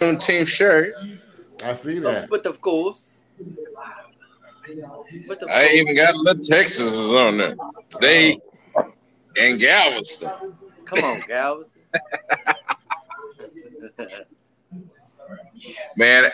team 0.00 0.46
shirt. 0.46 0.94
I 1.62 1.74
see 1.74 1.98
that. 2.00 2.28
But 2.30 2.46
of 2.46 2.60
course. 2.60 3.22
But 5.28 5.42
of 5.42 5.48
I 5.48 5.62
course. 5.62 5.74
even 5.74 5.96
got 5.96 6.14
the 6.24 6.44
Texas 6.48 6.96
on 6.96 7.38
there. 7.38 7.54
They 8.00 8.40
oh. 8.76 8.92
and 9.38 9.60
Galveston. 9.60 10.56
Come 10.84 11.04
on, 11.04 11.20
Galveston. 11.26 11.82
Man. 15.96 16.30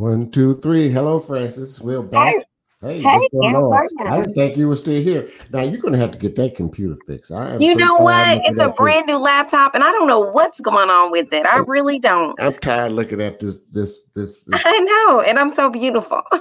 One, 0.00 0.30
two, 0.30 0.56
three. 0.56 0.88
Hello, 0.88 1.20
Francis. 1.20 1.78
We're 1.78 2.00
back. 2.00 2.34
Hey, 2.80 3.02
hey 3.02 3.02
what's 3.02 3.28
going 3.34 3.54
on? 3.54 4.06
I 4.06 4.22
didn't 4.22 4.32
think 4.32 4.56
you 4.56 4.66
were 4.66 4.76
still 4.76 5.02
here. 5.02 5.28
Now 5.52 5.60
you're 5.60 5.78
going 5.78 5.92
to 5.92 5.98
have 5.98 6.12
to 6.12 6.18
get 6.18 6.36
that 6.36 6.56
computer 6.56 6.96
fixed. 7.06 7.30
I 7.30 7.58
you 7.58 7.74
know 7.74 7.96
what? 7.96 8.40
It's 8.46 8.58
a 8.58 8.70
brand 8.70 9.08
this. 9.08 9.08
new 9.08 9.18
laptop, 9.18 9.74
and 9.74 9.84
I 9.84 9.92
don't 9.92 10.08
know 10.08 10.20
what's 10.20 10.58
going 10.58 10.88
on 10.88 11.10
with 11.10 11.30
it. 11.34 11.44
I 11.44 11.58
oh, 11.58 11.64
really 11.64 11.98
don't. 11.98 12.34
I'm 12.40 12.54
tired 12.54 12.92
looking 12.92 13.20
at 13.20 13.40
this. 13.40 13.58
This. 13.72 14.00
This. 14.14 14.38
this. 14.38 14.62
I 14.64 14.78
know, 14.78 15.20
and 15.20 15.38
I'm 15.38 15.50
so 15.50 15.68
beautiful. 15.68 16.22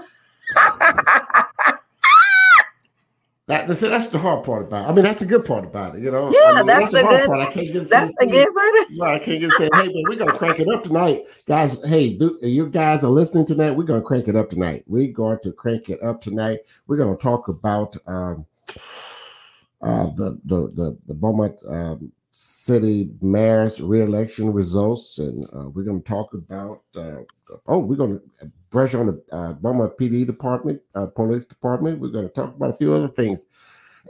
That, 3.50 3.68
that's, 3.68 3.80
that's 3.80 4.06
the 4.10 4.20
hard 4.20 4.44
part 4.44 4.68
about 4.68 4.86
it. 4.86 4.92
I 4.92 4.94
mean, 4.94 5.04
that's 5.04 5.22
the 5.22 5.26
good 5.26 5.44
part 5.44 5.66
about 5.66 5.96
it, 5.96 6.04
you 6.04 6.12
know. 6.12 6.32
Yeah, 6.32 6.52
I 6.52 6.56
mean, 6.58 6.68
that's, 6.68 6.92
that's 6.92 6.94
the, 6.94 7.04
hard 7.04 7.22
good, 7.22 7.28
part. 7.28 7.40
I 7.40 7.52
can't 7.52 7.74
get 7.74 7.90
that's 7.90 8.16
the 8.18 8.28
good 8.28 8.54
part. 8.54 8.70
Right, 9.00 9.20
I 9.20 9.26
can't 9.26 9.42
get 9.42 9.50
to 9.50 9.56
say, 9.56 9.70
hey, 9.74 9.88
man, 9.88 10.04
we're 10.08 10.18
gonna 10.18 10.38
crank 10.38 10.60
it 10.60 10.68
up 10.70 10.84
tonight, 10.84 11.24
guys. 11.48 11.76
Hey, 11.84 12.14
do, 12.14 12.38
you 12.44 12.70
guys 12.70 13.04
are 13.04 13.10
listening 13.10 13.46
tonight. 13.46 13.72
We're 13.72 13.86
gonna 13.86 14.04
crank 14.04 14.28
it 14.28 14.36
up 14.36 14.52
tonight. 14.52 14.84
We're 14.86 15.12
going 15.12 15.40
to 15.40 15.52
crank 15.52 15.90
it 15.90 16.00
up 16.04 16.22
tonight. 16.22 16.60
We're 16.86 16.98
gonna 16.98 17.18
talk 17.18 17.48
about 17.48 17.98
um, 18.06 18.46
uh, 19.82 20.06
the 20.16 20.40
the 20.46 20.68
the 20.76 20.98
the 21.08 21.16
Beaumont 21.16 21.60
um, 21.68 22.12
City 22.32 23.10
Mayor's 23.22 23.82
reelection 23.82 24.54
results, 24.54 25.18
and 25.18 25.46
uh, 25.54 25.70
we're 25.70 25.84
gonna 25.84 26.00
talk 26.02 26.34
about. 26.34 26.82
Uh, 26.96 27.22
oh, 27.68 27.80
we're 27.80 27.96
gonna 27.96 28.20
brush 28.70 28.94
on 28.94 29.08
the 29.08 29.24
uh, 29.32 29.54
Beaumont 29.54 29.98
PD 29.98 30.26
department, 30.26 30.82
uh, 30.96 31.08
police 31.08 31.46
department. 31.46 32.00
We're 32.00 32.10
going 32.10 32.28
to 32.28 32.34
talk 32.34 32.56
about 32.56 32.70
a 32.70 32.74
few 32.74 32.94
other 32.94 33.08
things, 33.08 33.46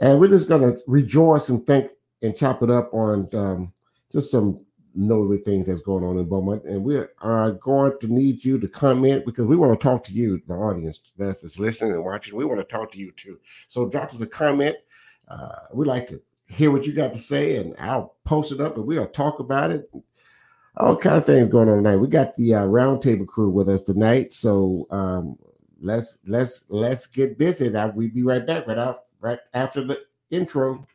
and 0.00 0.20
we're 0.20 0.28
just 0.28 0.48
going 0.48 0.62
to 0.62 0.80
rejoice 0.86 1.48
and 1.48 1.64
think 1.66 1.90
and 2.22 2.36
chop 2.36 2.62
it 2.62 2.70
up 2.70 2.92
on 2.92 3.28
um, 3.34 3.72
just 4.12 4.30
some 4.30 4.60
notable 4.94 5.36
things 5.44 5.66
that's 5.66 5.80
going 5.80 6.04
on 6.04 6.18
in 6.18 6.28
Beaumont. 6.28 6.64
And 6.64 6.84
we 6.84 7.02
are 7.20 7.52
going 7.52 7.92
to 8.00 8.08
need 8.08 8.44
you 8.44 8.58
to 8.58 8.68
comment 8.68 9.24
because 9.24 9.46
we 9.46 9.56
want 9.56 9.78
to 9.78 9.82
talk 9.82 10.04
to 10.04 10.12
you, 10.12 10.42
the 10.46 10.54
audience 10.54 11.12
that's 11.16 11.58
listening 11.58 11.92
and 11.92 12.04
watching. 12.04 12.36
We 12.36 12.44
want 12.44 12.60
to 12.60 12.64
talk 12.64 12.90
to 12.92 12.98
you 12.98 13.10
too. 13.12 13.38
So 13.68 13.88
drop 13.88 14.12
us 14.12 14.20
a 14.20 14.26
comment. 14.26 14.76
Uh, 15.28 15.60
we 15.72 15.86
like 15.86 16.06
to 16.08 16.20
hear 16.50 16.70
what 16.70 16.86
you 16.86 16.92
got 16.92 17.12
to 17.12 17.18
say, 17.18 17.56
and 17.56 17.74
I'll 17.78 18.16
post 18.24 18.52
it 18.52 18.60
up, 18.60 18.76
and 18.76 18.86
we'll 18.86 19.06
talk 19.06 19.38
about 19.38 19.70
it 19.70 19.90
all 20.76 20.96
kind 20.96 21.16
of 21.16 21.26
things 21.26 21.48
going 21.48 21.68
on 21.68 21.76
tonight. 21.76 21.96
We 21.96 22.08
got 22.08 22.36
the 22.36 22.54
uh, 22.54 22.64
roundtable 22.64 23.26
crew 23.26 23.50
with 23.50 23.68
us 23.68 23.82
tonight, 23.82 24.32
so 24.32 24.86
um, 24.90 25.36
let's 25.80 26.18
let's 26.26 26.64
let's 26.68 27.06
get 27.06 27.38
busy. 27.38 27.68
Now 27.68 27.92
we'll 27.94 28.10
be 28.10 28.22
right 28.22 28.46
back 28.46 28.66
right 28.66 28.78
out 28.78 29.00
right 29.20 29.38
after 29.54 29.84
the 29.84 30.00
intro. 30.30 30.86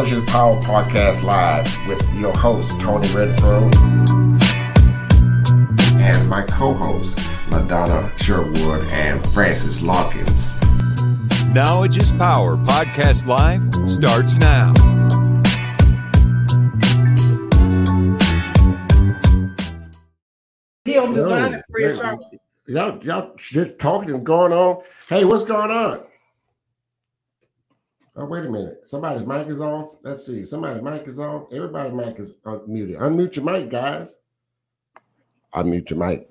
Knowledge 0.00 0.12
is 0.14 0.30
Power 0.30 0.56
Podcast 0.62 1.22
Live 1.24 1.86
with 1.86 2.14
your 2.14 2.32
host, 2.32 2.70
Tony 2.80 3.06
Redfro, 3.08 3.70
and 6.00 6.26
my 6.26 6.42
co 6.44 6.72
host, 6.72 7.18
LaDonna 7.50 8.18
Sherwood 8.18 8.90
and 8.92 9.22
Francis 9.34 9.82
Lawkins. 9.82 10.48
Knowledge 11.54 11.98
is 11.98 12.12
Power 12.12 12.56
Podcast 12.56 13.26
Live 13.26 13.60
starts 13.90 14.38
now. 14.38 14.72
He'll 20.86 21.12
design 21.12 21.52
it 21.52 21.64
for 21.70 21.78
you. 21.78 22.20
Y'all, 22.68 23.04
y'all 23.04 23.34
just 23.36 23.78
talking 23.78 24.14
and 24.14 24.24
going 24.24 24.54
on. 24.54 24.82
Hey, 25.10 25.26
what's 25.26 25.44
going 25.44 25.70
on? 25.70 26.06
Oh, 28.20 28.26
wait 28.26 28.44
a 28.44 28.50
minute. 28.50 28.86
Somebody's 28.86 29.26
mic 29.26 29.46
is 29.46 29.60
off. 29.60 29.96
Let's 30.02 30.26
see. 30.26 30.44
Somebody's 30.44 30.82
mic 30.82 31.08
is 31.08 31.18
off. 31.18 31.50
Everybody's 31.50 31.94
mic 31.94 32.18
is 32.18 32.32
muted. 32.66 32.98
Unmute 32.98 33.36
your 33.36 33.46
mic, 33.46 33.70
guys. 33.70 34.20
Unmute 35.54 35.88
your 35.88 35.98
mic. 35.98 36.28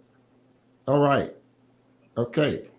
All 0.87 0.99
right. 0.99 1.35
Okay. 2.15 2.69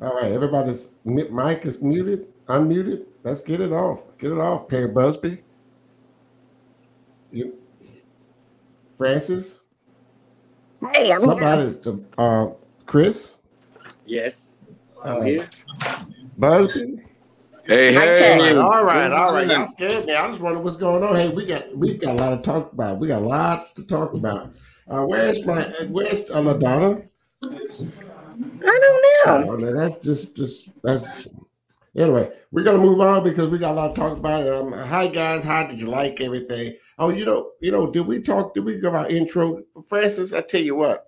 All 0.00 0.14
right. 0.14 0.32
Everybody's 0.32 0.88
mic 1.04 1.66
is 1.66 1.82
muted, 1.82 2.28
unmuted. 2.46 3.04
Let's 3.24 3.42
get 3.42 3.60
it 3.60 3.72
off. 3.72 4.16
Get 4.16 4.32
it 4.32 4.38
off, 4.38 4.66
Perry 4.68 4.88
Busby. 4.88 5.42
You, 7.30 7.60
Francis. 8.96 9.64
Hey, 10.92 11.12
I'm 11.12 11.20
Somebody's 11.20 11.78
here. 11.84 11.98
Uh, 12.16 12.46
Chris. 12.86 13.38
Yes, 14.06 14.56
I'm 15.04 15.20
uh, 15.20 15.24
here. 15.24 15.50
Busby. 16.36 17.02
Hey, 17.64 17.92
hey. 17.92 18.56
All 18.56 18.84
right, 18.84 19.12
all 19.12 19.32
right. 19.32 19.46
Y'all 19.46 19.66
scared 19.66 20.06
me. 20.06 20.14
I 20.14 20.26
just 20.26 20.40
wonder 20.40 20.60
what's 20.60 20.76
going 20.76 21.04
on. 21.04 21.14
Hey, 21.14 21.28
we 21.28 21.46
got 21.46 21.76
we 21.76 21.94
got 21.94 22.16
a 22.16 22.18
lot 22.18 22.30
to 22.30 22.42
talk 22.42 22.72
about. 22.72 22.98
We 22.98 23.06
got 23.06 23.22
lots 23.22 23.70
to 23.72 23.86
talk 23.86 24.14
about. 24.14 24.54
Uh, 24.88 25.04
where's 25.04 25.44
my 25.46 25.62
where's 25.88 26.28
uh, 26.30 26.42
LaDonna? 26.42 27.06
I 27.44 27.58
don't 29.26 29.46
know. 29.46 29.52
Oh, 29.52 29.74
that's 29.76 29.96
just 29.96 30.36
just 30.36 30.70
that's 30.82 31.28
anyway. 31.96 32.32
We're 32.50 32.64
gonna 32.64 32.78
move 32.78 33.00
on 33.00 33.22
because 33.22 33.48
we 33.48 33.58
got 33.58 33.72
a 33.72 33.74
lot 33.74 33.94
to 33.94 34.00
talk 34.00 34.18
about. 34.18 34.48
Um, 34.48 34.72
hi 34.72 35.06
guys, 35.06 35.44
how 35.44 35.64
did 35.64 35.80
you 35.80 35.86
like 35.86 36.20
everything? 36.20 36.76
Oh, 36.98 37.10
you 37.10 37.24
know, 37.24 37.52
you 37.60 37.70
know, 37.70 37.90
did 37.90 38.06
we 38.06 38.20
talk? 38.20 38.54
Did 38.54 38.64
we 38.64 38.80
give 38.80 38.94
our 38.94 39.06
intro, 39.06 39.62
Francis? 39.88 40.32
I 40.32 40.40
tell 40.40 40.62
you 40.62 40.74
what. 40.74 41.06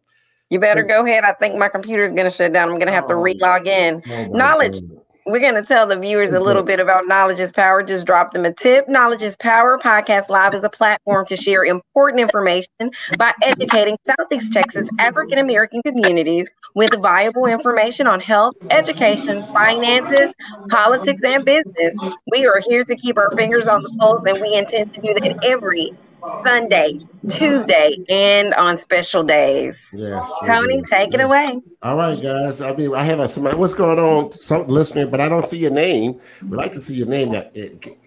You 0.50 0.60
better 0.60 0.84
go 0.84 1.04
ahead. 1.04 1.24
I 1.24 1.32
think 1.32 1.56
my 1.56 1.68
computer 1.68 2.04
is 2.04 2.12
going 2.12 2.24
to 2.24 2.30
shut 2.30 2.52
down. 2.52 2.68
I'm 2.68 2.76
going 2.76 2.86
to 2.86 2.92
have 2.92 3.06
to 3.08 3.14
oh, 3.14 3.20
re-log 3.20 3.66
in. 3.66 4.02
Oh 4.08 4.24
Knowledge. 4.26 4.80
God 4.80 5.03
we're 5.26 5.41
going 5.41 5.55
to 5.55 5.62
tell 5.62 5.87
the 5.87 5.97
viewers 5.97 6.32
a 6.32 6.41
little 6.41 6.62
mm-hmm. 6.62 6.69
bit 6.69 6.81
about 6.81 7.06
Knowledge 7.06 7.41
is 7.41 7.53
Power. 7.53 7.82
Just 7.82 8.06
drop 8.06 8.32
them 8.32 8.44
a 8.44 8.53
tip. 8.53 8.88
Knowledge 8.88 9.23
is 9.23 9.37
Power 9.37 9.79
Podcast 9.79 10.29
Live 10.29 10.55
is 10.55 10.65
a 10.65 10.69
platform 10.69 11.25
to 11.26 11.37
share 11.37 11.65
important 11.65 12.21
information 12.21 12.91
by 13.17 13.32
educating 13.43 13.97
Southeast 14.06 14.53
Texas 14.53 14.88
African 14.99 15.38
American 15.38 15.81
communities 15.82 16.50
with 16.75 16.94
viable 17.00 17.47
information 17.47 18.06
on 18.06 18.21
health, 18.21 18.55
education, 18.71 19.43
finances, 19.44 20.35
politics, 20.69 21.23
and 21.25 21.44
business. 21.44 21.97
We 22.31 22.47
are 22.47 22.61
here 22.69 22.85
to 22.85 22.97
keep 22.97 23.17
our 23.17 23.31
fingers 23.31 23.67
on 23.67 23.82
the 23.82 23.94
pulse, 23.99 24.25
and 24.26 24.41
we 24.41 24.55
intend 24.55 24.93
to 24.94 25.00
do 25.00 25.15
that 25.15 25.44
every 25.44 25.94
Sunday, 26.43 26.99
Tuesday, 27.29 27.97
and 28.09 28.55
on 28.55 28.79
special 28.79 29.23
days. 29.23 29.94
Yes, 29.97 30.31
Tony, 30.44 30.82
take 30.82 31.15
it 31.15 31.21
away. 31.21 31.61
All 31.82 31.97
right, 31.97 32.21
guys. 32.21 32.61
I 32.61 32.75
mean, 32.75 32.94
I 32.94 33.03
have 33.03 33.21
a, 33.21 33.29
somebody. 33.29 33.56
What's 33.56 33.75
going 33.75 33.99
on? 33.99 34.32
Some 34.32 34.67
listener, 34.67 35.06
but 35.06 35.21
I 35.21 35.29
don't 35.29 35.47
see 35.47 35.59
your 35.59 35.71
name. 35.71 36.21
We'd 36.43 36.56
like 36.56 36.73
to 36.73 36.81
see 36.81 36.97
your 36.97 37.09
name. 37.09 37.32
That 37.32 37.55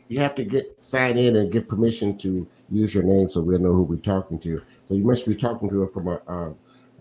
you 0.07 0.19
have 0.19 0.35
to 0.35 0.43
get 0.43 0.83
sign 0.83 1.17
in 1.17 1.35
and 1.35 1.51
get 1.51 1.67
permission 1.67 2.17
to 2.19 2.47
use 2.69 2.93
your 2.93 3.03
name, 3.03 3.29
so 3.29 3.41
we'll 3.41 3.59
know 3.59 3.73
who 3.73 3.83
we're 3.83 3.97
talking 3.97 4.39
to. 4.39 4.61
So 4.85 4.93
you 4.93 5.03
must 5.03 5.25
be 5.25 5.35
talking 5.35 5.69
to 5.69 5.81
her 5.81 5.87
from 5.87 6.07
a, 6.07 6.21
uh, 6.27 6.53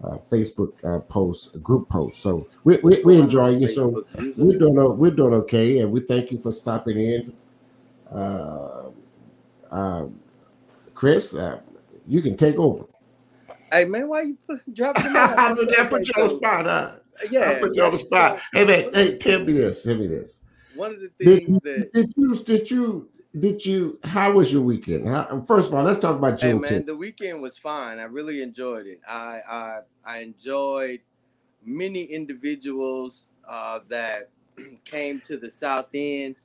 uh, 0.05 0.19
Facebook 0.31 0.73
uh, 0.85 1.01
post, 1.01 1.63
group 1.63 1.89
post. 1.89 2.21
So 2.21 2.47
we, 2.65 2.77
we, 2.83 3.03
we 3.03 3.19
enjoy 3.19 3.57
you. 3.57 3.69
So 3.69 4.05
we're 4.37 4.59
doing 4.59 4.99
we're 4.99 5.11
doing 5.11 5.35
okay, 5.35 5.79
and 5.79 5.91
we 5.91 6.01
thank 6.01 6.31
you 6.31 6.39
for 6.39 6.53
stopping 6.53 6.99
in. 6.99 7.33
Uh, 8.11 8.91
uh, 9.71 10.07
Chris, 10.97 11.35
uh, 11.35 11.61
you 12.09 12.23
can 12.23 12.37
take 12.37 12.57
over. 12.57 12.85
Hey 13.71 13.85
man, 13.85 14.09
why 14.09 14.23
you 14.23 14.39
put, 14.47 14.75
dropping? 14.75 15.05
I 15.15 15.55
put 15.55 15.69
that 15.77 15.91
put 15.91 16.09
you 16.09 16.15
on 16.17 16.29
the 16.29 16.37
spot, 16.37 16.65
huh? 16.65 16.97
Yeah, 17.31 17.51
I 17.51 17.55
put 17.61 17.77
you 17.77 17.85
on 17.85 17.93
the 17.93 17.99
spot. 17.99 18.41
hey 18.55 18.65
man, 18.65 18.91
hey, 18.95 19.19
tell 19.19 19.45
me 19.45 19.53
this. 19.53 19.85
Tell 19.85 19.97
me 19.97 20.07
this. 20.07 20.43
One 20.75 20.95
of 20.95 21.01
the 21.01 21.11
things 21.19 21.63
did, 21.63 21.83
that 21.83 21.93
did 21.93 22.15
you 22.17 22.35
did 22.35 22.71
you 22.71 23.09
did 23.39 23.67
you 23.67 23.99
how 24.05 24.33
was 24.33 24.51
your 24.51 24.63
weekend 24.63 25.07
how, 25.07 25.43
first 25.43 25.69
of 25.69 25.75
all 25.75 25.85
let's 25.85 25.99
talk 25.99 26.17
about 26.17 26.41
hey 26.41 26.55
man, 26.55 26.87
the 26.87 26.97
weekend 26.97 27.43
was 27.43 27.59
fine. 27.59 27.99
I 27.99 28.05
really 28.05 28.43
enjoyed 28.43 28.87
it. 28.87 29.01
I 29.07 29.41
I, 29.47 29.81
I 30.05 30.19
enjoyed 30.21 31.01
many 31.63 32.05
individuals 32.05 33.27
uh, 33.47 33.81
that 33.89 34.31
came 34.85 35.21
to 35.23 35.37
the 35.37 35.51
South 35.51 35.89
End, 35.93 36.37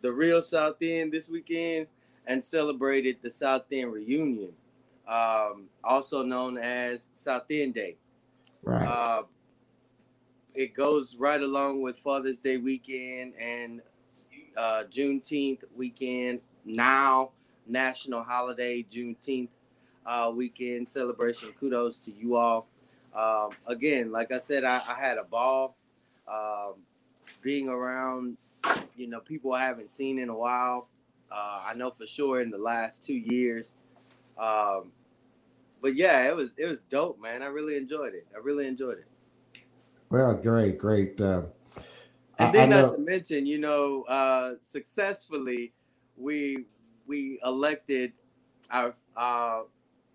the 0.00 0.12
real 0.12 0.42
South 0.42 0.76
End 0.80 1.12
this 1.12 1.30
weekend, 1.30 1.86
and 2.26 2.42
celebrated 2.42 3.16
the 3.22 3.30
South 3.30 3.64
End 3.72 3.92
reunion, 3.92 4.52
um, 5.08 5.68
also 5.82 6.22
known 6.22 6.58
as 6.58 7.10
South 7.12 7.44
End 7.50 7.74
Day. 7.74 7.96
right 8.62 8.86
Uh, 8.86 9.22
it 10.54 10.74
goes 10.74 11.16
right 11.16 11.40
along 11.40 11.82
with 11.82 11.96
Father's 11.96 12.38
Day 12.38 12.58
weekend 12.58 13.34
and 13.40 13.80
uh, 14.56 14.84
Juneteenth 14.90 15.64
weekend. 15.74 16.40
Now, 16.64 17.32
national 17.66 18.22
holiday, 18.22 18.82
Juneteenth 18.82 19.48
uh, 20.06 20.30
weekend 20.34 20.88
celebration. 20.88 21.52
Kudos 21.58 21.98
to 22.00 22.12
you 22.12 22.36
all. 22.36 22.66
Um, 23.14 23.50
again, 23.66 24.10
like 24.10 24.32
I 24.32 24.38
said, 24.38 24.64
I, 24.64 24.82
I 24.86 24.94
had 24.94 25.18
a 25.18 25.24
ball 25.24 25.76
um, 26.28 26.74
being 27.40 27.68
around, 27.68 28.36
you 28.96 29.08
know, 29.08 29.20
people 29.20 29.52
I 29.52 29.62
haven't 29.62 29.90
seen 29.90 30.18
in 30.18 30.28
a 30.28 30.36
while. 30.36 30.88
Uh, 31.32 31.62
I 31.66 31.74
know 31.74 31.90
for 31.90 32.06
sure 32.06 32.40
in 32.40 32.50
the 32.50 32.58
last 32.58 33.04
two 33.04 33.14
years. 33.14 33.76
Um, 34.38 34.92
but 35.80 35.94
yeah, 35.96 36.28
it 36.28 36.36
was 36.36 36.54
it 36.58 36.66
was 36.66 36.84
dope, 36.84 37.20
man. 37.20 37.42
I 37.42 37.46
really 37.46 37.76
enjoyed 37.76 38.14
it. 38.14 38.26
I 38.34 38.38
really 38.38 38.66
enjoyed 38.66 38.98
it. 38.98 39.06
well 40.10 40.34
great 40.34 40.78
great 40.78 41.20
uh, 41.20 41.42
And 42.38 42.48
I 42.48 42.52
then 42.52 42.70
not 42.70 42.94
to 42.94 42.98
mention, 42.98 43.46
you 43.46 43.58
know, 43.58 44.02
uh, 44.02 44.54
successfully 44.60 45.72
we 46.16 46.66
we 47.06 47.38
elected 47.44 48.12
our 48.70 48.94
uh, 49.16 49.62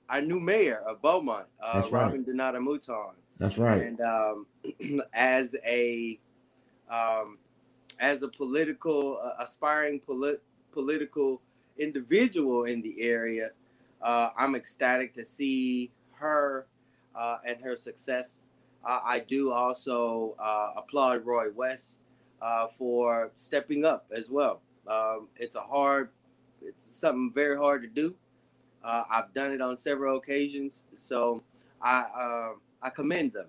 our 0.10 0.22
new 0.22 0.40
mayor 0.40 0.82
of 0.88 1.02
Beaumont, 1.02 1.48
uh, 1.62 1.82
That's 1.82 1.92
right. 1.92 2.04
Robin 2.04 2.24
Donata 2.24 2.60
Mouton, 2.60 3.16
that's 3.38 3.58
right 3.58 3.82
and 3.82 4.02
um, 4.02 4.48
as 5.14 5.56
a 5.66 6.20
um, 6.90 7.38
as 8.00 8.24
a 8.24 8.28
political 8.28 9.20
uh, 9.22 9.44
aspiring 9.44 10.00
polit- 10.00 10.42
political 10.78 11.42
individual 11.80 12.66
in 12.66 12.84
the 12.84 13.02
area, 13.02 13.50
uh, 14.00 14.30
I'm 14.38 14.54
ecstatic 14.56 15.12
to 15.16 15.26
see 15.26 15.92
her 16.14 16.68
uh, 17.16 17.38
and 17.44 17.60
her 17.62 17.76
success. 17.76 18.46
Uh, 18.86 19.00
I 19.04 19.20
do 19.20 19.52
also 19.52 20.36
uh, 20.38 20.74
applaud 20.78 21.26
Roy 21.26 21.48
West 21.52 22.02
uh, 22.44 22.68
for 22.68 23.32
stepping 23.36 23.86
up 23.86 24.06
as 24.16 24.30
well. 24.30 24.62
Um, 24.88 25.30
it's 25.36 25.56
a 25.56 25.62
hard, 25.62 26.10
it's 26.62 26.86
something 26.86 27.32
very 27.34 27.58
hard 27.58 27.82
to 27.82 27.88
do. 27.88 28.16
Uh, 28.84 29.04
I've 29.10 29.34
done 29.34 29.52
it 29.52 29.62
on 29.62 29.78
several 29.78 30.18
occasions, 30.18 30.86
so 30.96 31.42
I 31.82 32.06
uh, 32.16 32.52
I 32.84 32.90
commend 32.92 33.34
them, 33.34 33.48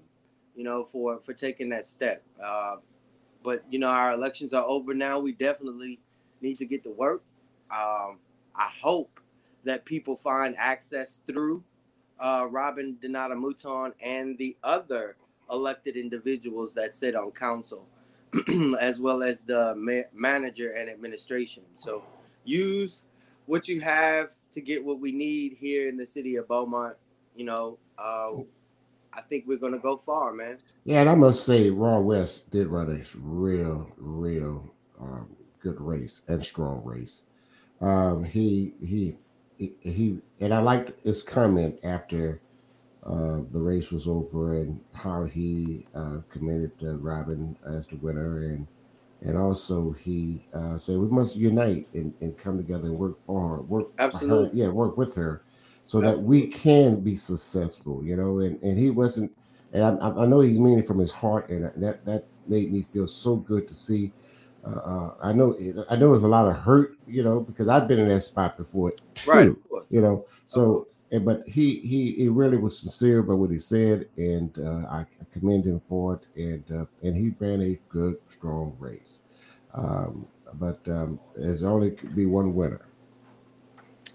you 0.56 0.64
know, 0.64 0.84
for 0.84 1.20
for 1.20 1.34
taking 1.34 1.68
that 1.68 1.84
step. 1.86 2.22
But 3.44 3.62
you 3.70 3.78
know, 3.78 3.90
our 3.90 4.12
elections 4.12 4.52
are 4.52 4.64
over 4.64 4.94
now. 4.94 5.20
We 5.20 5.32
definitely 5.32 6.00
need 6.42 6.56
to 6.56 6.66
get 6.66 6.82
to 6.84 6.90
work. 6.90 7.22
Um, 7.70 8.18
I 8.54 8.70
hope 8.82 9.20
that 9.64 9.84
people 9.84 10.16
find 10.16 10.54
access 10.58 11.20
through 11.26 11.62
uh, 12.20 12.46
Robin 12.50 12.96
Donata 13.02 13.34
Mouton 13.36 13.92
and 14.02 14.36
the 14.38 14.56
other 14.64 15.16
elected 15.50 15.96
individuals 15.96 16.74
that 16.74 16.92
sit 16.92 17.14
on 17.14 17.30
council, 17.32 17.86
as 18.80 19.00
well 19.00 19.22
as 19.22 19.42
the 19.42 19.74
ma- 19.76 20.08
manager 20.14 20.72
and 20.72 20.90
administration. 20.90 21.62
So 21.76 22.02
use 22.44 23.04
what 23.46 23.68
you 23.68 23.80
have 23.80 24.30
to 24.52 24.60
get 24.60 24.84
what 24.84 25.00
we 25.00 25.12
need 25.12 25.54
here 25.54 25.88
in 25.88 25.96
the 25.96 26.06
city 26.06 26.36
of 26.36 26.48
Beaumont. 26.48 26.96
You 27.34 27.44
know, 27.44 27.78
uh, 27.98 28.30
I 29.12 29.22
think 29.28 29.44
we're 29.46 29.58
gonna 29.58 29.78
go 29.78 29.96
far, 29.96 30.32
man. 30.32 30.58
yeah 30.84 31.00
and 31.00 31.10
i 31.10 31.14
must 31.14 31.44
say 31.46 31.70
Roy 31.70 32.00
West 32.00 32.50
did 32.50 32.68
run 32.68 32.90
a 32.90 33.18
real 33.18 33.90
real 33.98 34.72
um, 35.00 35.28
good 35.60 35.80
race 35.80 36.22
and 36.28 36.44
strong 36.44 36.82
race 36.84 37.22
um, 37.80 38.24
he 38.24 38.74
he 38.80 39.14
he, 39.58 39.74
he 39.82 40.18
and 40.40 40.52
i 40.54 40.60
liked 40.60 41.02
his 41.02 41.22
comment 41.22 41.78
after 41.84 42.40
uh, 43.04 43.40
the 43.52 43.60
race 43.60 43.90
was 43.90 44.06
over 44.06 44.56
and 44.58 44.80
how 44.92 45.24
he 45.24 45.86
uh, 45.94 46.18
commended 46.28 46.72
uh, 46.82 46.98
Robin 46.98 47.56
as 47.64 47.86
the 47.86 47.96
winner 47.96 48.40
and 48.40 48.66
and 49.22 49.36
also 49.36 49.92
he 49.92 50.42
uh, 50.54 50.76
said 50.76 50.96
we 50.98 51.08
must 51.08 51.36
unite 51.36 51.88
and, 51.94 52.14
and 52.20 52.36
come 52.38 52.56
together 52.56 52.88
and 52.88 52.98
work 52.98 53.16
for 53.18 53.56
her, 53.56 53.62
work 53.62 53.86
for 53.96 54.00
her- 54.02 54.04
Absolutely. 54.06 54.60
yeah, 54.60 54.68
work 54.68 54.96
with 54.96 55.14
her, 55.14 55.42
so 55.84 56.00
that 56.00 56.18
we 56.18 56.46
can 56.46 57.00
be 57.00 57.16
successful. 57.16 58.04
You 58.04 58.16
know, 58.16 58.38
and 58.40 58.62
and 58.62 58.78
he 58.78 58.90
wasn't, 58.90 59.32
and 59.72 60.00
I, 60.00 60.10
I 60.10 60.26
know 60.26 60.40
he 60.40 60.58
meant 60.58 60.80
it 60.80 60.86
from 60.86 60.98
his 60.98 61.10
heart, 61.10 61.48
and 61.50 61.64
that 61.82 62.04
that 62.04 62.26
made 62.46 62.70
me 62.72 62.82
feel 62.82 63.06
so 63.06 63.36
good 63.36 63.66
to 63.68 63.74
see. 63.74 64.12
Uh, 64.76 65.14
I 65.22 65.32
know 65.32 65.54
it, 65.58 65.76
I 65.90 65.96
know 65.96 66.10
there's 66.10 66.22
a 66.24 66.28
lot 66.28 66.46
of 66.48 66.56
hurt, 66.56 66.96
you 67.06 67.22
know, 67.22 67.40
because 67.40 67.68
I've 67.68 67.88
been 67.88 67.98
in 67.98 68.08
that 68.08 68.20
spot 68.22 68.56
before 68.56 68.92
too 69.14 69.30
Right. 69.30 69.50
You 69.90 70.00
know 70.02 70.26
so 70.44 70.86
and- 71.10 71.24
but 71.24 71.46
he 71.48 71.80
he 71.80 72.12
he 72.12 72.28
really 72.28 72.58
was 72.58 72.78
sincere 72.78 73.20
about 73.20 73.38
what 73.38 73.50
he 73.50 73.56
said 73.56 74.06
and 74.18 74.58
uh, 74.58 74.84
i 74.90 75.06
commend 75.32 75.64
him 75.66 75.78
for 75.80 76.14
it 76.20 76.26
and 76.36 76.64
uh, 76.80 76.84
and 77.02 77.16
he 77.16 77.32
ran 77.38 77.62
a 77.62 77.78
good 77.88 78.16
strong 78.28 78.76
race 78.78 79.22
um, 79.72 80.26
but 80.54 80.86
um, 80.88 81.18
there's 81.34 81.62
only 81.62 81.90
could 81.92 82.14
be 82.14 82.26
one 82.26 82.54
winner 82.54 82.82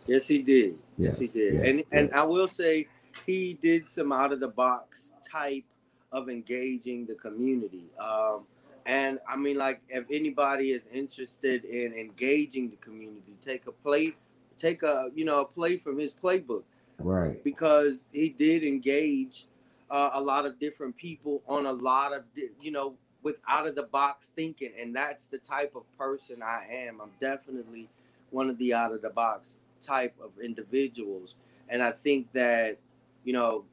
Yes, 0.05 0.27
he 0.27 0.41
did. 0.43 0.75
Yes, 0.97 1.19
Yes, 1.19 1.31
he 1.33 1.39
did. 1.39 1.53
yes, 1.55 1.65
and 1.65 1.83
and. 1.99 2.11
I 2.13 2.23
will 2.23 2.47
say 2.47 2.87
he 3.25 3.57
did 3.61 3.87
some 3.87 4.11
out 4.11 4.33
of 4.33 4.39
the 4.39 4.49
box 4.49 5.15
type 5.29 5.63
of 6.11 6.29
engaging 6.29 7.05
the 7.05 7.15
community. 7.15 7.85
Um, 7.99 8.43
and 8.85 9.19
I 9.27 9.35
mean, 9.35 9.57
like, 9.57 9.81
if 9.89 10.05
anybody 10.11 10.71
is 10.71 10.87
interested 10.87 11.63
in 11.65 11.93
engaging 11.93 12.69
the 12.69 12.75
community, 12.77 13.35
take 13.41 13.67
a 13.67 13.71
play, 13.71 14.13
take 14.57 14.83
a 14.83 15.09
you 15.15 15.25
know 15.25 15.41
a 15.41 15.45
play 15.45 15.77
from 15.77 15.97
his 15.97 16.13
playbook. 16.13 16.63
Right. 16.99 17.43
Because 17.43 18.09
he 18.11 18.29
did 18.29 18.63
engage 18.63 19.45
uh, 19.89 20.11
a 20.13 20.21
lot 20.21 20.45
of 20.45 20.59
different 20.59 20.95
people 20.97 21.41
on 21.47 21.65
a 21.65 21.71
lot 21.71 22.13
of 22.13 22.23
you 22.59 22.71
know 22.71 22.95
with 23.23 23.37
out 23.47 23.67
of 23.67 23.75
the 23.75 23.83
box 23.83 24.33
thinking. 24.35 24.73
And 24.79 24.95
that's 24.95 25.27
the 25.27 25.37
type 25.37 25.73
of 25.75 25.83
person 25.97 26.41
i 26.43 26.65
am. 26.69 26.99
I'm 26.99 27.11
definitely 27.21 27.89
one 28.31 28.49
of 28.49 28.57
the 28.57 28.73
out 28.73 28.91
of 28.91 29.01
the 29.01 29.11
box 29.11 29.59
type 29.81 30.15
of 30.21 30.31
individuals. 30.43 31.35
And 31.69 31.81
i 31.81 31.91
think 31.91 32.31
that 32.33 32.77
you 33.23 33.31
know 33.31 33.63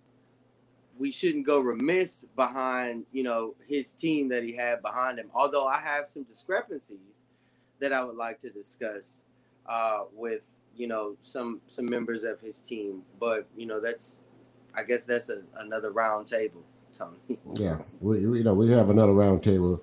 we 1.01 1.11
shouldn't 1.11 1.47
go 1.47 1.59
remiss 1.59 2.27
behind 2.37 3.05
you 3.11 3.23
know 3.23 3.55
his 3.67 3.93
team 3.93 4.29
that 4.29 4.45
he 4.45 4.55
had 4.55 4.83
behind 4.83 5.19
him 5.19 5.29
although 5.35 5.67
i 5.67 5.79
have 5.79 6.07
some 6.07 6.23
discrepancies 6.25 7.25
that 7.81 7.93
i 7.93 8.05
would 8.05 8.17
like 8.17 8.39
to 8.39 8.51
discuss 8.51 9.25
uh, 9.67 10.03
with 10.13 10.43
you 10.77 10.87
know 10.87 11.17
some 11.23 11.61
some 11.67 11.89
members 11.89 12.23
of 12.23 12.39
his 12.41 12.61
team 12.61 13.03
but 13.19 13.49
you 13.57 13.67
know 13.67 13.81
that's 13.81 14.25
i 14.77 14.83
guess 14.83 15.07
that's 15.07 15.31
a, 15.31 15.43
another 15.59 15.91
round 15.91 16.27
table 16.27 16.63
tony 16.93 17.19
yeah 17.55 17.79
we, 18.01 18.21
you 18.21 18.45
know 18.45 18.55
we 18.55 18.71
have 18.71 18.91
another 18.91 19.13
roundtable 19.13 19.81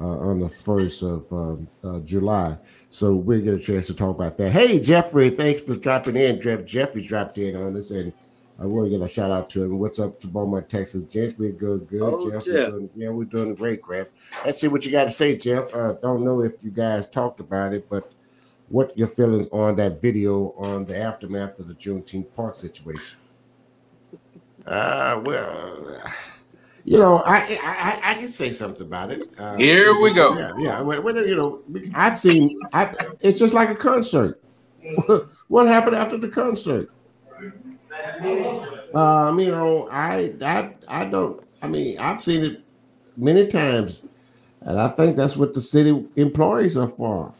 uh, 0.00 0.18
on 0.18 0.38
the 0.38 0.48
first 0.48 1.02
of 1.02 1.30
um, 1.30 1.68
uh, 1.84 1.98
July, 2.00 2.56
so 2.88 3.16
we'll 3.16 3.42
get 3.42 3.52
a 3.52 3.58
chance 3.58 3.86
to 3.88 3.94
talk 3.94 4.16
about 4.16 4.38
that. 4.38 4.50
Hey, 4.50 4.80
Jeffrey, 4.80 5.28
thanks 5.28 5.60
for 5.62 5.76
dropping 5.76 6.16
in. 6.16 6.40
Jeff 6.40 6.64
Jeffrey 6.64 7.02
dropped 7.02 7.36
in 7.36 7.54
on 7.54 7.76
us, 7.76 7.90
and 7.90 8.14
I 8.60 8.66
want 8.66 8.86
to 8.86 8.90
get 8.90 9.02
a 9.02 9.08
shout 9.08 9.30
out 9.30 9.48
to 9.50 9.64
him. 9.64 9.78
What's 9.78 9.98
up 9.98 10.20
to 10.20 10.26
Beaumont, 10.26 10.68
Texas? 10.68 11.02
Gents, 11.04 11.34
we're 11.38 11.52
good, 11.52 11.88
good. 11.88 12.02
Oh, 12.02 12.30
Jeff, 12.30 12.44
Jeff. 12.44 12.54
We're 12.54 12.70
doing, 12.70 12.90
yeah, 12.94 13.08
we're 13.08 13.24
doing 13.24 13.54
great, 13.54 13.80
Graf. 13.80 14.08
Let's 14.44 14.60
see 14.60 14.68
what 14.68 14.84
you 14.84 14.92
got 14.92 15.04
to 15.04 15.10
say, 15.10 15.34
Jeff. 15.34 15.74
Uh, 15.74 15.94
don't 15.94 16.22
know 16.22 16.42
if 16.42 16.62
you 16.62 16.70
guys 16.70 17.06
talked 17.06 17.40
about 17.40 17.72
it, 17.72 17.88
but 17.88 18.12
what 18.68 18.96
your 18.98 19.08
feelings 19.08 19.46
on 19.50 19.76
that 19.76 20.02
video 20.02 20.50
on 20.58 20.84
the 20.84 20.96
aftermath 20.96 21.58
of 21.58 21.68
the 21.68 21.74
Juneteenth 21.74 22.34
Park 22.36 22.54
situation? 22.54 23.18
Uh, 24.66 25.20
well, 25.24 26.02
you 26.84 26.98
know, 26.98 27.22
I 27.24 27.38
I, 27.62 28.00
I, 28.04 28.10
I 28.10 28.14
can 28.14 28.28
say 28.28 28.52
something 28.52 28.82
about 28.82 29.10
it. 29.10 29.24
Uh, 29.38 29.56
Here 29.56 29.98
we 29.98 30.12
go. 30.12 30.38
Yeah, 30.38 30.52
yeah. 30.58 30.80
When, 30.82 31.02
when, 31.02 31.16
you 31.16 31.34
know, 31.34 31.62
I've 31.94 32.18
seen. 32.18 32.60
I, 32.74 32.94
it's 33.20 33.38
just 33.38 33.54
like 33.54 33.70
a 33.70 33.74
concert. 33.74 34.40
what 35.48 35.66
happened 35.66 35.96
after 35.96 36.18
the 36.18 36.28
concert? 36.28 36.90
Um, 38.94 39.38
you 39.38 39.50
know, 39.50 39.88
I 39.90 40.34
I 40.42 40.74
I 40.88 41.04
don't. 41.04 41.42
I 41.62 41.68
mean, 41.68 41.98
I've 41.98 42.20
seen 42.20 42.44
it 42.44 42.62
many 43.16 43.46
times, 43.46 44.04
and 44.62 44.80
I 44.80 44.88
think 44.88 45.16
that's 45.16 45.36
what 45.36 45.52
the 45.52 45.60
city 45.60 46.06
employees 46.16 46.76
are 46.76 46.88
for. 46.88 47.32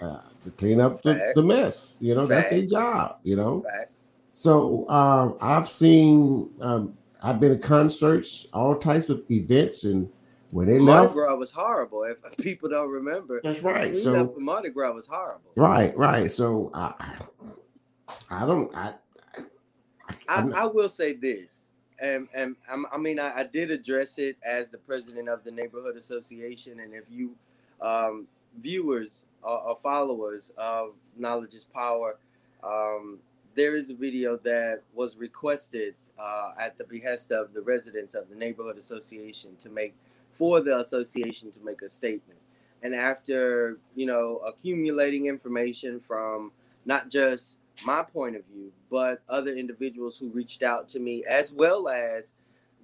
Uh, 0.00 0.18
to 0.44 0.50
clean 0.50 0.80
up 0.80 1.02
the, 1.02 1.32
the 1.34 1.42
mess. 1.42 1.96
You 2.00 2.14
know, 2.14 2.26
Facts. 2.26 2.42
that's 2.42 2.50
their 2.50 2.66
job, 2.66 3.18
you 3.22 3.36
know. 3.36 3.62
Facts. 3.62 4.12
So 4.34 4.84
uh, 4.88 5.32
I've 5.40 5.68
seen 5.68 6.50
um, 6.60 6.94
I've 7.22 7.40
been 7.40 7.52
to 7.52 7.58
concerts, 7.58 8.46
all 8.52 8.76
types 8.76 9.08
of 9.08 9.22
events, 9.30 9.84
and 9.84 10.10
when 10.50 10.66
they 10.66 10.78
Mardi 10.78 11.02
left, 11.02 11.14
Gras 11.14 11.34
was 11.36 11.50
horrible. 11.50 12.04
If 12.04 12.36
people 12.38 12.68
don't 12.68 12.90
remember, 12.90 13.40
that's 13.42 13.62
right. 13.62 13.96
So 13.96 14.34
Mardi 14.38 14.70
Gras 14.70 14.92
was 14.92 15.06
horrible. 15.06 15.50
Right, 15.56 15.96
right. 15.96 16.30
So 16.30 16.70
I, 16.74 16.92
I 18.30 18.46
don't. 18.46 18.74
I, 18.76 18.94
I, 20.28 20.48
I 20.54 20.66
will 20.66 20.88
say 20.88 21.12
this, 21.12 21.70
and 22.00 22.28
and 22.34 22.56
I 22.92 22.98
mean 22.98 23.18
I, 23.18 23.40
I, 23.40 23.44
did 23.44 23.70
address 23.70 24.18
it 24.18 24.36
as 24.44 24.70
the 24.70 24.78
president 24.78 25.28
of 25.28 25.44
the 25.44 25.50
neighborhood 25.50 25.96
association, 25.96 26.80
and 26.80 26.94
if 26.94 27.04
you 27.10 27.34
um, 27.80 28.26
viewers 28.58 29.26
or, 29.42 29.60
or, 29.60 29.76
followers 29.76 30.52
of 30.56 30.92
Knowledge 31.16 31.54
is 31.54 31.64
Power, 31.64 32.16
um, 32.62 33.18
there 33.54 33.76
is 33.76 33.90
a 33.90 33.94
video 33.94 34.36
that 34.38 34.82
was 34.94 35.16
requested 35.16 35.94
uh, 36.18 36.52
at 36.58 36.78
the 36.78 36.84
behest 36.84 37.30
of 37.30 37.52
the 37.52 37.62
residents 37.62 38.14
of 38.14 38.28
the 38.28 38.36
neighborhood 38.36 38.78
association 38.78 39.56
to 39.58 39.68
make 39.68 39.94
for 40.32 40.60
the 40.60 40.78
association 40.78 41.50
to 41.52 41.60
make 41.60 41.82
a 41.82 41.88
statement. 41.88 42.38
And 42.82 42.94
after 42.94 43.78
you 43.94 44.06
know 44.06 44.40
accumulating 44.46 45.26
information 45.26 46.00
from 46.00 46.52
not 46.84 47.10
just 47.10 47.58
my 47.84 48.02
point 48.02 48.36
of 48.36 48.44
view, 48.46 48.72
but 48.90 49.22
other 49.28 49.52
individuals 49.52 50.18
who 50.18 50.28
reached 50.28 50.62
out 50.62 50.88
to 50.90 51.00
me, 51.00 51.24
as 51.28 51.52
well 51.52 51.88
as 51.88 52.32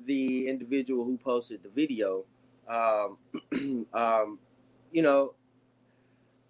the 0.07 0.49
individual 0.49 1.05
who 1.05 1.17
posted 1.17 1.63
the 1.63 1.69
video. 1.69 2.25
Um, 2.69 3.19
um, 3.93 4.39
you 4.93 5.03
know, 5.03 5.35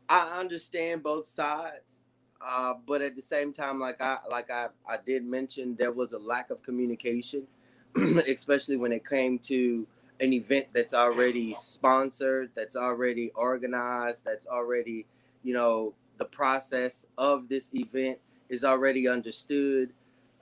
I 0.08 0.38
understand 0.38 1.02
both 1.02 1.26
sides, 1.26 2.04
uh, 2.40 2.74
but 2.86 3.02
at 3.02 3.16
the 3.16 3.22
same 3.22 3.52
time, 3.52 3.78
like 3.78 4.00
I 4.00 4.18
like 4.30 4.50
I, 4.50 4.68
I 4.88 4.96
did 5.04 5.24
mention, 5.24 5.76
there 5.76 5.92
was 5.92 6.12
a 6.12 6.18
lack 6.18 6.50
of 6.50 6.62
communication, 6.62 7.46
especially 7.96 8.76
when 8.76 8.92
it 8.92 9.06
came 9.06 9.38
to 9.40 9.86
an 10.20 10.32
event 10.32 10.66
that's 10.72 10.94
already 10.94 11.54
sponsored, 11.54 12.50
that's 12.54 12.76
already 12.76 13.30
organized, 13.34 14.24
that's 14.24 14.46
already, 14.46 15.06
you 15.42 15.54
know, 15.54 15.94
the 16.18 16.24
process 16.26 17.06
of 17.16 17.48
this 17.48 17.74
event 17.74 18.18
is 18.50 18.64
already 18.64 19.08
understood. 19.08 19.92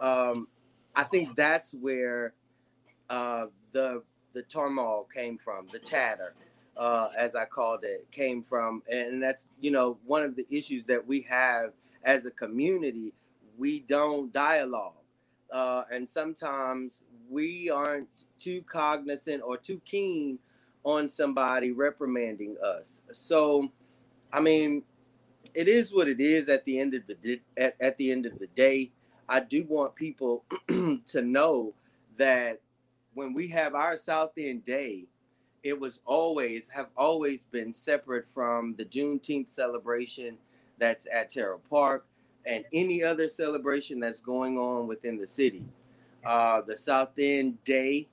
Um, 0.00 0.49
I 0.97 1.05
think 1.05 1.37
that's 1.37 1.75
where 1.75 2.33
uh, 3.09 3.47
the 3.73 4.03
the 4.33 4.43
turmoil 4.43 5.07
came 5.12 5.38
from, 5.38 5.67
the 5.73 5.79
chatter, 5.79 6.35
uh, 6.77 7.09
as 7.17 7.35
I 7.35 7.45
called 7.45 7.81
it, 7.83 8.11
came 8.11 8.43
from, 8.43 8.83
and 8.91 9.23
that's 9.23 9.50
you 9.61 9.71
know 9.71 9.99
one 10.05 10.23
of 10.23 10.35
the 10.35 10.47
issues 10.50 10.87
that 10.87 11.07
we 11.07 11.21
have 11.23 11.73
as 12.03 12.27
a 12.27 12.31
community. 12.31 13.12
We 13.57 13.81
don't 13.81 14.33
dialogue, 14.33 14.95
uh, 15.53 15.83
and 15.93 16.09
sometimes 16.09 17.05
we 17.29 17.71
aren't 17.71 18.09
too 18.38 18.62
cognizant 18.62 19.43
or 19.45 19.57
too 19.57 19.81
keen 19.85 20.38
on 20.85 21.09
somebody 21.09 21.73
reprimanding 21.73 22.57
us. 22.65 23.03
So, 23.12 23.71
I 24.33 24.41
mean, 24.41 24.85
it 25.55 25.69
is 25.69 25.93
what 25.93 26.09
it 26.09 26.21
is 26.21 26.49
at 26.49 26.64
the 26.64 26.78
end 26.78 26.95
of 26.95 27.02
the 27.07 27.40
at, 27.57 27.76
at 27.81 27.99
the 27.99 28.11
end 28.11 28.26
of 28.26 28.38
the 28.38 28.47
day. 28.49 28.90
I 29.28 29.40
do 29.40 29.64
want 29.69 29.95
people 29.95 30.45
to 30.69 31.23
know 31.23 31.75
that 32.17 32.61
when 33.14 33.35
we 33.35 33.49
have 33.49 33.75
our 33.75 33.97
South 33.97 34.33
End 34.38 34.64
Day, 34.64 35.07
it 35.62 35.78
was 35.78 36.00
always 36.07 36.69
have 36.69 36.88
always 36.97 37.45
been 37.45 37.75
separate 37.75 38.28
from 38.28 38.75
the 38.76 38.85
Juneteenth 38.85 39.49
celebration 39.49 40.38
that's 40.78 41.07
at 41.12 41.31
Tyrrell 41.31 41.61
Park 41.69 42.07
and 42.47 42.64
any 42.73 43.02
other 43.02 43.28
celebration 43.28 44.00
that's 44.00 44.21
going 44.21 44.59
on 44.59 44.87
within 44.87 45.19
the 45.19 45.26
city. 45.26 45.64
Uh, 46.25 46.62
the 46.67 46.76
South 46.76 47.11
End 47.19 47.62
Day 47.64 48.09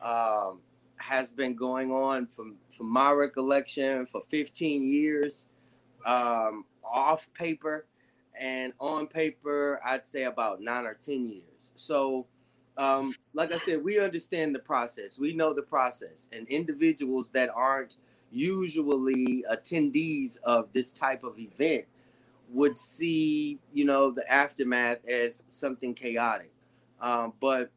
um, 0.00 0.60
has 0.96 1.30
been 1.30 1.54
going 1.54 1.90
on 1.90 2.26
from, 2.26 2.56
from 2.76 2.90
my 2.90 3.10
recollection 3.10 4.06
for 4.06 4.22
15 4.28 4.86
years. 4.86 5.46
Um, 6.04 6.64
off 6.84 7.32
paper 7.34 7.86
and 8.38 8.72
on 8.78 9.06
paper, 9.06 9.80
I'd 9.84 10.06
say 10.06 10.24
about 10.24 10.60
nine 10.60 10.86
or 10.86 10.94
10 10.94 11.26
years. 11.26 11.72
So, 11.74 12.26
um, 12.78 13.14
like 13.34 13.52
I 13.52 13.58
said, 13.58 13.84
we 13.84 14.00
understand 14.00 14.54
the 14.54 14.58
process. 14.60 15.18
We 15.18 15.34
know 15.34 15.52
the 15.52 15.62
process, 15.62 16.28
and 16.32 16.48
individuals 16.48 17.28
that 17.32 17.50
aren't 17.54 17.96
usually 18.30 19.44
attendees 19.52 20.38
of 20.42 20.72
this 20.72 20.92
type 20.92 21.22
of 21.22 21.38
event 21.38 21.84
would 22.50 22.78
see, 22.78 23.58
you 23.72 23.84
know, 23.84 24.10
the 24.10 24.30
aftermath 24.32 25.06
as 25.06 25.44
something 25.48 25.94
chaotic. 25.94 26.50
Um, 27.00 27.34
but 27.40 27.70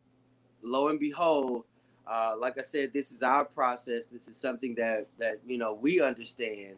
lo 0.61 0.89
and 0.89 0.99
behold, 0.99 1.63
uh, 2.07 2.35
like 2.39 2.57
I 2.59 2.61
said, 2.61 2.93
this 2.93 3.11
is 3.11 3.23
our 3.23 3.45
process. 3.45 4.09
This 4.09 4.27
is 4.27 4.37
something 4.37 4.75
that 4.75 5.07
that 5.19 5.39
you 5.45 5.57
know 5.57 5.73
we 5.73 6.01
understand. 6.01 6.75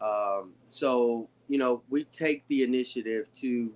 Um, 0.00 0.52
so 0.66 1.28
you 1.48 1.58
know, 1.58 1.82
we 1.90 2.04
take 2.04 2.46
the 2.48 2.62
initiative 2.62 3.26
to 3.34 3.72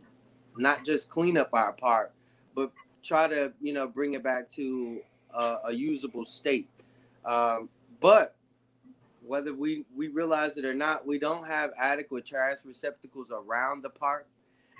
not 0.57 0.85
just 0.85 1.11
clean 1.11 1.37
up 1.37 1.51
our 1.53 1.73
park, 1.73 2.13
but 2.55 2.73
try 3.03 3.29
to, 3.29 3.53
you 3.61 3.73
know, 3.73 3.87
bring 3.87 4.15
it 4.15 4.23
back 4.23 4.51
to 4.51 5.01
a, 5.33 5.57
a 5.67 5.73
usable 5.73 6.25
state. 6.25 6.69
Um, 7.25 7.69
but 8.01 8.35
whether 9.25 9.55
we, 9.55 9.85
we 9.95 10.09
realize 10.09 10.57
it 10.57 10.65
or 10.65 10.75
not, 10.75 11.07
we 11.07 11.19
don't 11.19 11.47
have 11.47 11.71
adequate 11.79 12.25
trash 12.25 12.59
receptacles 12.65 13.31
around 13.31 13.83
the 13.83 13.91
park, 13.91 14.27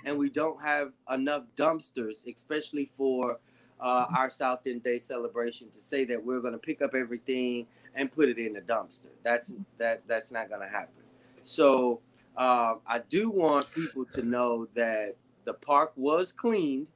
and 0.05 0.17
we 0.17 0.29
don't 0.29 0.61
have 0.61 0.91
enough 1.09 1.43
dumpsters, 1.55 2.25
especially 2.33 2.89
for 2.97 3.37
uh, 3.79 4.05
our 4.15 4.29
South 4.29 4.61
End 4.65 4.83
Day 4.83 4.97
celebration, 4.97 5.69
to 5.69 5.79
say 5.79 6.03
that 6.05 6.23
we're 6.23 6.41
going 6.41 6.53
to 6.53 6.59
pick 6.59 6.81
up 6.81 6.95
everything 6.95 7.65
and 7.95 8.11
put 8.11 8.29
it 8.29 8.37
in 8.37 8.57
a 8.57 8.61
dumpster. 8.61 9.07
That's 9.23 9.53
that 9.77 10.01
that's 10.07 10.31
not 10.31 10.49
going 10.49 10.61
to 10.61 10.67
happen. 10.67 11.03
So 11.43 11.99
uh, 12.37 12.75
I 12.87 12.99
do 13.09 13.29
want 13.29 13.71
people 13.73 14.05
to 14.05 14.21
know 14.21 14.67
that 14.73 15.15
the 15.45 15.53
park 15.53 15.91
was 15.95 16.31
cleaned, 16.31 16.89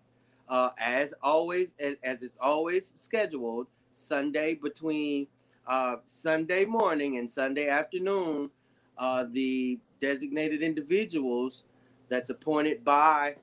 uh, 0.48 0.70
as 0.80 1.14
always, 1.22 1.74
as, 1.80 1.98
as, 2.04 2.24
it's 2.24 2.38
always 2.38 2.94
scheduled. 2.96 3.68
Sunday 3.92 4.56
between 4.56 5.28
uh, 5.68 5.98
Sunday 6.06 6.66
morning 6.66 7.18
and 7.18 7.32
Sunday 7.32 7.70
afternoon, 7.70 8.50
uh, 8.98 9.26
the 9.32 9.80
designated 10.00 10.62
individuals 10.62 11.64
that's 12.10 12.30
appointed 12.30 12.84
by 12.84 13.36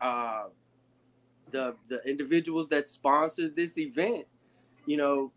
uh, 0.00 0.44
the 1.50 1.76
the 1.88 2.00
individuals 2.08 2.68
that 2.68 2.88
sponsored 2.88 3.56
this 3.56 3.78
event, 3.78 4.26
you 4.86 4.96
know, 4.96 5.32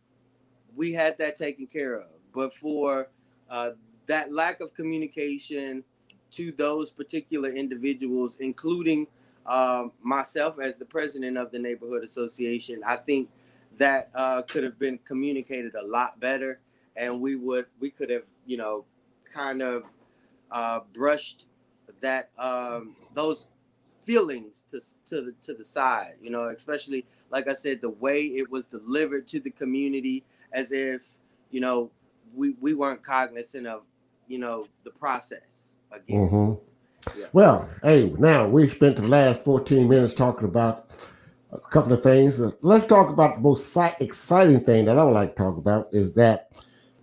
we 0.76 0.94
had 0.94 1.18
that 1.18 1.36
taken 1.36 1.68
care 1.68 1.96
of. 1.96 2.08
But 2.34 2.54
for 2.54 3.10
uh, 3.50 3.72
that 4.10 4.34
lack 4.34 4.60
of 4.60 4.74
communication 4.74 5.84
to 6.32 6.52
those 6.52 6.90
particular 6.90 7.50
individuals, 7.50 8.38
including 8.40 9.06
um, 9.46 9.92
myself 10.02 10.58
as 10.60 10.80
the 10.80 10.86
president 10.86 11.38
of 11.38 11.52
the 11.52 11.60
neighborhood 11.60 12.04
association, 12.04 12.82
I 12.86 12.96
think 12.98 13.30
that 13.78 14.10
uh, 14.16 14.42
could 14.42 14.64
have 14.64 14.80
been 14.80 14.98
communicated 15.06 15.76
a 15.76 15.86
lot 15.86 16.20
better, 16.20 16.60
and 16.98 17.22
we 17.22 17.36
would 17.36 17.68
we 17.80 17.92
could 17.92 18.10
have 18.10 18.24
you 18.48 18.58
know 18.58 18.84
kind 19.32 19.62
of 19.62 19.84
uh, 20.52 20.82
brushed 20.92 21.46
that 22.02 22.32
um, 22.40 22.96
those 23.14 23.48
feelings 24.04 24.64
to 24.70 24.80
to 25.06 25.22
the 25.22 25.36
to 25.44 25.54
the 25.54 25.66
side. 25.66 26.16
You 26.20 26.32
know, 26.32 26.48
especially 26.50 27.06
like 27.30 27.48
I 27.48 27.54
said, 27.54 27.80
the 27.82 27.90
way 27.92 28.24
it 28.24 28.50
was 28.50 28.66
delivered 28.66 29.28
to 29.28 29.40
the 29.40 29.52
community, 29.52 30.24
as 30.52 30.72
if 30.72 31.02
you 31.52 31.62
know 31.62 31.92
we 32.34 32.56
we 32.60 32.74
weren't 32.74 33.04
cognizant 33.04 33.68
of 33.68 33.84
you 34.30 34.40
know 34.40 34.68
the 34.84 34.92
process 34.92 35.76
again. 35.92 36.30
Mm-hmm. 36.30 37.20
Yeah. 37.20 37.26
Well, 37.34 37.70
hey, 37.84 38.14
now 38.18 38.48
we 38.48 38.68
spent 38.68 38.98
the 38.98 39.08
last 39.08 39.44
14 39.44 39.90
minutes 39.90 40.14
talking 40.14 40.48
about 40.48 41.10
a 41.52 41.60
couple 41.60 41.92
of 41.92 42.04
things. 42.04 42.40
Uh, 42.40 42.52
let's 42.62 42.86
talk 42.86 43.10
about 43.10 43.36
the 43.36 43.42
most 43.42 43.76
exciting 44.00 44.60
thing 44.62 44.86
that 44.86 44.98
I 44.98 45.04
would 45.04 45.14
like 45.14 45.36
to 45.36 45.44
talk 45.44 45.58
about 45.58 45.88
is 45.92 46.14
that. 46.14 46.52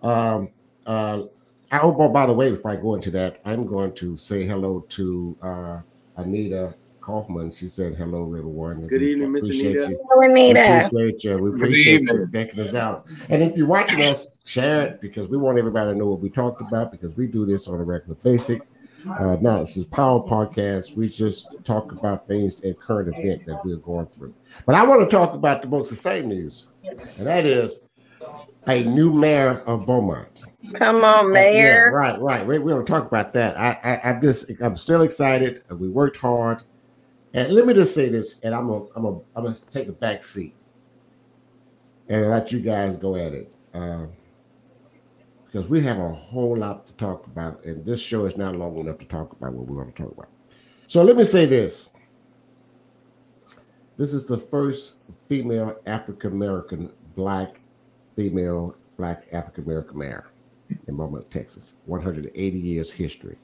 Um, 0.02 0.50
uh, 0.86 1.24
I 1.72 1.78
hope. 1.78 1.96
Oh, 1.98 2.08
by 2.08 2.26
the 2.26 2.32
way, 2.32 2.50
before 2.50 2.70
I 2.70 2.76
go 2.76 2.94
into 2.94 3.10
that, 3.12 3.40
I'm 3.44 3.66
going 3.66 3.92
to 3.94 4.16
say 4.16 4.46
hello 4.46 4.80
to 4.90 5.36
uh, 5.42 5.80
Anita 6.16 6.76
Kaufman. 7.06 7.52
She 7.52 7.68
said, 7.68 7.94
"Hello, 7.94 8.34
everyone." 8.34 8.84
Good 8.88 9.04
evening, 9.04 9.30
Miss 9.30 9.48
Anita. 9.48 9.90
You. 9.90 10.00
Hello, 10.10 10.22
Anita. 10.28 10.88
We 10.92 11.10
appreciate 11.12 11.22
you. 11.22 11.38
We 11.38 11.50
appreciate 11.50 12.00
you 12.00 12.26
backing 12.26 12.58
us 12.58 12.74
out. 12.74 13.06
And 13.28 13.44
if 13.44 13.56
you're 13.56 13.68
watching 13.68 14.02
us, 14.02 14.34
share 14.44 14.82
it 14.82 15.00
because 15.00 15.28
we 15.28 15.36
want 15.36 15.56
everybody 15.56 15.92
to 15.92 15.96
know 15.96 16.06
what 16.06 16.18
we 16.18 16.30
talked 16.30 16.60
about 16.60 16.90
because 16.90 17.14
we 17.14 17.28
do 17.28 17.46
this 17.46 17.68
on 17.68 17.78
a 17.78 17.84
regular 17.84 18.16
basis. 18.24 18.58
Uh, 19.08 19.36
now 19.40 19.60
this 19.60 19.76
is 19.76 19.84
Power 19.84 20.18
Podcast. 20.20 20.96
We 20.96 21.08
just 21.08 21.64
talk 21.64 21.92
about 21.92 22.26
things 22.26 22.60
and 22.62 22.76
current 22.76 23.16
event 23.16 23.46
that 23.46 23.64
we're 23.64 23.76
going 23.76 24.06
through. 24.06 24.34
But 24.66 24.74
I 24.74 24.84
want 24.84 25.08
to 25.08 25.16
talk 25.16 25.32
about 25.32 25.62
the 25.62 25.68
most 25.68 25.92
exciting 25.92 26.28
news, 26.28 26.66
and 27.18 27.24
that 27.24 27.46
is 27.46 27.82
a 28.66 28.82
new 28.82 29.12
mayor 29.12 29.60
of 29.60 29.86
Beaumont. 29.86 30.42
Come 30.74 31.04
on, 31.04 31.30
mayor. 31.30 31.54
Yeah, 31.54 31.96
right, 31.96 32.20
right. 32.20 32.44
We're, 32.44 32.60
we're 32.60 32.74
going 32.74 32.84
to 32.84 32.92
talk 32.92 33.06
about 33.06 33.32
that. 33.34 33.56
I, 33.56 33.78
I, 33.84 34.10
I'm 34.10 34.20
just, 34.20 34.50
I'm 34.60 34.74
still 34.74 35.02
excited. 35.02 35.62
We 35.70 35.88
worked 35.88 36.16
hard, 36.16 36.64
and 37.36 37.52
let 37.52 37.66
me 37.66 37.74
just 37.74 37.94
say 37.94 38.08
this, 38.08 38.40
and 38.40 38.54
I'm 38.54 38.66
gonna, 38.66 38.86
I'm 38.96 39.02
gonna, 39.02 39.20
I'm 39.36 39.44
gonna 39.44 39.56
take 39.68 39.88
a 39.88 39.92
back 39.92 40.24
seat 40.24 40.56
and 42.08 42.30
let 42.30 42.50
you 42.50 42.60
guys 42.60 42.96
go 42.96 43.16
at 43.16 43.34
it. 43.34 43.54
Uh, 43.74 44.06
because 45.44 45.68
we 45.68 45.80
have 45.82 45.98
a 45.98 46.08
whole 46.08 46.56
lot 46.56 46.86
to 46.86 46.92
talk 46.94 47.26
about, 47.26 47.62
and 47.64 47.84
this 47.84 48.00
show 48.00 48.24
is 48.24 48.36
not 48.36 48.56
long 48.56 48.78
enough 48.78 48.98
to 48.98 49.06
talk 49.06 49.32
about 49.32 49.52
what 49.52 49.66
we 49.66 49.76
want 49.76 49.94
to 49.94 50.02
talk 50.02 50.12
about. 50.12 50.28
So 50.86 51.02
let 51.02 51.16
me 51.16 51.24
say 51.24 51.44
this. 51.44 51.90
This 53.98 54.14
is 54.14 54.24
the 54.24 54.38
first 54.38 54.96
female 55.28 55.76
African 55.86 56.32
American 56.32 56.90
black 57.14 57.60
female 58.16 58.76
black 58.96 59.26
African 59.32 59.64
American 59.64 59.98
mayor 59.98 60.26
in 60.88 60.96
Beaumont, 60.96 61.30
Texas. 61.30 61.74
180 61.84 62.58
years 62.58 62.90
history. 62.90 63.36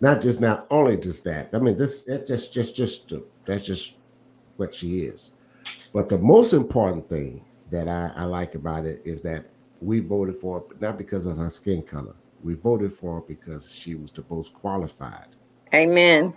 Not 0.00 0.20
just 0.20 0.40
not 0.40 0.66
only 0.70 0.96
just 0.96 1.24
that. 1.24 1.50
I 1.52 1.58
mean, 1.58 1.76
this 1.76 2.02
that's 2.02 2.48
just 2.48 2.52
just 2.52 3.08
just 3.08 3.12
that's 3.44 3.64
just 3.64 3.94
what 4.56 4.74
she 4.74 5.00
is. 5.00 5.32
But 5.92 6.08
the 6.08 6.18
most 6.18 6.52
important 6.52 7.08
thing 7.08 7.44
that 7.70 7.88
I, 7.88 8.12
I 8.16 8.24
like 8.24 8.54
about 8.54 8.84
it 8.84 9.00
is 9.04 9.20
that 9.22 9.46
we 9.80 10.00
voted 10.00 10.36
for 10.36 10.60
her 10.60 10.76
not 10.80 10.98
because 10.98 11.26
of 11.26 11.38
her 11.38 11.50
skin 11.50 11.82
color. 11.82 12.14
We 12.42 12.54
voted 12.54 12.92
for 12.92 13.16
her 13.16 13.20
because 13.22 13.70
she 13.70 13.94
was 13.94 14.12
the 14.12 14.24
most 14.28 14.52
qualified. 14.52 15.28
Amen. 15.72 16.34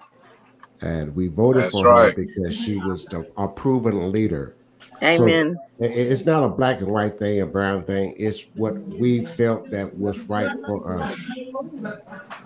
And 0.82 1.16
we 1.16 1.28
voted 1.28 1.64
That's 1.64 1.72
for 1.72 1.86
right. 1.86 2.16
her 2.16 2.26
because 2.26 2.56
she 2.56 2.78
was 2.78 3.06
the, 3.06 3.30
a 3.38 3.48
proven 3.48 4.12
leader. 4.12 4.57
Amen. 5.04 5.54
So 5.54 5.62
it's 5.80 6.26
not 6.26 6.44
a 6.44 6.50
black 6.50 6.80
and 6.80 6.88
white 6.88 7.20
thing, 7.20 7.42
a 7.42 7.46
brown 7.46 7.84
thing. 7.84 8.14
It's 8.18 8.46
what 8.56 8.76
we 8.78 9.26
felt 9.26 9.70
that 9.72 9.98
was 9.98 10.22
right 10.22 10.52
for 10.66 11.00
us. 11.00 11.32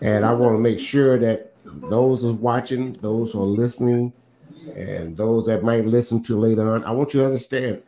And 0.01 0.25
I 0.25 0.33
want 0.33 0.55
to 0.55 0.59
make 0.59 0.79
sure 0.79 1.17
that 1.19 1.53
those 1.63 2.25
are 2.25 2.33
watching, 2.33 2.93
those 2.93 3.33
who 3.33 3.41
are 3.41 3.45
listening, 3.45 4.11
and 4.75 5.15
those 5.15 5.45
that 5.47 5.63
might 5.63 5.85
listen 5.85 6.21
to 6.23 6.37
later 6.37 6.73
on, 6.73 6.83
I 6.83 6.91
want 6.91 7.13
you 7.13 7.21
to 7.21 7.25
understand 7.25 7.81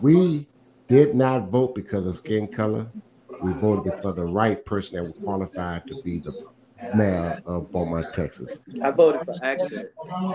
we 0.00 0.46
did 0.88 1.14
not 1.14 1.48
vote 1.48 1.74
because 1.74 2.06
of 2.06 2.14
skin 2.16 2.48
color. 2.48 2.86
We 3.42 3.52
voted 3.52 3.92
for 4.02 4.12
the 4.12 4.24
right 4.24 4.64
person 4.64 4.96
that 4.96 5.02
was 5.04 5.14
qualified 5.22 5.86
to 5.86 6.02
be 6.02 6.18
the 6.18 6.32
mayor 6.94 7.40
of 7.46 7.70
Beaumont, 7.70 8.12
Texas. 8.12 8.64
I 8.82 8.90
voted 8.90 9.24
for 9.24 9.34
access. 9.42 9.84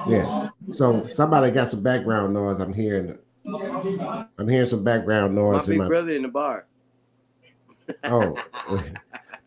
Yes. 0.08 0.48
So 0.70 1.06
somebody 1.08 1.52
got 1.52 1.70
some 1.70 1.84
background 1.84 2.34
noise. 2.34 2.60
I'm 2.60 2.74
hearing. 2.74 3.18
I'm 3.46 4.48
hearing 4.48 4.66
some 4.68 4.84
background 4.84 5.36
My 5.36 5.42
noise 5.42 5.68
in 5.70 5.74
big 5.74 5.80
my. 5.82 5.88
brother 5.88 6.14
in 6.14 6.22
the 6.24 6.28
bar. 6.30 6.66
Oh, 8.06 8.34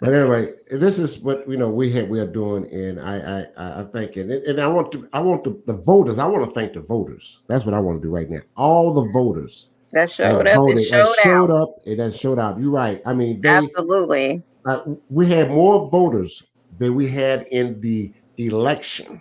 but 0.00 0.12
anyway, 0.12 0.52
this 0.70 0.98
is 0.98 1.18
what 1.20 1.48
you 1.48 1.56
know 1.56 1.70
we 1.70 1.90
had 1.90 2.10
we 2.10 2.20
are 2.20 2.26
doing, 2.26 2.70
and 2.70 3.00
I 3.00 3.46
I 3.56 3.80
I 3.80 3.82
think 3.84 4.16
and, 4.16 4.30
and 4.30 4.60
I 4.60 4.66
want 4.66 4.92
to 4.92 5.08
I 5.14 5.20
want 5.20 5.42
the, 5.44 5.58
the 5.64 5.72
voters. 5.72 6.18
I 6.18 6.26
want 6.26 6.44
to 6.46 6.50
thank 6.50 6.74
the 6.74 6.82
voters. 6.82 7.40
That's 7.46 7.64
what 7.64 7.72
I 7.74 7.78
want 7.80 8.02
to 8.02 8.06
do 8.08 8.12
right 8.14 8.28
now. 8.28 8.40
All 8.54 8.92
the 8.92 9.10
voters 9.10 9.70
That 9.92 10.00
that 10.00 10.10
showed 10.10 10.46
up 10.46 10.54
voted 10.54 10.76
and 10.76 10.78
and 10.78 10.86
showed 11.06 11.14
showed 11.22 11.50
out. 11.50 11.62
up 11.62 11.76
and 11.86 11.98
that 11.98 12.14
showed 12.14 12.38
out. 12.38 12.60
You're 12.60 12.70
right. 12.70 13.00
I 13.06 13.14
mean, 13.14 13.40
they 13.40 13.48
Absolutely. 13.48 14.42
uh, 14.66 14.80
we 15.08 15.26
had 15.30 15.48
more 15.50 15.88
voters 15.90 16.42
than 16.78 16.94
we 16.94 17.08
had 17.08 17.46
in 17.50 17.80
the 17.80 18.12
election. 18.36 19.18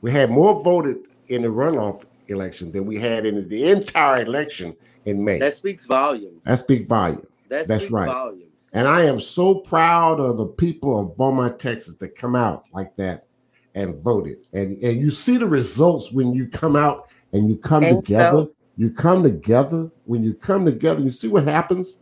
We 0.00 0.12
had 0.12 0.30
more 0.30 0.62
voted 0.62 0.98
in 1.26 1.42
the 1.42 1.48
runoff 1.48 2.04
election 2.28 2.72
than 2.72 2.86
we 2.86 2.98
had 2.98 3.26
in 3.26 3.48
the 3.48 3.70
entire 3.70 4.22
election 4.22 4.76
in 5.04 5.24
May. 5.24 5.38
That 5.38 5.54
speaks 5.54 5.84
volumes. 5.84 6.42
That 6.44 6.60
speaks 6.60 6.86
volume. 6.86 7.26
That 7.48 7.66
that's 7.66 7.84
speaks 7.84 7.90
right. 7.90 8.06
volumes. 8.06 8.70
And 8.74 8.86
I 8.86 9.02
am 9.04 9.20
so 9.20 9.56
proud 9.56 10.20
of 10.20 10.36
the 10.36 10.46
people 10.46 11.00
of 11.00 11.16
Beaumont, 11.16 11.58
Texas, 11.58 11.94
that 11.96 12.14
come 12.14 12.36
out 12.36 12.66
like 12.72 12.94
that 12.96 13.26
and 13.74 13.94
voted. 14.02 14.38
And 14.52 14.76
and 14.82 15.00
you 15.00 15.10
see 15.10 15.38
the 15.38 15.46
results 15.46 16.12
when 16.12 16.34
you 16.34 16.48
come 16.48 16.76
out 16.76 17.10
and 17.32 17.48
you 17.48 17.56
come 17.56 17.82
Think 17.82 18.04
together. 18.04 18.42
so. 18.42 18.52
You 18.76 18.90
come 18.90 19.22
together. 19.22 19.90
When 20.04 20.22
you 20.22 20.34
come 20.34 20.64
together, 20.64 21.02
you 21.02 21.10
see 21.10 21.28
what 21.28 21.44
happens. 21.44 21.98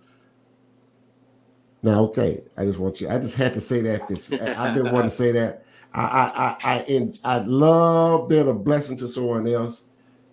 Now, 1.83 2.03
okay, 2.05 2.43
I 2.57 2.65
just 2.65 2.79
want 2.79 3.01
you. 3.01 3.09
I 3.09 3.19
just 3.19 3.37
had 3.37 3.55
to 3.55 3.61
say 3.61 3.81
that 3.83 4.07
because 4.09 4.33
I've 4.33 4.75
been 4.75 4.87
wanting 4.87 5.03
to 5.03 5.11
say 5.11 5.33
that. 5.33 5.65
I 5.95 6.03
I 6.03 6.57
I 6.62 6.75
I, 6.75 7.12
I 7.25 7.39
love 7.39 8.29
being 8.29 8.49
a 8.49 8.55
blessing 8.55 8.97
to 8.99 9.09
someone 9.09 9.47
else. 9.47 9.85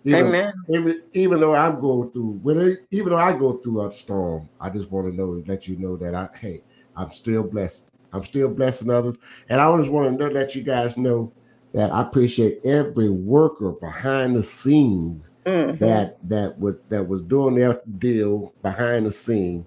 Even, 0.04 0.26
Amen. 0.26 0.52
even, 0.68 1.02
even 1.12 1.40
though 1.40 1.54
I'm 1.54 1.80
going 1.80 2.10
through, 2.10 2.38
when 2.42 2.58
I, 2.58 2.74
even 2.90 3.10
though 3.10 3.18
I 3.18 3.32
go 3.32 3.52
through 3.52 3.86
a 3.86 3.92
storm, 3.92 4.48
I 4.60 4.70
just 4.70 4.90
want 4.90 5.10
to 5.10 5.16
know, 5.16 5.42
let 5.46 5.66
you 5.66 5.76
know 5.78 5.96
that 5.96 6.14
I, 6.14 6.28
hey, 6.38 6.62
I'm 6.96 7.10
still 7.10 7.44
blessed. 7.44 7.90
I'm 8.12 8.22
still 8.22 8.48
blessing 8.48 8.90
others, 8.90 9.18
and 9.48 9.60
I 9.60 9.76
just 9.78 9.90
want 9.90 10.16
to 10.18 10.28
let 10.28 10.54
you 10.54 10.62
guys 10.62 10.96
know 10.96 11.32
that 11.72 11.90
I 11.92 12.02
appreciate 12.02 12.58
every 12.64 13.10
worker 13.10 13.72
behind 13.72 14.36
the 14.36 14.42
scenes 14.42 15.32
Mhm. 15.46 15.78
that 15.80 16.16
that 16.28 16.56
was 16.60 16.76
that 16.88 17.08
was 17.08 17.20
doing 17.22 17.56
their 17.56 17.80
deal 17.98 18.54
behind 18.62 19.06
the 19.06 19.10
scene 19.10 19.66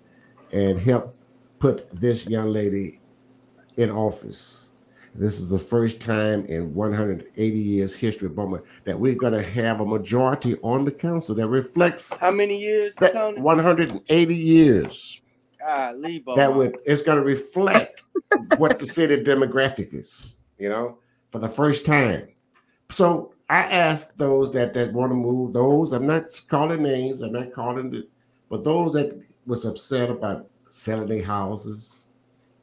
and 0.54 0.80
help 0.80 1.14
put 1.60 1.90
this 2.00 2.26
young 2.26 2.54
lady 2.54 3.02
in 3.76 3.92
office. 3.92 4.67
This 5.18 5.40
is 5.40 5.50
the 5.50 5.58
first 5.58 6.00
time 6.00 6.46
in 6.46 6.76
180 6.76 7.58
years 7.58 7.96
history 7.96 8.28
of 8.28 8.36
Beaumont 8.36 8.64
that 8.84 9.00
we're 9.00 9.16
going 9.16 9.34
to 9.34 9.42
have 9.42 9.80
a 9.80 9.86
majority 9.86 10.56
on 10.62 10.86
the 10.86 10.92
council 10.92 11.34
that 11.34 11.48
reflects 11.48 12.14
How 12.18 12.30
many 12.30 12.60
years, 12.60 12.96
that 12.98 13.16
180 13.16 14.36
years. 14.36 15.22
Bo. 15.60 16.36
That 16.36 16.54
would 16.54 16.78
it's 16.86 17.02
going 17.02 17.18
to 17.18 17.24
reflect 17.24 18.04
what 18.58 18.78
the 18.78 18.86
city 18.86 19.18
demographic 19.24 19.92
is. 19.92 20.36
You 20.60 20.70
know, 20.70 21.00
for 21.32 21.40
the 21.40 21.50
first 21.50 21.84
time. 21.84 22.28
So 22.90 23.34
I 23.50 23.64
asked 23.64 24.18
those 24.20 24.54
that 24.54 24.76
that 24.76 24.94
want 24.94 25.12
to 25.12 25.16
move. 25.16 25.54
Those 25.54 25.94
I'm 25.94 26.06
not 26.06 26.30
calling 26.48 26.84
names. 26.84 27.22
I'm 27.22 27.34
not 27.34 27.52
calling 27.52 27.90
the, 27.90 28.08
but 28.50 28.64
those 28.64 28.94
that 28.94 29.20
was 29.48 29.66
upset 29.66 30.12
about 30.12 30.48
selling 30.70 31.08
their 31.08 31.24
houses, 31.24 32.08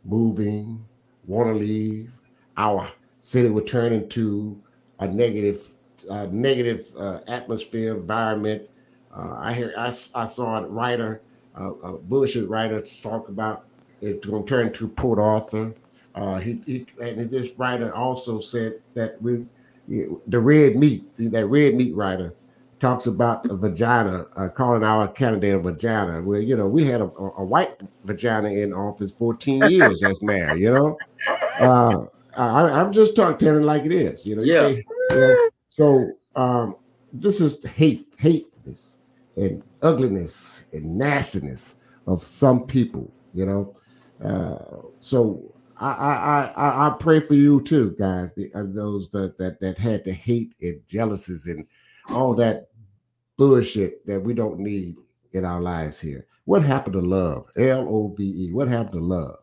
moving, 0.05 0.85
want 1.27 1.49
to 1.49 1.55
leave. 1.55 2.13
Our 2.57 2.89
city 3.21 3.49
would 3.49 3.67
turn 3.67 3.93
into 3.93 4.61
a 5.01 5.09
negative, 5.09 5.75
uh, 6.11 6.29
negative 6.31 6.87
uh, 6.99 7.21
atmosphere, 7.27 7.97
environment. 7.97 8.69
Uh, 9.15 9.37
I 9.39 9.53
hear 9.53 9.75
I, 9.77 9.93
I 10.15 10.27
saw 10.27 10.63
a 10.63 10.67
writer, 10.67 11.23
a 11.55 11.97
bullshit 11.99 12.49
writer, 12.49 12.83
talk 13.03 13.29
about 13.29 13.65
it's 14.01 14.27
going 14.27 14.45
to 14.45 14.49
turn 14.49 14.67
into 14.67 14.89
Port 14.89 15.19
Arthur. 15.19 15.75
Uh, 16.15 16.39
he, 16.39 16.61
he 16.67 16.87
and 17.03 17.19
this 17.31 17.51
writer 17.57 17.95
also 17.95 18.41
said 18.41 18.81
that 18.95 19.21
we 19.21 19.47
the 19.89 20.41
red 20.41 20.77
meat 20.77 21.05
that 21.17 21.47
red 21.47 21.75
meat 21.75 21.95
writer 21.95 22.35
talks 22.81 23.07
about 23.07 23.47
a 23.47 23.57
vagina, 23.57 24.27
uh, 24.37 24.49
calling 24.49 24.85
our 24.85 25.09
candidate 25.09 25.55
a 25.55 25.59
vagina. 25.59 26.21
Well, 26.23 26.41
you 26.41 26.57
know, 26.57 26.67
we 26.67 26.85
had 26.85 27.01
a, 27.01 27.05
a, 27.05 27.31
a 27.39 27.45
white 27.45 27.81
vagina 28.05 28.51
in 28.51 28.73
office 28.75 29.11
14 29.13 29.71
years 29.71 30.03
as 30.03 30.21
mayor. 30.21 30.55
You 30.55 30.73
know, 30.73 30.99
uh, 31.61 32.05
I, 32.37 32.81
I'm 32.81 32.93
just 32.93 33.17
talking 33.17 33.39
telling 33.39 33.63
it 33.63 33.67
like 33.67 33.85
it 33.85 33.93
is. 33.93 34.27
You 34.27 34.37
know, 34.37 34.43
Yeah. 34.43 34.69
You 34.69 34.85
know, 35.21 35.49
so 35.71 36.13
um, 36.37 36.77
this 37.13 37.41
is 37.41 37.65
hate, 37.67 38.05
hatefulness 38.19 38.99
and 39.37 39.63
ugliness 39.83 40.67
and 40.73 40.97
nastiness 40.97 41.77
of 42.07 42.23
some 42.23 42.67
people. 42.67 43.11
You 43.35 43.47
know, 43.47 43.73
uh, 44.25 44.83
so 45.01 45.53
I, 45.79 45.91
I 45.91 46.53
I 46.57 46.87
I 46.87 46.91
pray 46.99 47.21
for 47.21 47.35
you 47.35 47.61
too, 47.61 47.97
guys. 47.99 48.31
uh, 48.55 48.65
Those 48.67 49.09
that 49.11 49.37
that 49.39 49.61
that 49.61 49.79
had 49.79 50.05
the 50.05 50.13
hate 50.13 50.55
and 50.61 50.81
jealousies 50.87 51.47
and 51.47 51.67
all 52.11 52.35
that 52.35 52.69
bullshit 53.37 54.07
that 54.07 54.21
we 54.21 54.35
don't 54.35 54.59
need 54.61 54.97
in 55.33 55.45
our 55.45 55.61
lives 55.61 56.01
here. 56.01 56.27
What 56.45 56.63
happened 56.63 56.95
to 56.95 57.01
love? 57.01 57.47
L 57.57 57.87
O 57.89 58.09
V 58.09 58.23
E. 58.23 58.53
What 58.53 58.69
happened 58.69 58.95
to 58.95 59.01
love? 59.01 59.37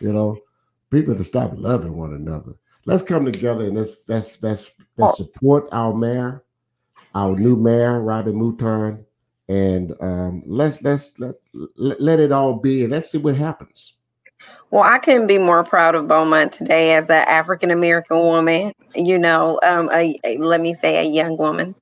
You 0.00 0.12
know, 0.12 0.38
people 0.90 1.14
to 1.14 1.24
stop 1.24 1.52
loving 1.54 1.96
one 1.96 2.14
another. 2.14 2.52
Let's 2.86 3.02
come 3.02 3.24
together 3.24 3.66
and 3.66 3.76
let's 3.76 3.96
let's 4.08 4.42
let's, 4.42 4.72
let's 4.96 5.18
support 5.18 5.68
our 5.72 5.94
mayor, 5.94 6.44
our 7.14 7.36
new 7.36 7.56
mayor, 7.56 8.00
Robin 8.00 8.34
Mouton, 8.34 9.04
and 9.48 9.94
um, 10.00 10.42
let's 10.46 10.82
let's 10.82 11.18
let, 11.18 11.34
let 11.76 12.00
let 12.00 12.20
it 12.20 12.32
all 12.32 12.54
be 12.54 12.84
and 12.84 12.92
let's 12.92 13.10
see 13.10 13.18
what 13.18 13.36
happens. 13.36 13.94
Well, 14.70 14.82
I 14.82 14.98
couldn't 14.98 15.26
be 15.26 15.38
more 15.38 15.64
proud 15.64 15.94
of 15.94 16.08
Beaumont 16.08 16.52
today 16.52 16.94
as 16.94 17.08
an 17.08 17.24
African 17.26 17.70
American 17.70 18.18
woman. 18.18 18.72
You 18.94 19.18
know, 19.18 19.58
um, 19.62 19.90
a, 19.92 20.18
a- 20.24 20.38
let 20.38 20.60
me 20.60 20.74
say 20.74 20.98
a 20.98 21.08
young 21.08 21.36
woman. 21.36 21.74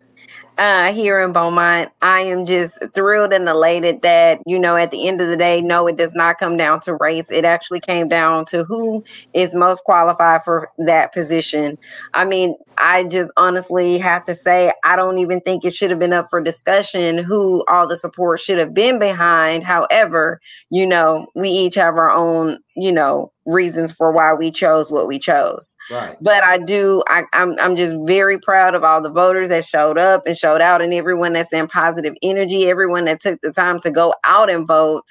Uh, 0.59 0.93
here 0.93 1.21
in 1.21 1.33
Beaumont. 1.33 1.91
I 2.01 2.21
am 2.21 2.47
just 2.47 2.79
thrilled 2.95 3.33
and 3.33 3.49
elated 3.49 4.03
that, 4.03 4.41
you 4.47 4.59
know, 4.59 4.77
at 4.77 4.91
the 4.91 5.07
end 5.07 5.21
of 5.21 5.29
the 5.29 5.37
day, 5.37 5.61
no, 5.61 5.87
it 5.87 5.97
does 5.97 6.15
not 6.15 6.39
come 6.39 6.57
down 6.57 6.81
to 6.81 6.95
race. 6.95 7.31
It 7.31 7.45
actually 7.45 7.81
came 7.81 8.09
down 8.09 8.47
to 8.47 8.65
who 8.65 9.05
is 9.35 9.55
most 9.55 9.85
qualified 9.85 10.45
for 10.45 10.71
that 10.79 11.13
position. 11.13 11.79
I 12.15 12.25
mean, 12.25 12.57
I 12.79 13.05
just 13.05 13.31
honestly 13.37 13.99
have 13.99 14.25
to 14.25 14.35
say, 14.35 14.73
I 14.85 14.97
don't 14.97 15.19
even 15.19 15.41
think 15.41 15.65
it 15.65 15.75
should 15.75 15.91
have 15.91 15.99
been 15.99 16.13
up 16.13 16.29
for 16.31 16.41
discussion 16.41 17.19
who 17.19 17.65
all 17.69 17.87
the 17.87 17.97
support 17.97 18.41
should 18.41 18.59
have 18.59 18.75
been 18.75 18.99
behind. 18.99 19.65
However, 19.65 20.41
you 20.71 20.87
know, 20.87 21.27
we 21.35 21.51
each 21.51 21.75
have 21.75 21.97
our 21.97 22.11
own, 22.11 22.59
you 22.75 22.93
know, 22.93 23.33
reasons 23.47 23.93
for 23.93 24.13
why 24.13 24.35
we 24.35 24.51
chose 24.51 24.91
what 24.91 25.07
we 25.07 25.19
chose. 25.19 25.75
Right. 25.91 26.17
But 26.21 26.45
I 26.45 26.59
do, 26.59 27.03
I, 27.09 27.25
I'm, 27.33 27.59
I'm 27.59 27.77
just 27.77 27.95
very 28.05 28.39
proud 28.39 28.75
of 28.75 28.85
all 28.85 29.01
the 29.01 29.11
voters 29.11 29.49
that 29.49 29.65
showed 29.65 29.99
up 29.99 30.27
and 30.27 30.37
showed 30.37 30.61
out, 30.61 30.83
and 30.83 30.93
everyone 30.93 31.33
that's 31.33 31.53
in 31.53 31.67
positive 31.69 32.15
energy, 32.23 32.67
everyone 32.69 33.05
that 33.07 33.21
took 33.21 33.41
the 33.41 33.53
time 33.53 33.81
to 33.81 33.91
go 33.91 34.15
out 34.25 34.51
and 34.51 34.67
vote 34.67 35.05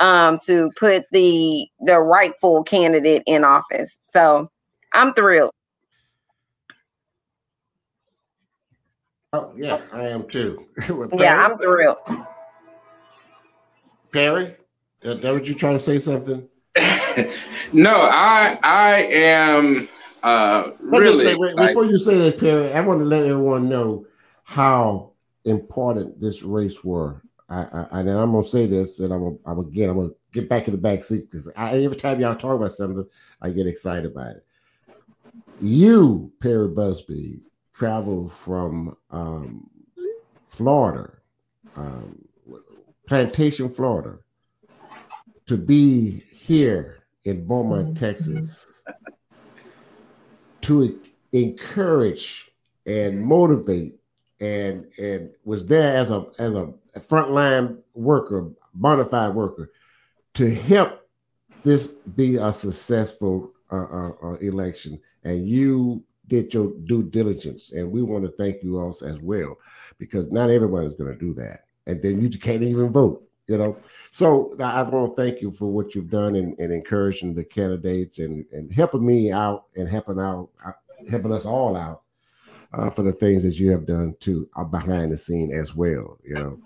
um, 0.00 0.38
to 0.46 0.70
put 0.76 1.04
the 1.12 1.68
the 1.80 2.00
rightful 2.00 2.64
candidate 2.64 3.22
in 3.26 3.44
office. 3.44 3.98
So 4.02 4.50
I'm 4.92 5.12
thrilled. 5.12 5.52
Oh 9.32 9.52
yeah, 9.56 9.80
I 9.92 10.08
am 10.08 10.26
too. 10.26 10.66
yeah, 11.16 11.46
I'm 11.46 11.58
thrilled. 11.58 11.98
Perry, 14.12 14.56
that 15.02 15.22
what 15.22 15.46
you 15.46 15.54
trying 15.54 15.74
to 15.74 15.78
say 15.78 15.98
something? 16.00 16.48
no, 17.72 17.94
I 17.94 18.58
I 18.62 19.08
am 19.10 19.88
uh 20.22 20.70
really 20.80 21.24
say, 21.24 21.34
wait, 21.34 21.56
before 21.56 21.84
you 21.84 21.98
say 21.98 22.18
that, 22.18 22.38
Perry, 22.38 22.72
I 22.72 22.80
want 22.80 23.00
to 23.00 23.04
let 23.04 23.24
everyone 23.24 23.68
know 23.68 24.06
how 24.44 25.12
important 25.44 26.20
this 26.20 26.42
race 26.42 26.84
were. 26.84 27.22
I, 27.48 27.86
I 27.90 28.00
and 28.00 28.10
I'm 28.10 28.32
gonna 28.32 28.44
say 28.44 28.66
this, 28.66 29.00
and 29.00 29.12
I'm, 29.12 29.38
I'm 29.44 29.58
again, 29.58 29.90
I'm 29.90 29.96
gonna 29.96 30.10
get 30.32 30.48
back 30.48 30.68
in 30.68 30.72
the 30.72 30.80
back 30.80 31.02
seat 31.02 31.28
because 31.28 31.50
every 31.56 31.96
time 31.96 32.20
y'all 32.20 32.36
talk 32.36 32.54
about 32.54 32.72
something, 32.72 33.04
I 33.42 33.50
get 33.50 33.66
excited 33.66 34.06
about 34.06 34.36
it. 34.36 34.46
You, 35.60 36.32
Perry 36.40 36.68
Busby, 36.68 37.42
traveled 37.74 38.32
from 38.32 38.96
um, 39.10 39.68
Florida, 40.44 41.10
um, 41.76 42.24
Plantation, 43.06 43.68
Florida, 43.68 44.18
to 45.46 45.56
be 45.56 46.22
here 46.50 47.04
in 47.24 47.46
Beaumont, 47.46 47.84
mm-hmm. 47.84 47.94
Texas, 47.94 48.84
to 50.62 50.98
encourage 51.32 52.50
and 52.86 53.22
motivate 53.24 53.94
and 54.40 54.86
and 54.98 55.30
was 55.44 55.66
there 55.66 55.96
as 55.96 56.10
a 56.10 56.26
as 56.40 56.54
a 56.54 56.72
frontline 56.98 57.78
worker, 57.94 58.50
bona 58.74 59.04
fide 59.04 59.34
worker, 59.34 59.70
to 60.34 60.52
help 60.52 61.08
this 61.62 61.88
be 62.16 62.36
a 62.36 62.52
successful 62.52 63.52
uh, 63.70 63.84
uh, 63.84 64.12
uh, 64.22 64.34
election. 64.36 64.98
And 65.22 65.46
you 65.46 66.02
did 66.26 66.52
your 66.52 66.72
due 66.84 67.04
diligence, 67.04 67.70
and 67.72 67.92
we 67.92 68.02
want 68.02 68.24
to 68.24 68.30
thank 68.32 68.62
you 68.64 68.80
all 68.80 68.90
as 68.90 69.18
well, 69.20 69.56
because 69.98 70.32
not 70.32 70.50
everyone 70.50 70.82
is 70.82 70.94
going 70.94 71.12
to 71.12 71.18
do 71.18 71.32
that, 71.34 71.66
and 71.86 72.02
then 72.02 72.20
you 72.20 72.28
can't 72.30 72.64
even 72.64 72.88
vote 72.88 73.29
you 73.50 73.58
know. 73.58 73.76
So 74.12 74.54
I 74.60 74.82
want 74.84 75.16
to 75.16 75.22
thank 75.22 75.42
you 75.42 75.50
for 75.50 75.66
what 75.66 75.94
you've 75.94 76.08
done 76.08 76.36
and, 76.36 76.56
and 76.60 76.72
encouraging 76.72 77.34
the 77.34 77.44
candidates 77.44 78.20
and, 78.20 78.46
and 78.52 78.72
helping 78.72 79.04
me 79.04 79.32
out 79.32 79.64
and 79.76 79.88
helping 79.88 80.20
out 80.20 80.48
uh, 80.64 80.72
helping 81.10 81.32
us 81.32 81.44
all 81.44 81.76
out 81.76 82.02
uh, 82.72 82.90
for 82.90 83.02
the 83.02 83.12
things 83.12 83.42
that 83.42 83.58
you 83.58 83.70
have 83.72 83.86
done 83.86 84.14
too 84.20 84.48
uh, 84.54 84.64
behind 84.64 85.10
the 85.10 85.16
scene 85.16 85.52
as 85.52 85.74
well. 85.74 86.16
You 86.24 86.34
know. 86.34 86.60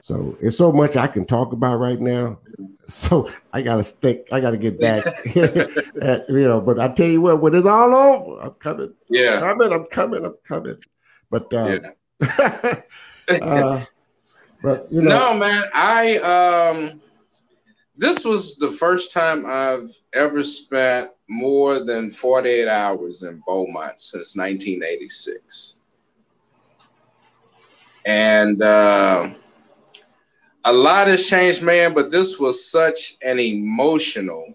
So 0.00 0.36
it's 0.40 0.56
so 0.56 0.72
much 0.72 0.96
I 0.96 1.06
can 1.06 1.26
talk 1.26 1.52
about 1.52 1.76
right 1.76 2.00
now. 2.00 2.38
So 2.88 3.30
I 3.52 3.62
gotta 3.62 3.84
stick. 3.84 4.26
I 4.32 4.40
gotta 4.40 4.56
get 4.56 4.80
back. 4.80 5.04
at, 5.36 6.28
you 6.28 6.48
know, 6.48 6.62
but 6.62 6.80
I 6.80 6.88
tell 6.88 7.08
you 7.08 7.20
what, 7.20 7.42
when 7.42 7.54
it's 7.54 7.66
all 7.66 7.94
over, 7.94 8.40
I'm 8.40 8.54
coming. 8.54 8.94
Yeah, 9.08 9.34
I'm 9.34 9.40
coming. 9.40 9.72
I'm 9.72 9.84
coming. 9.84 10.24
I'm 10.24 10.36
coming. 10.44 10.78
But 11.30 11.52
uh, 11.54 11.78
yeah. 12.20 12.80
uh, 13.42 13.84
but 14.62 14.86
you 14.90 15.02
know, 15.02 15.32
no, 15.32 15.38
man, 15.38 15.64
I 15.74 16.18
um, 16.18 17.00
this 17.96 18.24
was 18.24 18.54
the 18.54 18.70
first 18.70 19.12
time 19.12 19.44
I've 19.46 19.90
ever 20.14 20.42
spent 20.42 21.10
more 21.28 21.84
than 21.84 22.10
48 22.10 22.68
hours 22.68 23.22
in 23.22 23.42
Beaumont 23.46 24.00
since 24.00 24.36
1986, 24.36 25.78
and 28.06 28.62
uh, 28.62 29.34
a 30.64 30.72
lot 30.72 31.08
has 31.08 31.28
changed, 31.28 31.62
man. 31.62 31.92
But 31.92 32.10
this 32.10 32.38
was 32.38 32.70
such 32.70 33.14
an 33.24 33.40
emotional 33.40 34.54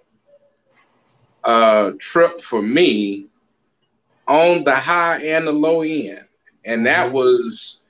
uh, 1.44 1.92
trip 2.00 2.40
for 2.40 2.62
me 2.62 3.28
on 4.28 4.64
the 4.64 4.76
high 4.76 5.22
and 5.22 5.48
the 5.48 5.52
low 5.52 5.82
end, 5.82 6.28
and 6.66 6.86
that 6.86 7.08
mm-hmm. 7.08 7.16
was 7.16 7.84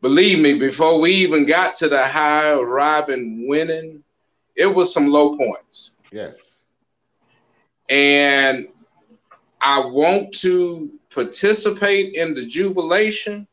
believe 0.00 0.38
me, 0.38 0.58
before 0.58 1.00
we 1.00 1.12
even 1.12 1.44
got 1.44 1.74
to 1.76 1.88
the 1.88 2.02
high 2.04 2.50
of 2.50 2.66
Robin 2.66 3.46
winning, 3.48 4.02
it 4.56 4.66
was 4.66 4.92
some 4.92 5.08
low 5.08 5.36
points. 5.36 5.94
Yes. 6.12 6.64
And 7.88 8.68
I 9.60 9.80
want 9.80 10.32
to 10.38 10.90
participate 11.10 12.14
in 12.14 12.34
the 12.34 12.44
jubilation, 12.46 13.46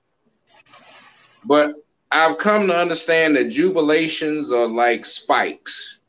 but 1.45 1.75
I've 2.11 2.37
come 2.37 2.67
to 2.67 2.77
understand 2.77 3.35
that 3.35 3.49
jubilations 3.49 4.51
are 4.51 4.67
like 4.67 5.05
spikes. 5.05 5.99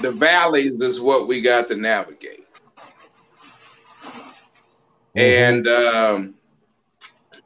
The 0.00 0.12
valleys 0.12 0.80
is 0.80 1.00
what 1.00 1.28
we 1.28 1.40
got 1.40 1.68
to 1.68 1.76
navigate. 1.76 2.46
Mm-hmm. 5.14 5.18
And 5.18 5.68
um, 5.68 6.34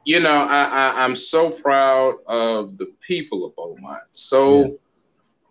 you 0.06 0.20
know, 0.20 0.46
I, 0.48 0.92
I 0.94 1.04
am 1.04 1.16
so 1.16 1.50
proud 1.50 2.14
of 2.28 2.78
the 2.78 2.86
people 3.00 3.44
of 3.44 3.56
Beaumont. 3.56 4.04
So 4.12 4.60
yes. 4.60 4.76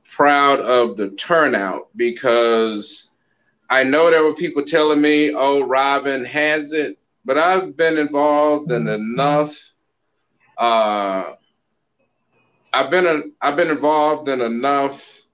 proud 0.06 0.62
of 0.62 0.96
the 0.96 1.10
turnout 1.12 1.90
because 1.98 3.12
I 3.70 3.84
know 3.84 4.10
there 4.10 4.24
were 4.24 4.34
people 4.34 4.64
telling 4.64 5.02
me, 5.02 5.34
"Oh, 5.36 5.68
Robin 5.68 6.24
has 6.24 6.72
it," 6.72 6.98
but 7.26 7.38
I've 7.38 7.76
been 7.76 7.98
involved 7.98 8.72
in 8.72 8.88
enough. 8.88 9.74
Uh, 10.58 11.26
I've 12.72 12.90
been 12.90 13.08
a, 13.08 13.24
I've 13.42 13.58
been 13.58 13.70
involved 13.70 14.30
in 14.30 14.40
enough 14.40 15.28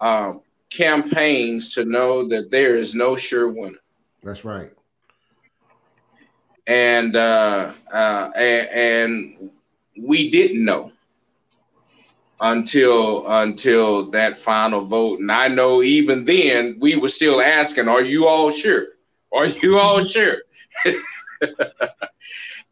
uh, 0.00 0.32
campaigns 0.70 1.74
to 1.74 1.84
know 1.84 2.26
that 2.28 2.50
there 2.50 2.76
is 2.76 2.94
no 2.94 3.14
sure 3.14 3.52
winner. 3.52 3.78
That's 4.22 4.42
right 4.42 4.72
and 6.68 7.16
uh, 7.16 7.72
uh, 7.92 8.30
and, 8.36 9.50
we 10.00 10.30
didn't 10.30 10.64
know 10.64 10.92
until 12.40 13.26
until 13.26 14.08
that 14.12 14.36
final 14.36 14.82
vote. 14.82 15.18
And 15.18 15.32
I 15.32 15.48
know 15.48 15.82
even 15.82 16.24
then 16.24 16.76
we 16.78 16.94
were 16.94 17.08
still 17.08 17.40
asking, 17.40 17.88
"Are 17.88 18.02
you 18.02 18.28
all 18.28 18.52
sure? 18.52 18.86
Are 19.32 19.46
you 19.46 19.76
all 19.76 20.04
sure?" 20.04 20.36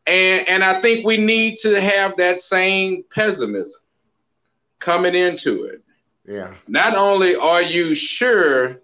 and 0.07 0.49
and 0.49 0.63
I 0.63 0.81
think 0.81 1.05
we 1.05 1.17
need 1.17 1.59
to 1.63 1.81
have 1.81 2.17
that 2.19 2.39
same 2.39 3.03
pessimism 3.13 3.81
coming 4.79 5.17
into 5.17 5.65
it. 5.65 5.83
Yeah. 6.29 6.55
Not 6.69 6.97
only 6.97 7.35
are 7.35 7.63
you 7.63 7.93
sure 7.93 8.81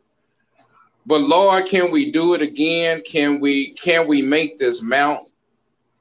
but 1.06 1.20
Lord, 1.20 1.66
can 1.66 1.90
we 1.90 2.10
do 2.10 2.34
it 2.34 2.42
again? 2.42 3.02
Can 3.04 3.40
we 3.40 3.72
can 3.72 4.06
we 4.06 4.22
make 4.22 4.56
this 4.58 4.82
mount 4.82 5.28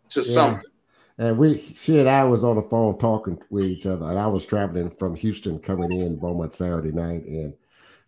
to 0.09 0.21
yeah. 0.21 0.25
something? 0.25 0.71
And 1.17 1.37
we, 1.37 1.59
she 1.59 1.99
and 1.99 2.09
I 2.09 2.23
was 2.23 2.43
on 2.43 2.55
the 2.55 2.63
phone 2.63 2.97
talking 2.97 3.39
with 3.51 3.65
each 3.65 3.85
other, 3.85 4.07
and 4.07 4.17
I 4.17 4.25
was 4.25 4.45
traveling 4.45 4.89
from 4.89 5.15
Houston 5.15 5.59
coming 5.59 5.91
in 5.91 6.15
Beaumont 6.15 6.53
Saturday 6.53 6.91
night, 6.91 7.25
and 7.25 7.53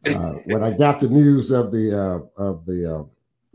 uh, 0.08 0.34
when 0.46 0.64
I 0.64 0.72
got 0.72 1.00
the 1.00 1.10
news 1.10 1.52
of 1.52 1.72
the 1.72 1.96
uh, 1.96 2.42
of 2.42 2.66
the, 2.66 2.92
uh, 2.92 3.04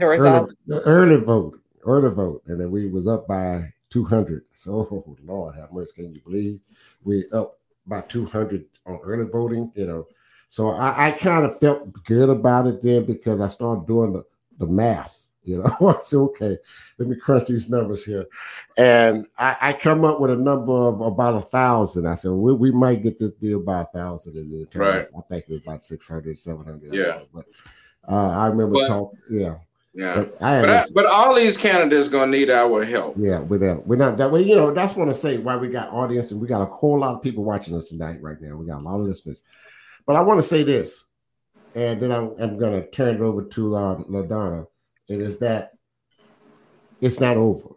early, 0.05 0.55
early, 0.71 1.17
vote, 1.25 1.61
early 1.85 2.15
vote, 2.15 2.43
and 2.47 2.61
then 2.61 2.71
we 2.71 2.87
was 2.87 3.09
up 3.09 3.27
by 3.27 3.65
200. 3.91 4.45
So, 4.55 4.87
oh, 4.93 5.17
Lord 5.25 5.57
have 5.57 5.73
mercy, 5.73 5.93
can 6.03 6.15
you 6.15 6.21
believe 6.25 6.61
we 7.03 7.25
up 7.33 7.59
by 7.87 8.03
200 8.03 8.65
on 8.87 9.01
early 9.03 9.25
voting? 9.31 9.73
You 9.75 9.87
know, 9.87 10.07
so 10.49 10.71
I, 10.71 11.09
I 11.09 11.11
kind 11.13 11.45
of 11.45 11.59
felt 11.61 11.93
good 12.05 12.31
about 12.31 12.67
it 12.67 12.81
then 12.81 13.05
because 13.05 13.41
I 13.41 13.49
started 13.49 13.87
doing 13.87 14.15
the, 14.15 14.25
the 14.59 14.67
math. 14.67 15.27
You 15.45 15.59
know, 15.59 15.89
I 15.89 16.01
said, 16.01 16.19
okay, 16.19 16.59
let 16.99 17.09
me 17.09 17.17
crunch 17.17 17.47
these 17.47 17.69
numbers 17.71 18.05
here. 18.05 18.27
And 18.77 19.27
I, 19.39 19.57
I 19.61 19.73
come 19.73 20.05
up 20.05 20.21
with 20.21 20.31
a 20.31 20.37
number 20.37 20.73
of 20.73 21.01
about 21.01 21.37
a 21.37 21.41
thousand. 21.41 22.07
I 22.07 22.17
said, 22.17 22.33
we, 22.33 22.53
we 22.53 22.71
might 22.71 23.03
get 23.03 23.19
this 23.19 23.31
deal 23.33 23.61
by 23.61 23.83
a 23.83 23.87
thousand. 23.87 24.37
And 24.37 24.67
right. 24.75 25.07
I 25.17 25.21
think 25.29 25.45
it 25.49 25.53
was 25.53 25.63
about 25.63 25.83
600, 25.83 26.37
700. 26.37 26.93
Yeah. 26.93 27.21
But 27.33 27.45
uh, 28.07 28.31
I 28.39 28.47
remember 28.49 28.87
talking, 28.87 29.19
yeah. 29.31 29.57
Yeah, 29.95 30.15
but, 30.17 30.39
but, 30.39 30.69
I, 30.69 30.85
but, 30.95 31.07
all 31.07 31.35
these 31.35 31.57
candidates 31.57 32.09
gonna 32.09 32.31
need 32.31 32.51
our 32.51 32.85
help. 32.85 33.17
Yeah, 33.19 33.41
we're 33.41 33.59
not, 33.59 33.85
we're 33.85 33.97
not 33.97 34.17
that 34.19 34.31
way. 34.31 34.43
You 34.43 34.55
know, 34.55 34.71
that's 34.71 34.95
what 34.95 35.09
I 35.09 35.13
say. 35.13 35.39
Why 35.39 35.57
we 35.57 35.69
got 35.69 35.89
audience 35.89 36.31
and 36.31 36.41
we 36.41 36.47
got 36.47 36.61
a 36.61 36.67
whole 36.67 37.01
lot 37.01 37.17
of 37.17 37.23
people 37.23 37.43
watching 37.43 37.75
us 37.75 37.89
tonight, 37.89 38.23
right 38.23 38.41
now. 38.41 38.55
We 38.55 38.67
got 38.67 38.81
a 38.81 38.85
lot 38.85 39.01
of 39.01 39.07
listeners. 39.07 39.43
But 40.09 40.17
I 40.17 40.23
want 40.23 40.39
to 40.39 40.43
say 40.43 40.63
this, 40.63 41.05
and 41.75 42.01
then 42.01 42.11
I'm, 42.11 42.35
I'm 42.41 42.59
gonna 42.59 42.87
turn 42.87 43.17
it 43.17 43.21
over 43.21 43.45
to 43.45 43.77
uh, 43.77 43.97
Ladonna. 44.05 44.67
It 45.07 45.21
is 45.21 45.39
that 45.41 45.73
it's 47.03 47.21
not 47.21 47.37
over. 47.37 47.69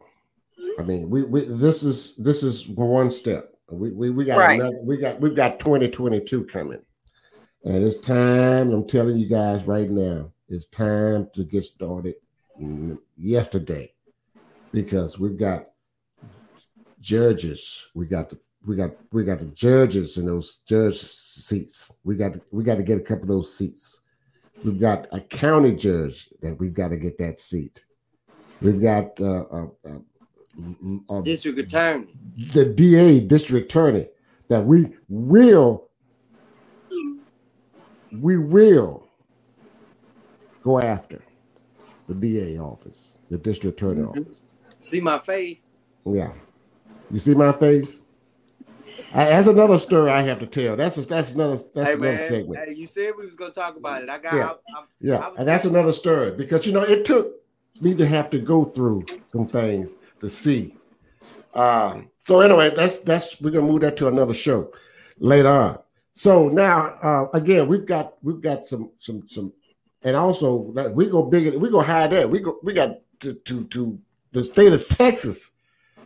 I 0.80 0.84
mean, 0.84 1.10
we, 1.10 1.24
we 1.24 1.41
this 1.41 1.84
is 1.84 2.15
this 2.15 2.41
is 2.41 2.70
one 2.70 3.12
step. 3.12 3.54
We 3.70 3.91
we, 3.91 4.10
we 4.12 4.24
got 4.24 4.38
right. 4.38 4.58
another. 4.58 4.82
We 4.82 4.96
got 4.96 5.20
we've 5.20 5.36
got 5.36 5.60
2022 5.60 6.46
coming, 6.46 6.82
and 7.65 7.84
it's 7.84 7.98
time. 7.98 8.72
I'm 8.72 8.88
telling 8.88 9.17
you 9.17 9.28
guys 9.28 9.65
right 9.65 9.89
now 9.89 10.32
it's 10.48 10.67
time 10.67 11.30
to 11.34 11.44
get 11.44 11.65
started 11.65 12.15
yesterday 13.17 13.91
because 14.72 15.20
we've 15.20 15.38
got 15.38 15.71
judges. 17.02 17.90
We 17.94 18.06
got 18.06 18.30
the 18.30 18.40
we 18.66 18.76
got 18.76 18.92
we 19.12 19.24
got 19.26 19.40
the 19.40 19.46
judges 19.46 20.18
in 20.18 20.26
those 20.28 20.60
judge 20.66 20.98
seats. 20.98 21.92
We 22.04 22.16
got 22.16 22.34
to, 22.34 22.42
we 22.52 22.64
got 22.64 22.76
to 22.76 22.84
get 22.84 22.98
a 22.98 23.02
couple 23.02 23.24
of 23.24 23.30
those 23.30 23.54
seats. 23.54 24.00
We've 24.64 24.80
got 24.80 25.08
a 25.12 25.20
county 25.20 25.74
judge 25.74 26.30
that 26.42 26.58
we've 26.60 26.74
got 26.74 26.90
to 26.92 26.98
get 26.98 27.18
that 27.18 27.40
seat. 27.40 27.84
We've 28.62 28.82
got 28.82 29.20
uh, 29.20 29.46
uh, 29.52 29.68
uh, 29.86 30.00
uh 31.10 31.22
district 31.22 31.58
attorney, 31.58 32.08
the 32.54 32.66
DA, 32.66 33.20
district 33.20 33.72
attorney, 33.72 34.08
that 34.50 34.64
we 34.64 34.86
will 35.10 35.90
we 38.12 38.38
will 38.38 39.08
go 40.64 40.80
after 40.80 41.24
the 42.08 42.14
DA 42.14 42.60
office, 42.60 43.18
the 43.30 43.38
district 43.38 43.82
attorney 43.82 44.02
mm-hmm. 44.02 44.20
office. 44.20 44.44
See 44.82 45.02
my 45.02 45.18
face? 45.18 45.68
Yeah. 46.06 46.34
You 47.12 47.19
see 47.19 47.34
my 47.34 47.52
face? 47.52 48.04
I, 49.13 49.26
that's 49.26 49.47
another 49.47 49.78
story 49.78 50.10
I 50.10 50.21
have 50.21 50.39
to 50.39 50.47
tell. 50.47 50.78
That's 50.78 50.97
a, 50.97 51.02
that's 51.02 51.34
another 51.34 51.58
that's 51.76 51.89
hey, 51.89 51.93
another 51.93 52.12
man, 52.13 52.19
segment. 52.19 52.69
Hey, 52.69 52.76
you 52.76 52.88
said 52.88 53.13
we 53.17 53.26
was 53.26 53.36
gonna 53.36 53.52
talk 53.52 53.76
about 53.76 54.04
it. 54.04 54.10
I 54.10 54.17
got 54.17 54.34
yeah, 54.34 54.50
I, 54.50 54.80
I, 54.80 54.84
yeah, 55.02 55.30
and 55.38 55.47
that's 55.47 55.65
another 55.65 55.91
story 55.91 56.32
because 56.32 56.65
you 56.65 56.71
know 56.71 56.84
it 56.84 57.04
took 57.04 57.34
me 57.82 57.93
to 57.95 58.08
have 58.08 58.30
to 58.30 58.39
go 58.39 58.63
through 58.63 59.06
some 59.28 59.47
things 59.47 59.97
to 60.21 60.30
see. 60.30 60.76
Um, 61.54 62.10
so 62.17 62.39
anyway, 62.39 62.71
that's 62.74 63.00
that's 63.00 63.41
we're 63.41 63.52
gonna 63.52 63.67
move 63.67 63.82
that 63.82 63.97
to 63.97 64.08
another 64.08 64.34
show 64.34 64.71
later 65.19 65.50
on. 65.50 65.80
So 66.13 66.47
now 66.47 66.97
uh, 67.02 67.28
again, 67.34 67.67
we've 67.67 67.86
got 67.86 68.13
we've 68.21 68.41
got 68.41 68.65
some 68.65 68.91
some 68.95 69.28
some 69.28 69.52
and 70.04 70.15
also 70.15 70.71
that 70.74 70.95
we 70.95 71.08
go 71.08 71.24
bigger, 71.24 71.60
we 71.60 71.69
go 71.69 71.82
higher 71.82 72.08
that. 72.08 72.30
We 72.30 72.39
go 72.39 72.60
we 72.63 72.74
got 72.74 73.00
to, 73.19 73.34
to 73.34 73.65
to 73.65 74.00
the 74.32 74.43
state 74.43 74.71
of 74.71 74.88
Texas 74.88 75.52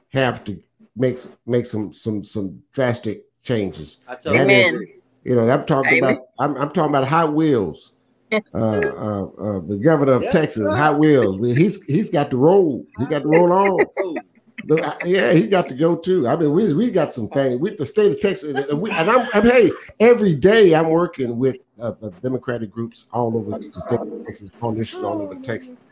have 0.09 0.43
to 0.45 0.61
make 0.95 1.17
make 1.45 1.65
some 1.65 1.91
some 1.93 2.23
some 2.23 2.62
drastic 2.71 3.23
changes. 3.43 3.97
I 4.08 4.15
tell 4.15 4.36
you, 4.36 4.95
you 5.23 5.36
know, 5.36 5.47
I'm 5.49 5.65
talking 5.65 5.97
Amen. 5.97 6.15
about 6.15 6.25
I'm, 6.39 6.55
I'm 6.55 6.71
talking 6.71 6.95
about 6.95 7.08
Hot 7.08 7.34
Wheels. 7.34 7.93
uh, 8.31 8.38
uh, 8.53 9.23
uh, 9.23 9.60
the 9.60 9.79
governor 9.81 10.13
of 10.13 10.23
yes, 10.23 10.34
Texas, 10.34 10.63
sir. 10.63 10.75
Hot 10.75 10.99
Wheels. 10.99 11.55
He's 11.55 11.81
he's 11.84 12.10
got 12.10 12.31
to 12.31 12.38
roll. 12.38 12.86
He 12.97 13.05
got 13.05 13.21
to 13.21 13.27
roll 13.27 13.51
on. 13.51 14.21
yeah, 15.05 15.34
he 15.34 15.47
got 15.47 15.69
to 15.69 15.75
go 15.75 15.95
too. 15.95 16.27
I 16.27 16.36
mean, 16.36 16.51
we 16.51 16.73
we 16.73 16.89
got 16.89 17.13
some 17.13 17.27
things 17.29 17.60
with 17.60 17.77
the 17.77 17.86
state 17.86 18.12
of 18.12 18.19
Texas, 18.19 18.67
and, 18.69 18.81
we, 18.81 18.89
and 18.91 19.10
I'm, 19.10 19.27
I'm, 19.34 19.43
hey, 19.43 19.71
every 19.99 20.34
day 20.34 20.73
I'm 20.73 20.89
working 20.89 21.38
with 21.38 21.58
uh, 21.79 21.91
the 22.01 22.12
Democratic 22.12 22.71
groups 22.71 23.08
all 23.13 23.38
over 23.38 23.51
the 23.51 23.62
state 23.62 23.99
of 23.99 24.25
Texas, 24.25 24.49
coalitions 24.60 25.03
all 25.03 25.21
over 25.21 25.36
Texas, 25.36 25.84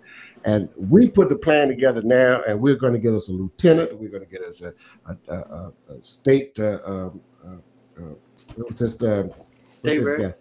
and 0.45 0.69
we 0.75 1.09
put 1.09 1.29
the 1.29 1.35
plan 1.35 1.67
together 1.67 2.01
now, 2.03 2.41
and 2.47 2.59
we're 2.59 2.75
going 2.75 2.93
to 2.93 2.99
get 2.99 3.13
us 3.13 3.29
a 3.29 3.31
lieutenant. 3.31 3.97
We're 3.97 4.09
going 4.09 4.25
to 4.25 4.29
get 4.29 4.41
us 4.41 4.61
a, 4.61 4.73
a, 5.05 5.33
a, 5.33 5.73
a 5.89 6.03
state. 6.03 6.59
Uh, 6.59 6.79
um, 6.85 7.21
uh, 7.45 8.01
uh, 8.01 8.13
what's 8.55 8.81
this? 8.81 9.01
Uh, 9.01 9.29
state, 9.63 10.01
what's 10.03 10.21
this 10.21 10.33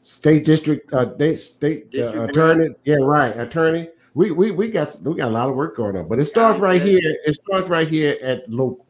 state 0.00 0.44
district, 0.44 0.92
uh, 0.92 1.16
state, 1.16 1.38
state 1.38 1.94
uh, 1.96 2.22
attorney. 2.22 2.70
Yeah, 2.84 2.96
right, 2.96 3.36
attorney 3.38 3.88
we 4.14 4.30
we 4.30 4.50
we 4.50 4.68
got 4.68 4.96
we 5.02 5.14
got 5.14 5.28
a 5.28 5.34
lot 5.34 5.48
of 5.48 5.54
work 5.54 5.76
going 5.76 5.96
on, 5.96 6.08
but 6.08 6.18
it 6.18 6.26
starts 6.26 6.58
right 6.58 6.80
here. 6.80 7.00
It 7.24 7.34
starts 7.34 7.68
right 7.68 7.88
here 7.88 8.16
at 8.22 8.48
local. 8.50 8.86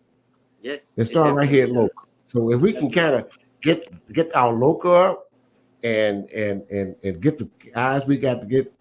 Yes, 0.60 0.98
it 0.98 1.06
starts 1.06 1.34
right 1.34 1.48
here 1.48 1.64
at 1.64 1.70
local. 1.70 2.08
So 2.24 2.52
if 2.52 2.60
we 2.60 2.72
can 2.72 2.90
kind 2.90 3.14
of 3.14 3.28
get 3.60 3.88
get 4.12 4.34
our 4.34 4.52
local 4.52 4.94
up 4.94 5.30
and 5.84 6.28
and 6.30 6.62
and 6.70 6.96
and 7.04 7.20
get 7.20 7.38
the 7.38 7.48
eyes 7.76 8.06
we 8.06 8.16
got 8.16 8.40
to 8.40 8.46
get 8.46 8.72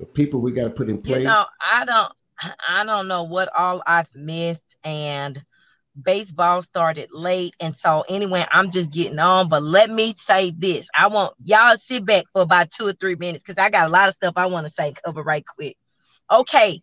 the 0.00 0.06
people 0.06 0.40
we 0.40 0.52
got 0.52 0.64
to 0.64 0.70
put 0.70 0.88
in 0.88 1.00
place. 1.00 1.18
You 1.18 1.24
know, 1.24 1.44
I 1.64 1.84
don't 1.84 2.12
I 2.68 2.84
don't 2.84 3.06
know 3.06 3.24
what 3.24 3.50
all 3.56 3.82
I've 3.86 4.12
missed 4.14 4.76
and 4.82 5.40
baseball 6.00 6.62
started 6.62 7.10
late 7.12 7.54
and 7.60 7.76
so 7.76 8.04
anyway 8.08 8.46
i'm 8.52 8.70
just 8.70 8.92
getting 8.92 9.18
on 9.18 9.48
but 9.48 9.62
let 9.62 9.90
me 9.90 10.14
say 10.16 10.52
this 10.56 10.88
i 10.94 11.08
want 11.08 11.34
y'all 11.42 11.76
sit 11.76 12.04
back 12.04 12.24
for 12.32 12.42
about 12.42 12.70
two 12.70 12.86
or 12.86 12.92
three 12.92 13.16
minutes 13.16 13.42
because 13.44 13.60
i 13.62 13.68
got 13.68 13.88
a 13.88 13.90
lot 13.90 14.08
of 14.08 14.14
stuff 14.14 14.32
i 14.36 14.46
want 14.46 14.66
to 14.66 14.72
say 14.72 14.94
cover 15.04 15.22
right 15.22 15.44
quick 15.44 15.76
okay 16.30 16.80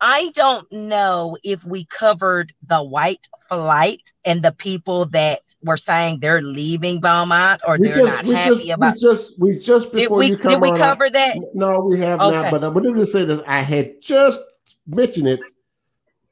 i 0.00 0.30
don't 0.34 0.70
know 0.72 1.36
if 1.42 1.64
we 1.64 1.84
covered 1.86 2.52
the 2.66 2.82
white 2.82 3.28
flight 3.48 4.02
and 4.24 4.42
the 4.42 4.52
people 4.52 5.06
that 5.06 5.40
were 5.62 5.76
saying 5.76 6.18
they're 6.20 6.42
leaving 6.42 7.00
Beaumont 7.00 7.60
or 7.66 7.76
we 7.78 7.88
they're 7.88 7.96
just, 7.96 8.06
not 8.06 8.24
happy 8.24 8.48
just, 8.48 8.68
about 8.70 8.94
we 8.94 9.00
just 9.00 9.38
we 9.38 9.58
just 9.58 9.92
before 9.92 10.22
did 10.22 10.30
we, 10.30 10.36
you 10.36 10.38
come 10.38 10.52
did 10.52 10.60
we 10.60 10.78
cover 10.78 11.08
that 11.10 11.36
no 11.54 11.84
we 11.84 12.00
have 12.00 12.20
okay. 12.20 12.42
not 12.42 12.50
but, 12.50 12.72
but 12.72 12.82
let 12.82 12.94
me 12.94 13.04
say 13.04 13.24
that 13.24 13.46
i 13.48 13.60
had 13.60 14.00
just 14.00 14.40
mentioned 14.86 15.28
it 15.28 15.40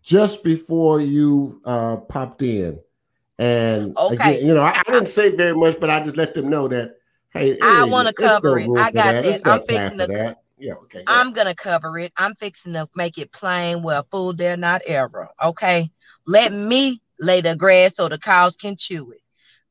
just 0.03 0.42
before 0.42 1.01
you 1.01 1.61
uh, 1.64 1.96
popped 1.96 2.42
in. 2.42 2.79
And 3.38 3.96
okay. 3.96 4.14
again, 4.14 4.46
you 4.46 4.55
know, 4.55 4.62
I, 4.62 4.83
I, 4.87 4.90
didn't 4.90 5.07
say 5.07 5.35
very 5.35 5.55
much, 5.55 5.81
but 5.81 5.90
I 5.90 6.03
just 6.03 6.16
let 6.16 6.35
them 6.35 6.51
know 6.51 6.68
that 6.68 6.96
hey, 7.33 7.59
I 7.61 7.85
want 7.85 8.09
to 8.09 8.14
cover 8.14 8.59
it. 8.59 8.68
I 8.70 8.92
got 8.92 8.92
that. 8.92 9.25
that. 9.25 9.46
I'm 9.46 9.66
fixing 9.66 9.98
to, 9.98 10.07
that. 10.07 10.42
Yeah, 10.62 10.75
okay. 10.85 11.03
I'm 11.09 11.33
gonna 11.33 11.57
cover 11.57 11.98
it. 11.98 12.12
I'm 12.16 12.37
fixing 12.37 12.75
to 12.75 12.88
make 12.94 13.18
it 13.18 13.33
plain 13.33 13.83
where 13.83 14.05
fool 14.12 14.33
dare 14.33 14.57
not 14.57 14.83
error. 14.87 15.29
Okay. 15.42 15.90
Let 16.25 16.53
me 16.53 17.03
lay 17.18 17.40
the 17.40 17.57
grass 17.57 17.96
so 17.96 18.09
the 18.09 18.16
cows 18.16 18.57
can 18.57 18.77
chew 18.77 19.11
it. 19.11 19.20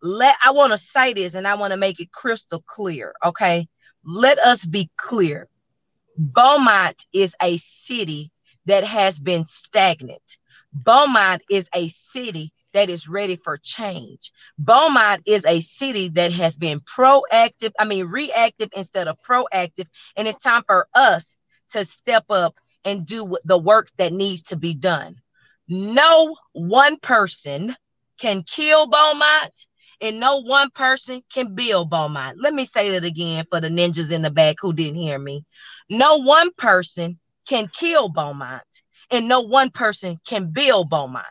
Let 0.02 0.36
I 0.44 0.52
want 0.52 0.74
to 0.74 0.78
say 0.78 1.14
this 1.14 1.34
and 1.34 1.48
I 1.48 1.56
want 1.56 1.72
to 1.72 1.78
make 1.78 2.02
it 2.02 2.12
crystal 2.12 2.62
clear. 2.68 3.14
Okay. 3.24 3.70
Let 4.04 4.38
us 4.40 4.66
be 4.66 4.90
clear. 4.98 5.48
Beaumont 6.18 7.06
is 7.14 7.34
a 7.42 7.58
city 7.58 8.30
that 8.66 8.84
has 8.84 9.18
been 9.18 9.46
stagnant. 9.46 10.38
Beaumont 10.74 11.42
is 11.50 11.70
a 11.74 11.88
city 12.12 12.52
that 12.74 12.90
is 12.90 13.08
ready 13.08 13.36
for 13.36 13.58
change. 13.58 14.32
Beaumont 14.58 15.24
is 15.26 15.46
a 15.46 15.62
city 15.62 16.10
that 16.10 16.32
has 16.34 16.56
been 16.56 16.80
proactive, 16.80 17.72
I 17.80 17.86
mean, 17.86 18.06
reactive 18.06 18.70
instead 18.76 19.08
of 19.08 19.18
proactive. 19.22 19.88
And 20.16 20.28
it's 20.28 20.40
time 20.40 20.64
for 20.66 20.88
us 20.94 21.38
to 21.72 21.86
step 21.86 22.26
up 22.30 22.56
and 22.84 23.06
do 23.06 23.38
the 23.46 23.58
work 23.58 23.90
that 23.98 24.14
needs 24.14 24.44
to 24.44 24.56
be 24.56 24.74
done. 24.74 25.16
No 25.68 26.36
one 26.54 26.98
person 26.98 27.76
can 28.20 28.44
kill 28.44 28.88
Beaumont, 28.88 29.54
and 30.00 30.20
no 30.20 30.38
one 30.42 30.70
person 30.72 31.24
can 31.32 31.56
build 31.56 31.90
Beaumont. 31.90 32.38
Let 32.42 32.54
me 32.54 32.66
say 32.66 32.92
that 32.92 33.06
again 33.06 33.46
for 33.50 33.62
the 33.62 33.70
ninjas 33.70 34.12
in 34.12 34.22
the 34.22 34.32
back 34.32 34.58
who 34.60 34.74
didn't 34.74 34.96
hear 34.96 35.18
me. 35.18 35.46
No 35.90 36.18
one 36.18 36.52
person 36.54 37.20
can 37.48 37.68
kill 37.68 38.10
Beaumont, 38.10 38.64
and 39.10 39.28
no 39.28 39.42
one 39.42 39.72
person 39.72 40.20
can 40.26 40.52
build 40.52 40.90
Beaumont. 40.90 41.26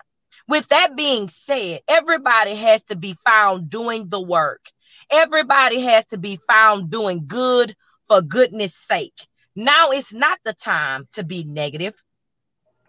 With 0.51 0.67
that 0.71 0.97
being 0.97 1.29
said, 1.29 1.83
everybody 1.87 2.57
has 2.57 2.83
to 2.85 2.97
be 2.97 3.17
found 3.25 3.71
doing 3.71 4.09
the 4.09 4.21
work. 4.21 4.61
Everybody 5.09 5.81
has 5.83 6.05
to 6.07 6.19
be 6.19 6.41
found 6.49 6.91
doing 6.91 7.29
good 7.29 7.77
for 8.09 8.21
goodness 8.21 8.75
sake. 8.75 9.15
Now 9.55 9.93
it's 9.93 10.13
not 10.13 10.41
the 10.45 10.53
time 10.53 11.07
to 11.13 11.23
be 11.23 11.45
negative. 11.45 11.95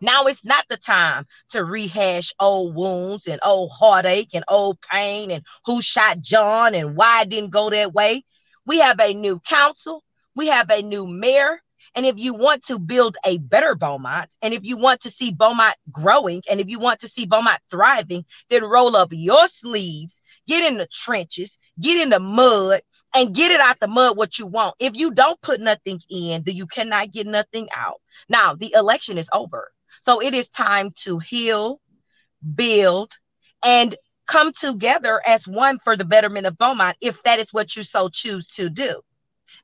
Now 0.01 0.25
it's 0.25 0.43
not 0.43 0.65
the 0.69 0.77
time 0.77 1.27
to 1.49 1.63
rehash 1.63 2.33
old 2.39 2.75
wounds 2.75 3.27
and 3.27 3.39
old 3.45 3.69
heartache 3.69 4.33
and 4.33 4.43
old 4.47 4.79
pain 4.81 5.29
and 5.29 5.45
who 5.63 5.83
shot 5.83 6.19
John 6.19 6.73
and 6.73 6.97
why 6.97 7.21
it 7.21 7.29
didn't 7.29 7.51
go 7.51 7.69
that 7.69 7.93
way. 7.93 8.23
We 8.65 8.79
have 8.79 8.99
a 8.99 9.13
new 9.13 9.39
council. 9.39 10.03
We 10.35 10.47
have 10.47 10.71
a 10.71 10.81
new 10.81 11.05
mayor. 11.05 11.61
And 11.95 12.05
if 12.05 12.17
you 12.17 12.33
want 12.33 12.65
to 12.65 12.79
build 12.79 13.17
a 13.25 13.37
better 13.37 13.75
Beaumont, 13.75 14.29
and 14.41 14.53
if 14.53 14.63
you 14.63 14.77
want 14.77 15.01
to 15.01 15.09
see 15.09 15.31
Beaumont 15.31 15.75
growing, 15.91 16.41
and 16.49 16.59
if 16.59 16.69
you 16.69 16.79
want 16.79 17.01
to 17.01 17.07
see 17.07 17.25
Beaumont 17.25 17.59
thriving, 17.69 18.25
then 18.49 18.63
roll 18.63 18.95
up 18.95 19.09
your 19.11 19.47
sleeves, 19.47 20.21
get 20.47 20.65
in 20.69 20.77
the 20.77 20.87
trenches, 20.87 21.57
get 21.79 22.01
in 22.01 22.09
the 22.09 22.19
mud, 22.19 22.81
and 23.13 23.35
get 23.35 23.51
it 23.51 23.59
out 23.59 23.79
the 23.79 23.87
mud 23.87 24.15
what 24.15 24.39
you 24.39 24.47
want. 24.47 24.75
If 24.79 24.95
you 24.95 25.11
don't 25.11 25.41
put 25.41 25.59
nothing 25.59 25.99
in, 26.09 26.43
then 26.43 26.55
you 26.55 26.65
cannot 26.65 27.11
get 27.11 27.27
nothing 27.27 27.67
out. 27.75 28.01
Now, 28.29 28.55
the 28.55 28.73
election 28.73 29.17
is 29.17 29.29
over. 29.33 29.71
So 30.01 30.21
it 30.21 30.33
is 30.33 30.47
time 30.47 30.91
to 31.01 31.19
heal, 31.19 31.81
build, 32.55 33.11
and 33.63 33.95
come 34.27 34.53
together 34.53 35.21
as 35.25 35.45
one 35.45 35.77
for 35.83 35.97
the 35.97 36.05
betterment 36.05 36.47
of 36.47 36.57
Beaumont 36.57 36.95
if 37.01 37.21
that 37.23 37.39
is 37.39 37.51
what 37.51 37.75
you 37.75 37.83
so 37.83 38.07
choose 38.07 38.47
to 38.49 38.69
do. 38.69 39.01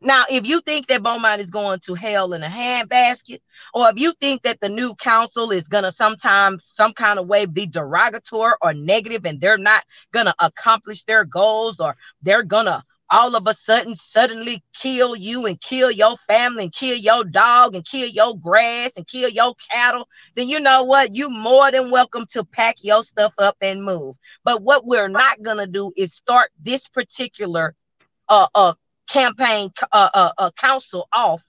Now, 0.01 0.25
if 0.29 0.45
you 0.45 0.61
think 0.61 0.87
that 0.87 1.01
Beaumont 1.03 1.41
is 1.41 1.49
going 1.49 1.79
to 1.81 1.95
hell 1.95 2.33
in 2.33 2.43
a 2.43 2.49
handbasket, 2.49 3.39
or 3.73 3.89
if 3.89 3.99
you 3.99 4.13
think 4.19 4.43
that 4.43 4.59
the 4.59 4.69
new 4.69 4.93
council 4.95 5.51
is 5.51 5.63
gonna 5.67 5.91
sometimes 5.91 6.71
some 6.75 6.93
kind 6.93 7.19
of 7.19 7.27
way 7.27 7.45
be 7.45 7.65
derogatory 7.65 8.53
or 8.61 8.73
negative 8.73 9.25
and 9.25 9.41
they're 9.41 9.57
not 9.57 9.83
gonna 10.11 10.35
accomplish 10.39 11.03
their 11.03 11.25
goals 11.25 11.79
or 11.79 11.95
they're 12.21 12.43
gonna 12.43 12.83
all 13.09 13.35
of 13.35 13.47
a 13.47 13.53
sudden 13.53 13.95
suddenly 13.95 14.63
kill 14.73 15.15
you 15.15 15.45
and 15.45 15.61
kill 15.61 15.89
your 15.89 16.17
family 16.27 16.63
and 16.63 16.73
kill 16.73 16.97
your 16.97 17.23
dog 17.23 17.73
and 17.73 17.85
kill 17.85 18.07
your 18.07 18.37
grass 18.37 18.91
and 18.97 19.07
kill 19.07 19.29
your 19.29 19.55
cattle, 19.71 20.07
then 20.35 20.49
you 20.49 20.59
know 20.59 20.83
what? 20.83 21.15
You 21.15 21.29
more 21.29 21.71
than 21.71 21.89
welcome 21.89 22.25
to 22.31 22.43
pack 22.43 22.75
your 22.83 23.03
stuff 23.03 23.33
up 23.37 23.55
and 23.61 23.83
move. 23.83 24.15
But 24.43 24.61
what 24.61 24.85
we're 24.85 25.07
not 25.07 25.41
gonna 25.41 25.67
do 25.67 25.91
is 25.95 26.13
start 26.13 26.51
this 26.61 26.87
particular 26.87 27.75
uh, 28.29 28.47
uh 28.53 28.73
campaign 29.07 29.71
uh, 29.91 30.09
uh, 30.13 30.31
uh 30.37 30.51
council 30.51 31.07
off 31.13 31.41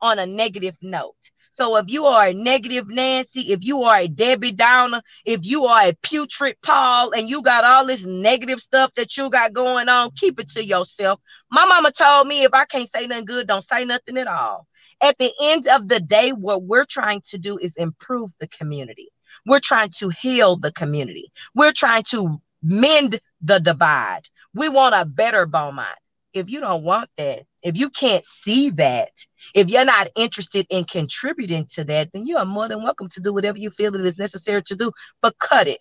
on 0.00 0.18
a 0.18 0.26
negative 0.26 0.76
note. 0.82 1.14
So 1.56 1.76
if 1.76 1.86
you 1.88 2.04
are 2.04 2.26
a 2.26 2.34
negative 2.34 2.86
Nancy, 2.88 3.52
if 3.52 3.64
you 3.64 3.84
are 3.84 4.00
a 4.00 4.08
Debbie 4.08 4.52
Downer, 4.52 5.00
if 5.24 5.40
you 5.42 5.64
are 5.64 5.88
a 5.88 5.96
putrid 6.02 6.56
Paul, 6.62 7.12
and 7.12 7.30
you 7.30 7.40
got 7.40 7.64
all 7.64 7.86
this 7.86 8.04
negative 8.04 8.60
stuff 8.60 8.92
that 8.96 9.16
you 9.16 9.30
got 9.30 9.54
going 9.54 9.88
on, 9.88 10.10
keep 10.10 10.38
it 10.38 10.50
to 10.50 10.62
yourself. 10.62 11.18
My 11.50 11.64
mama 11.64 11.92
told 11.92 12.28
me 12.28 12.44
if 12.44 12.52
I 12.52 12.66
can't 12.66 12.92
say 12.92 13.06
nothing 13.06 13.24
good, 13.24 13.46
don't 13.46 13.66
say 13.66 13.86
nothing 13.86 14.18
at 14.18 14.26
all. 14.26 14.66
At 15.00 15.16
the 15.16 15.32
end 15.40 15.66
of 15.66 15.88
the 15.88 15.98
day, 15.98 16.32
what 16.32 16.62
we're 16.62 16.84
trying 16.84 17.22
to 17.28 17.38
do 17.38 17.56
is 17.56 17.72
improve 17.76 18.32
the 18.38 18.48
community. 18.48 19.08
We're 19.46 19.60
trying 19.60 19.90
to 19.96 20.10
heal 20.10 20.56
the 20.56 20.72
community. 20.72 21.32
We're 21.54 21.72
trying 21.72 22.02
to 22.10 22.38
mend 22.62 23.18
the 23.40 23.60
divide. 23.60 24.28
We 24.52 24.68
want 24.68 24.94
a 24.94 25.06
better 25.06 25.46
Beaumont 25.46 25.98
if 26.36 26.50
you 26.50 26.60
don't 26.60 26.82
want 26.82 27.10
that, 27.16 27.44
if 27.62 27.76
you 27.76 27.90
can't 27.90 28.24
see 28.24 28.70
that, 28.70 29.10
if 29.54 29.68
you're 29.68 29.84
not 29.84 30.08
interested 30.16 30.66
in 30.70 30.84
contributing 30.84 31.66
to 31.72 31.84
that, 31.84 32.10
then 32.12 32.24
you 32.24 32.36
are 32.36 32.44
more 32.44 32.68
than 32.68 32.82
welcome 32.82 33.08
to 33.10 33.20
do 33.20 33.32
whatever 33.32 33.58
you 33.58 33.70
feel 33.70 33.94
it 33.94 34.04
is 34.04 34.18
necessary 34.18 34.62
to 34.62 34.76
do, 34.76 34.92
but 35.22 35.38
cut 35.38 35.66
it. 35.66 35.80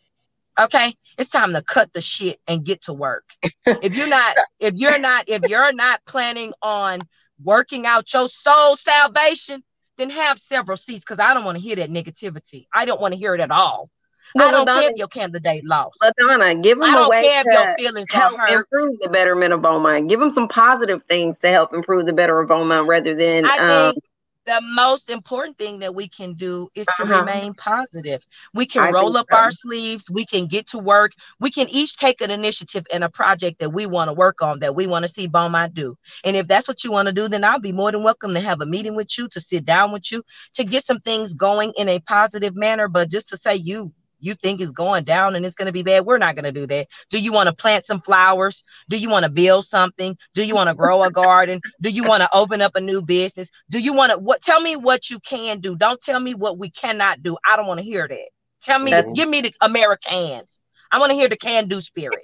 Okay, 0.57 0.95
it's 1.17 1.29
time 1.29 1.51
to 1.53 1.61
cut 1.61 1.91
the 1.93 1.99
shit 1.99 2.39
and 2.47 2.63
get 2.63 2.83
to 2.83 2.93
work. 2.93 3.25
if 3.65 3.95
you're 3.95 4.07
not, 4.07 4.37
if 4.59 4.75
you're 4.75 4.99
not, 4.99 5.27
if 5.27 5.43
you're 5.43 5.73
not 5.73 5.99
planning 6.05 6.53
on 6.61 6.99
working 7.43 7.85
out 7.85 8.13
your 8.13 8.29
soul 8.29 8.77
salvation, 8.77 9.63
then 9.97 10.09
have 10.09 10.39
several 10.39 10.77
seats 10.77 11.03
because 11.03 11.19
I 11.19 11.33
don't 11.33 11.43
want 11.43 11.57
to 11.57 11.61
hear 11.61 11.75
that 11.77 11.89
negativity. 11.89 12.67
I 12.73 12.85
don't 12.85 13.01
want 13.01 13.13
to 13.13 13.17
hear 13.17 13.35
it 13.35 13.41
at 13.41 13.51
all. 13.51 13.89
Well, 14.35 14.49
I 14.49 14.51
don't 14.51 14.67
LaDonna, 14.67 14.81
care 14.81 14.91
if 14.91 14.97
your 14.97 15.07
candidate 15.07 15.65
lost. 15.65 15.97
LaDonna, 16.01 16.61
give 16.61 16.77
them 16.77 16.93
a 16.93 17.09
way 17.09 17.41
to 17.43 18.05
help 18.09 18.33
improve 18.49 18.99
the 18.99 19.07
betterment 19.09 19.53
of 19.53 19.61
Beaumont. 19.61 20.09
Give 20.09 20.19
them 20.19 20.29
some 20.29 20.49
positive 20.49 21.03
things 21.03 21.37
to 21.39 21.49
help 21.49 21.73
improve 21.73 22.05
the 22.05 22.13
better 22.13 22.39
of 22.41 22.49
Beaumont 22.49 22.87
rather 22.87 23.15
than. 23.15 23.45
I 23.45 23.57
um, 23.57 23.93
think 23.93 24.03
the 24.45 24.61
most 24.61 25.09
important 25.09 25.57
thing 25.57 25.79
that 25.79 25.95
we 25.95 26.07
can 26.07 26.33
do 26.33 26.69
is 26.75 26.85
to 26.97 27.03
uh-huh. 27.03 27.19
remain 27.19 27.53
positive. 27.53 28.25
We 28.53 28.65
can 28.65 28.83
I 28.83 28.91
roll 28.91 29.17
up 29.17 29.27
so. 29.31 29.37
our 29.37 29.51
sleeves. 29.51 30.09
We 30.09 30.25
can 30.25 30.47
get 30.47 30.67
to 30.67 30.79
work. 30.79 31.13
We 31.39 31.49
can 31.49 31.67
each 31.69 31.97
take 31.97 32.21
an 32.21 32.29
initiative 32.29 32.85
in 32.91 33.03
a 33.03 33.09
project 33.09 33.59
that 33.59 33.71
we 33.71 33.85
want 33.85 34.09
to 34.09 34.13
work 34.13 34.41
on, 34.41 34.59
that 34.59 34.75
we 34.75 34.85
want 34.85 35.05
to 35.05 35.11
see 35.11 35.27
Beaumont 35.27 35.73
do. 35.73 35.97
And 36.23 36.35
if 36.35 36.47
that's 36.47 36.67
what 36.67 36.83
you 36.83 36.91
want 36.91 37.07
to 37.07 37.13
do, 37.13 37.27
then 37.27 37.43
I'll 37.43 37.59
be 37.59 37.71
more 37.71 37.91
than 37.91 38.03
welcome 38.03 38.33
to 38.33 38.41
have 38.41 38.61
a 38.61 38.65
meeting 38.65 38.95
with 38.95 39.17
you, 39.17 39.27
to 39.29 39.39
sit 39.39 39.65
down 39.65 39.91
with 39.91 40.11
you, 40.11 40.23
to 40.53 40.63
get 40.63 40.85
some 40.85 40.99
things 40.99 41.33
going 41.33 41.73
in 41.77 41.89
a 41.89 41.99
positive 41.99 42.55
manner. 42.55 42.87
But 42.87 43.09
just 43.09 43.29
to 43.29 43.37
say 43.37 43.55
you 43.55 43.93
you 44.25 44.35
think 44.35 44.61
is 44.61 44.71
going 44.71 45.03
down 45.03 45.35
and 45.35 45.45
it's 45.45 45.55
going 45.55 45.67
to 45.67 45.71
be 45.71 45.83
bad. 45.83 46.05
We're 46.05 46.17
not 46.17 46.35
going 46.35 46.45
to 46.45 46.51
do 46.51 46.67
that. 46.67 46.87
Do 47.09 47.19
you 47.19 47.31
want 47.31 47.47
to 47.47 47.53
plant 47.53 47.85
some 47.85 48.01
flowers? 48.01 48.63
Do 48.89 48.97
you 48.97 49.09
want 49.09 49.23
to 49.23 49.29
build 49.29 49.67
something? 49.67 50.17
Do 50.33 50.43
you 50.43 50.55
want 50.55 50.69
to 50.69 50.73
grow 50.73 51.03
a 51.03 51.11
garden? 51.11 51.61
Do 51.81 51.89
you 51.89 52.03
want 52.03 52.21
to 52.21 52.29
open 52.33 52.61
up 52.61 52.75
a 52.75 52.81
new 52.81 53.01
business? 53.01 53.49
Do 53.69 53.79
you 53.79 53.93
want 53.93 54.11
to 54.11 54.17
what 54.17 54.41
tell 54.41 54.59
me 54.59 54.75
what 54.75 55.09
you 55.09 55.19
can 55.19 55.59
do? 55.59 55.75
Don't 55.75 56.01
tell 56.01 56.19
me 56.19 56.33
what 56.33 56.57
we 56.57 56.69
cannot 56.69 57.23
do. 57.23 57.37
I 57.47 57.55
don't 57.55 57.67
want 57.67 57.79
to 57.79 57.85
hear 57.85 58.07
that. 58.07 58.29
Tell 58.63 58.79
me 58.79 58.91
the, 58.91 59.11
give 59.13 59.29
me 59.29 59.41
the 59.41 59.53
Americans. 59.61 60.61
I 60.91 60.99
want 60.99 61.11
to 61.11 61.15
hear 61.15 61.29
the 61.29 61.37
can 61.37 61.67
do 61.67 61.81
spirit. 61.81 62.23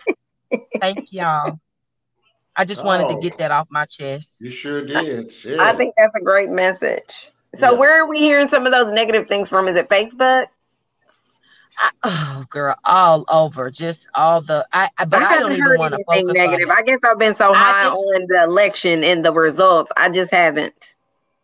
Thank 0.80 1.12
y'all. 1.14 1.60
I 2.56 2.66
just 2.66 2.84
wanted 2.84 3.08
oh, 3.08 3.16
to 3.16 3.22
get 3.22 3.38
that 3.38 3.52
off 3.52 3.68
my 3.70 3.86
chest. 3.86 4.36
You 4.40 4.50
sure 4.50 4.84
did. 4.84 5.32
I 5.60 5.74
think 5.74 5.94
that's 5.98 6.16
a 6.16 6.22
great 6.22 6.50
message. 6.50 7.30
So 7.56 7.72
yeah. 7.72 7.78
where 7.78 8.02
are 8.02 8.08
we 8.08 8.20
hearing 8.20 8.48
some 8.48 8.66
of 8.66 8.72
those 8.72 8.92
negative 8.92 9.28
things 9.28 9.50
from? 9.50 9.68
Is 9.68 9.76
it 9.76 9.90
Facebook? 9.90 10.48
I, 11.80 11.92
oh 12.04 12.46
girl, 12.50 12.76
all 12.86 13.26
over, 13.30 13.72
just 13.72 14.08
all 14.14 14.42
the. 14.42 14.68
I, 14.72 14.90
I 14.98 15.06
but 15.06 15.22
I, 15.22 15.36
I 15.36 15.40
don't 15.40 15.54
even 15.54 15.78
want 15.78 15.94
to 15.94 16.04
focus 16.06 16.36
negative. 16.36 16.70
I 16.70 16.82
guess 16.84 17.04
I've 17.04 17.20
been 17.20 17.34
so 17.34 17.54
high 17.54 17.84
just, 17.84 17.98
on 17.98 18.26
the 18.28 18.44
election 18.44 19.04
and 19.04 19.26
the 19.26 19.34
results. 19.34 19.92
I 19.96 20.10
just 20.10 20.32
haven't. 20.32 20.96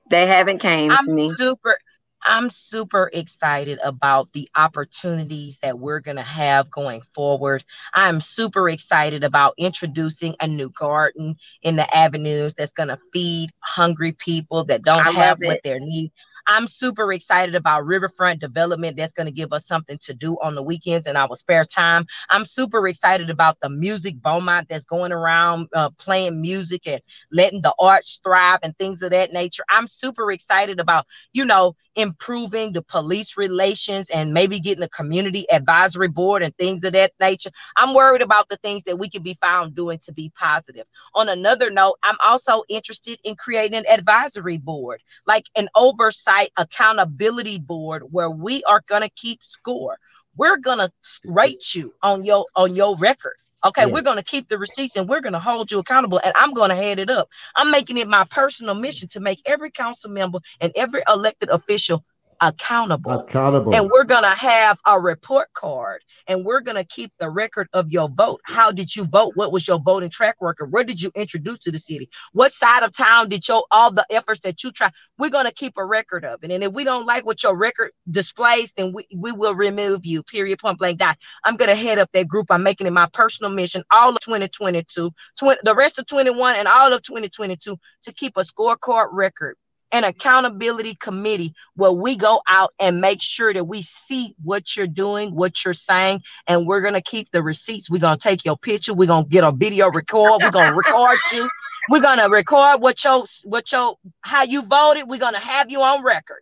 They 0.09 0.25
haven't 0.27 0.59
came 0.59 0.91
I'm 0.91 1.05
to 1.05 1.11
me. 1.11 1.31
Super. 1.31 1.77
I'm 2.25 2.49
super 2.49 3.09
excited 3.13 3.79
about 3.83 4.33
the 4.33 4.49
opportunities 4.55 5.59
that 5.61 5.79
we're 5.79 6.01
going 6.01 6.17
to 6.17 6.23
have 6.23 6.69
going 6.69 7.01
forward. 7.13 7.63
I'm 7.93 8.19
super 8.19 8.69
excited 8.69 9.23
about 9.23 9.53
introducing 9.57 10.35
a 10.41 10.47
new 10.47 10.69
garden 10.69 11.37
in 11.61 11.77
the 11.77 11.95
avenues 11.95 12.53
that's 12.55 12.73
going 12.73 12.89
to 12.89 12.99
feed 13.13 13.51
hungry 13.59 14.11
people 14.11 14.65
that 14.65 14.81
don't 14.81 15.07
I 15.07 15.11
have 15.11 15.37
what 15.41 15.61
they 15.63 15.77
need. 15.77 16.11
I'm 16.47 16.67
super 16.67 17.11
excited 17.13 17.55
about 17.55 17.85
riverfront 17.85 18.39
development 18.39 18.97
that's 18.97 19.13
going 19.13 19.27
to 19.27 19.31
give 19.31 19.53
us 19.53 19.67
something 19.67 19.97
to 20.03 20.13
do 20.13 20.37
on 20.41 20.55
the 20.55 20.63
weekends 20.63 21.07
in 21.07 21.15
our 21.15 21.35
spare 21.35 21.65
time. 21.65 22.05
I'm 22.29 22.45
super 22.45 22.87
excited 22.87 23.29
about 23.29 23.59
the 23.61 23.69
music 23.69 24.21
Beaumont 24.21 24.69
that's 24.69 24.85
going 24.85 25.11
around 25.11 25.67
uh, 25.73 25.89
playing 25.97 26.41
music 26.41 26.87
and 26.87 27.01
letting 27.31 27.61
the 27.61 27.73
arts 27.79 28.19
thrive 28.23 28.59
and 28.63 28.77
things 28.77 29.01
of 29.01 29.11
that 29.11 29.33
nature. 29.33 29.63
I'm 29.69 29.87
super 29.87 30.31
excited 30.31 30.79
about, 30.79 31.05
you 31.33 31.45
know, 31.45 31.75
improving 31.97 32.71
the 32.71 32.81
police 32.81 33.35
relations 33.35 34.09
and 34.11 34.33
maybe 34.33 34.59
getting 34.59 34.83
a 34.83 34.89
community 34.89 35.49
advisory 35.49 36.07
board 36.07 36.43
and 36.43 36.55
things 36.55 36.83
of 36.83 36.93
that 36.93 37.11
nature. 37.19 37.49
I'm 37.75 37.93
worried 37.93 38.21
about 38.21 38.47
the 38.49 38.57
things 38.57 38.83
that 38.83 38.97
we 38.97 39.09
can 39.09 39.23
be 39.23 39.37
found 39.41 39.75
doing 39.75 39.99
to 39.99 40.13
be 40.13 40.31
positive. 40.35 40.85
On 41.15 41.27
another 41.27 41.71
note, 41.71 41.95
I'm 42.03 42.17
also 42.23 42.63
interested 42.69 43.19
in 43.23 43.35
creating 43.35 43.79
an 43.79 43.87
advisory 43.87 44.59
board, 44.59 45.01
like 45.25 45.47
an 45.55 45.67
oversight 45.75 46.51
accountability 46.55 47.57
board 47.57 48.03
where 48.11 48.29
we 48.29 48.63
are 48.65 48.83
going 48.87 49.01
to 49.01 49.09
keep 49.09 49.43
score. 49.43 49.97
We're 50.35 50.57
going 50.57 50.77
to 50.77 50.91
rate 51.25 51.73
you 51.73 51.95
on 52.03 52.23
your 52.23 52.45
on 52.55 52.75
your 52.75 52.95
record 52.97 53.37
Okay, 53.65 53.83
yes. 53.83 53.91
we're 53.91 54.03
going 54.03 54.17
to 54.17 54.23
keep 54.23 54.49
the 54.49 54.57
receipts 54.57 54.95
and 54.95 55.09
we're 55.09 55.21
going 55.21 55.33
to 55.33 55.39
hold 55.39 55.71
you 55.71 55.79
accountable 55.79 56.21
and 56.23 56.33
I'm 56.35 56.53
going 56.53 56.69
to 56.69 56.75
head 56.75 56.99
it 56.99 57.09
up. 57.09 57.29
I'm 57.55 57.71
making 57.71 57.97
it 57.97 58.07
my 58.07 58.23
personal 58.25 58.75
mission 58.75 59.07
to 59.09 59.19
make 59.19 59.41
every 59.45 59.71
council 59.71 60.09
member 60.09 60.39
and 60.61 60.71
every 60.75 61.01
elected 61.07 61.49
official 61.49 62.03
accountable. 62.41 63.11
Accountable. 63.11 63.75
And 63.75 63.89
we're 63.89 64.03
going 64.03 64.23
to 64.23 64.29
have 64.29 64.77
a 64.85 64.99
report 64.99 65.49
card 65.53 66.03
and 66.27 66.45
we're 66.45 66.61
going 66.61 66.75
to 66.75 66.83
keep 66.83 67.11
the 67.19 67.29
record 67.29 67.67
of 67.73 67.89
your 67.89 68.09
vote. 68.09 68.41
How 68.43 68.71
did 68.71 68.95
you 68.95 69.05
vote? 69.05 69.33
What 69.35 69.51
was 69.51 69.67
your 69.67 69.79
voting 69.79 70.09
track 70.09 70.35
record? 70.41 70.71
Where 70.71 70.83
did 70.83 71.01
you 71.01 71.11
introduce 71.15 71.59
to 71.59 71.71
the 71.71 71.79
city? 71.79 72.09
What 72.33 72.53
side 72.53 72.83
of 72.83 72.95
town 72.95 73.29
did 73.29 73.47
your 73.47 73.65
all 73.71 73.91
the 73.91 74.05
efforts 74.09 74.41
that 74.41 74.63
you 74.63 74.71
try? 74.71 74.91
We're 75.17 75.29
going 75.29 75.45
to 75.45 75.53
keep 75.53 75.73
a 75.77 75.85
record 75.85 76.25
of 76.25 76.43
it. 76.43 76.51
And 76.51 76.63
if 76.63 76.73
we 76.73 76.83
don't 76.83 77.05
like 77.05 77.25
what 77.25 77.43
your 77.43 77.55
record 77.55 77.91
displays, 78.09 78.71
then 78.75 78.93
we, 78.93 79.07
we 79.15 79.31
will 79.31 79.55
remove 79.55 80.05
you. 80.05 80.23
Period. 80.23 80.59
Point 80.59 80.79
blank. 80.79 80.99
Dot. 80.99 81.17
I'm 81.43 81.57
going 81.57 81.69
to 81.69 81.75
head 81.75 81.97
up 81.97 82.11
that 82.13 82.27
group. 82.27 82.47
I'm 82.49 82.63
making 82.63 82.87
it 82.87 82.91
my 82.91 83.07
personal 83.13 83.51
mission 83.51 83.83
all 83.91 84.09
of 84.09 84.19
2022, 84.21 85.11
20, 85.39 85.59
the 85.63 85.75
rest 85.75 85.99
of 85.99 86.07
21 86.07 86.55
and 86.55 86.67
all 86.67 86.91
of 86.93 87.01
2022 87.03 87.77
to 88.03 88.13
keep 88.13 88.37
a 88.37 88.41
scorecard 88.41 89.09
record 89.11 89.55
an 89.91 90.03
accountability 90.03 90.95
committee 90.95 91.53
where 91.75 91.91
we 91.91 92.17
go 92.17 92.41
out 92.47 92.73
and 92.79 92.99
make 92.99 93.21
sure 93.21 93.53
that 93.53 93.63
we 93.63 93.81
see 93.81 94.35
what 94.43 94.75
you're 94.75 94.87
doing, 94.87 95.33
what 95.33 95.63
you're 95.63 95.73
saying, 95.73 96.21
and 96.47 96.67
we're 96.67 96.81
gonna 96.81 97.01
keep 97.01 97.31
the 97.31 97.41
receipts. 97.41 97.89
We're 97.89 97.99
gonna 97.99 98.17
take 98.17 98.43
your 98.43 98.57
picture. 98.57 98.93
We're 98.93 99.07
gonna 99.07 99.27
get 99.27 99.43
a 99.43 99.51
video 99.51 99.89
record. 99.89 100.41
We're 100.41 100.51
gonna 100.51 100.75
record 100.75 101.17
you. 101.31 101.49
We're 101.89 102.01
gonna 102.01 102.29
record 102.29 102.81
what 102.81 103.01
your 103.03 103.25
what 103.45 103.71
your 103.71 103.95
how 104.21 104.43
you 104.43 104.63
voted. 104.63 105.07
We're 105.07 105.19
gonna 105.19 105.39
have 105.39 105.69
you 105.69 105.81
on 105.81 106.03
record. 106.03 106.41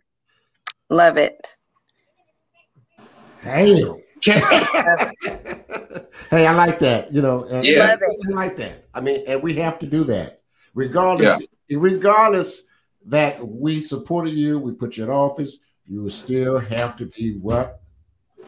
Love 0.90 1.16
it. 1.16 1.46
Damn. 3.42 4.02
hey, 4.22 4.32
I 6.46 6.54
like 6.54 6.78
that. 6.80 7.12
You 7.12 7.22
know, 7.22 7.46
yeah. 7.62 7.94
I 7.94 8.32
like 8.32 8.56
that. 8.56 8.86
I 8.92 9.00
mean, 9.00 9.22
and 9.28 9.42
we 9.42 9.54
have 9.54 9.78
to 9.80 9.86
do 9.86 10.04
that, 10.04 10.40
regardless. 10.74 11.40
Yeah. 11.40 11.46
Regardless 11.78 12.62
that 13.06 13.46
we 13.46 13.80
supported 13.80 14.34
you, 14.34 14.58
we 14.58 14.72
put 14.72 14.96
you 14.96 15.04
in 15.04 15.10
office, 15.10 15.58
you 15.86 16.02
will 16.02 16.10
still 16.10 16.58
have 16.58 16.96
to 16.96 17.06
be 17.06 17.38
what? 17.38 17.80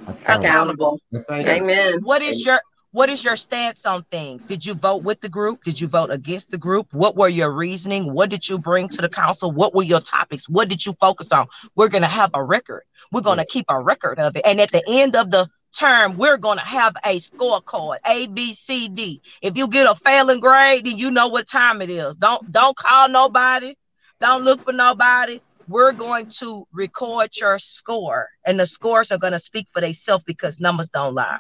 Accountable. 0.06 1.00
Accountable. 1.14 1.50
Amen. 1.50 2.00
What 2.02 2.22
is 2.22 2.44
your 2.44 2.60
what 2.90 3.10
is 3.10 3.22
your 3.22 3.36
stance 3.36 3.84
on 3.84 4.02
things? 4.04 4.44
Did 4.44 4.64
you 4.64 4.74
vote 4.74 5.02
with 5.02 5.20
the 5.20 5.28
group? 5.28 5.62
Did 5.62 5.78
you 5.78 5.86
vote 5.88 6.10
against 6.10 6.50
the 6.50 6.56
group? 6.56 6.92
What 6.94 7.16
were 7.16 7.28
your 7.28 7.52
reasoning? 7.52 8.12
What 8.12 8.30
did 8.30 8.48
you 8.48 8.58
bring 8.58 8.88
to 8.88 9.02
the 9.02 9.10
council? 9.10 9.52
What 9.52 9.74
were 9.74 9.82
your 9.82 10.00
topics? 10.00 10.48
What 10.48 10.68
did 10.68 10.84
you 10.86 10.94
focus 10.94 11.30
on? 11.30 11.48
We're 11.74 11.88
going 11.88 12.02
to 12.02 12.08
have 12.08 12.30
a 12.32 12.42
record. 12.42 12.84
We're 13.12 13.20
going 13.20 13.36
to 13.36 13.42
yes. 13.42 13.52
keep 13.52 13.66
a 13.68 13.78
record 13.78 14.18
of 14.18 14.36
it. 14.36 14.42
And 14.44 14.58
at 14.58 14.72
the 14.72 14.82
end 14.88 15.16
of 15.16 15.30
the 15.30 15.50
term, 15.76 16.16
we're 16.16 16.38
going 16.38 16.58
to 16.58 16.64
have 16.64 16.96
a 17.04 17.20
scorecard 17.20 17.98
A, 18.06 18.26
B, 18.28 18.54
C, 18.54 18.88
D. 18.88 19.20
If 19.42 19.56
you 19.56 19.68
get 19.68 19.86
a 19.86 19.94
failing 19.94 20.40
grade, 20.40 20.86
then 20.86 20.96
you 20.96 21.10
know 21.10 21.28
what 21.28 21.46
time 21.46 21.82
it 21.82 21.90
is. 21.90 22.16
Don't 22.16 22.50
don't 22.50 22.76
call 22.76 23.08
nobody. 23.10 23.76
Don't 24.20 24.42
look 24.44 24.64
for 24.64 24.72
nobody. 24.72 25.40
We're 25.68 25.92
going 25.92 26.30
to 26.38 26.66
record 26.72 27.36
your 27.36 27.58
score, 27.58 28.28
and 28.44 28.58
the 28.58 28.66
scores 28.66 29.12
are 29.12 29.18
going 29.18 29.34
to 29.34 29.38
speak 29.38 29.68
for 29.72 29.80
themselves 29.80 30.24
because 30.26 30.58
numbers 30.58 30.88
don't 30.88 31.14
lie. 31.14 31.38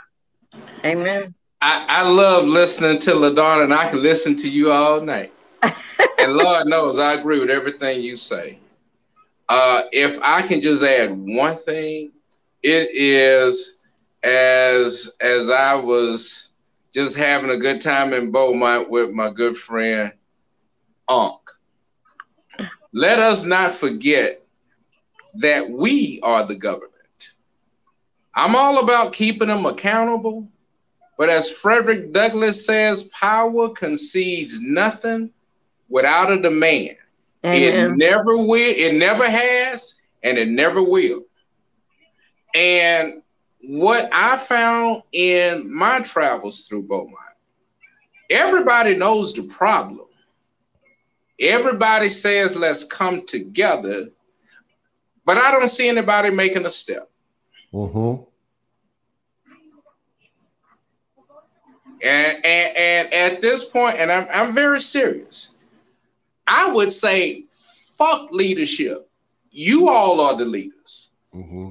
Amen. 0.84 1.34
I, 1.60 1.86
I 1.88 2.08
love 2.08 2.44
listening 2.44 2.98
to 3.00 3.12
LaDonna, 3.12 3.64
and 3.64 3.74
I 3.74 3.88
can 3.88 4.02
listen 4.02 4.36
to 4.36 4.48
you 4.48 4.70
all 4.70 5.00
night. 5.00 5.32
and 5.62 6.32
Lord 6.34 6.68
knows 6.68 6.98
I 6.98 7.14
agree 7.14 7.40
with 7.40 7.50
everything 7.50 8.02
you 8.02 8.14
say. 8.14 8.58
Uh, 9.48 9.82
if 9.92 10.20
I 10.22 10.42
can 10.42 10.60
just 10.60 10.84
add 10.84 11.10
one 11.16 11.56
thing, 11.56 12.12
it 12.62 12.90
is 12.92 13.82
as 14.22 15.16
as 15.20 15.48
I 15.48 15.74
was 15.74 16.52
just 16.92 17.16
having 17.16 17.50
a 17.50 17.56
good 17.56 17.80
time 17.80 18.12
in 18.12 18.30
Beaumont 18.30 18.90
with 18.90 19.10
my 19.10 19.30
good 19.30 19.56
friend 19.56 20.12
Unc. 21.08 21.40
Let 22.92 23.18
us 23.18 23.44
not 23.44 23.72
forget 23.72 24.44
that 25.34 25.68
we 25.68 26.20
are 26.22 26.44
the 26.44 26.54
government. 26.54 26.94
I'm 28.34 28.56
all 28.56 28.82
about 28.82 29.12
keeping 29.12 29.48
them 29.48 29.66
accountable, 29.66 30.48
but 31.16 31.28
as 31.28 31.50
Frederick 31.50 32.12
Douglass 32.12 32.64
says, 32.64 33.08
power 33.08 33.68
concedes 33.70 34.60
nothing 34.62 35.32
without 35.88 36.30
a 36.32 36.40
demand. 36.40 36.96
It 37.42 37.96
never 37.96 38.36
will, 38.36 38.74
it 38.76 38.94
never 38.94 39.28
has, 39.28 40.00
and 40.22 40.38
it 40.38 40.48
never 40.48 40.82
will. 40.82 41.24
And 42.54 43.22
what 43.62 44.08
I 44.12 44.36
found 44.36 45.02
in 45.12 45.72
my 45.72 46.00
travels 46.00 46.66
through 46.66 46.82
Beaumont, 46.82 47.16
everybody 48.30 48.96
knows 48.96 49.32
the 49.32 49.42
problem. 49.42 50.07
Everybody 51.40 52.08
says, 52.08 52.56
let's 52.56 52.84
come 52.84 53.24
together, 53.24 54.08
but 55.24 55.38
I 55.38 55.50
don't 55.52 55.68
see 55.68 55.88
anybody 55.88 56.30
making 56.30 56.66
a 56.66 56.70
step. 56.70 57.08
Mm-hmm. 57.72 58.24
And, 62.02 62.44
and, 62.44 62.76
and 62.76 63.14
at 63.14 63.40
this 63.40 63.64
point, 63.64 63.96
and 63.98 64.10
I'm, 64.10 64.26
I'm 64.32 64.54
very 64.54 64.80
serious, 64.80 65.54
I 66.46 66.70
would 66.70 66.90
say, 66.90 67.44
fuck 67.96 68.30
leadership. 68.32 69.08
You 69.50 69.88
all 69.88 70.20
are 70.20 70.36
the 70.36 70.44
leaders. 70.44 71.10
Mm-hmm. 71.34 71.70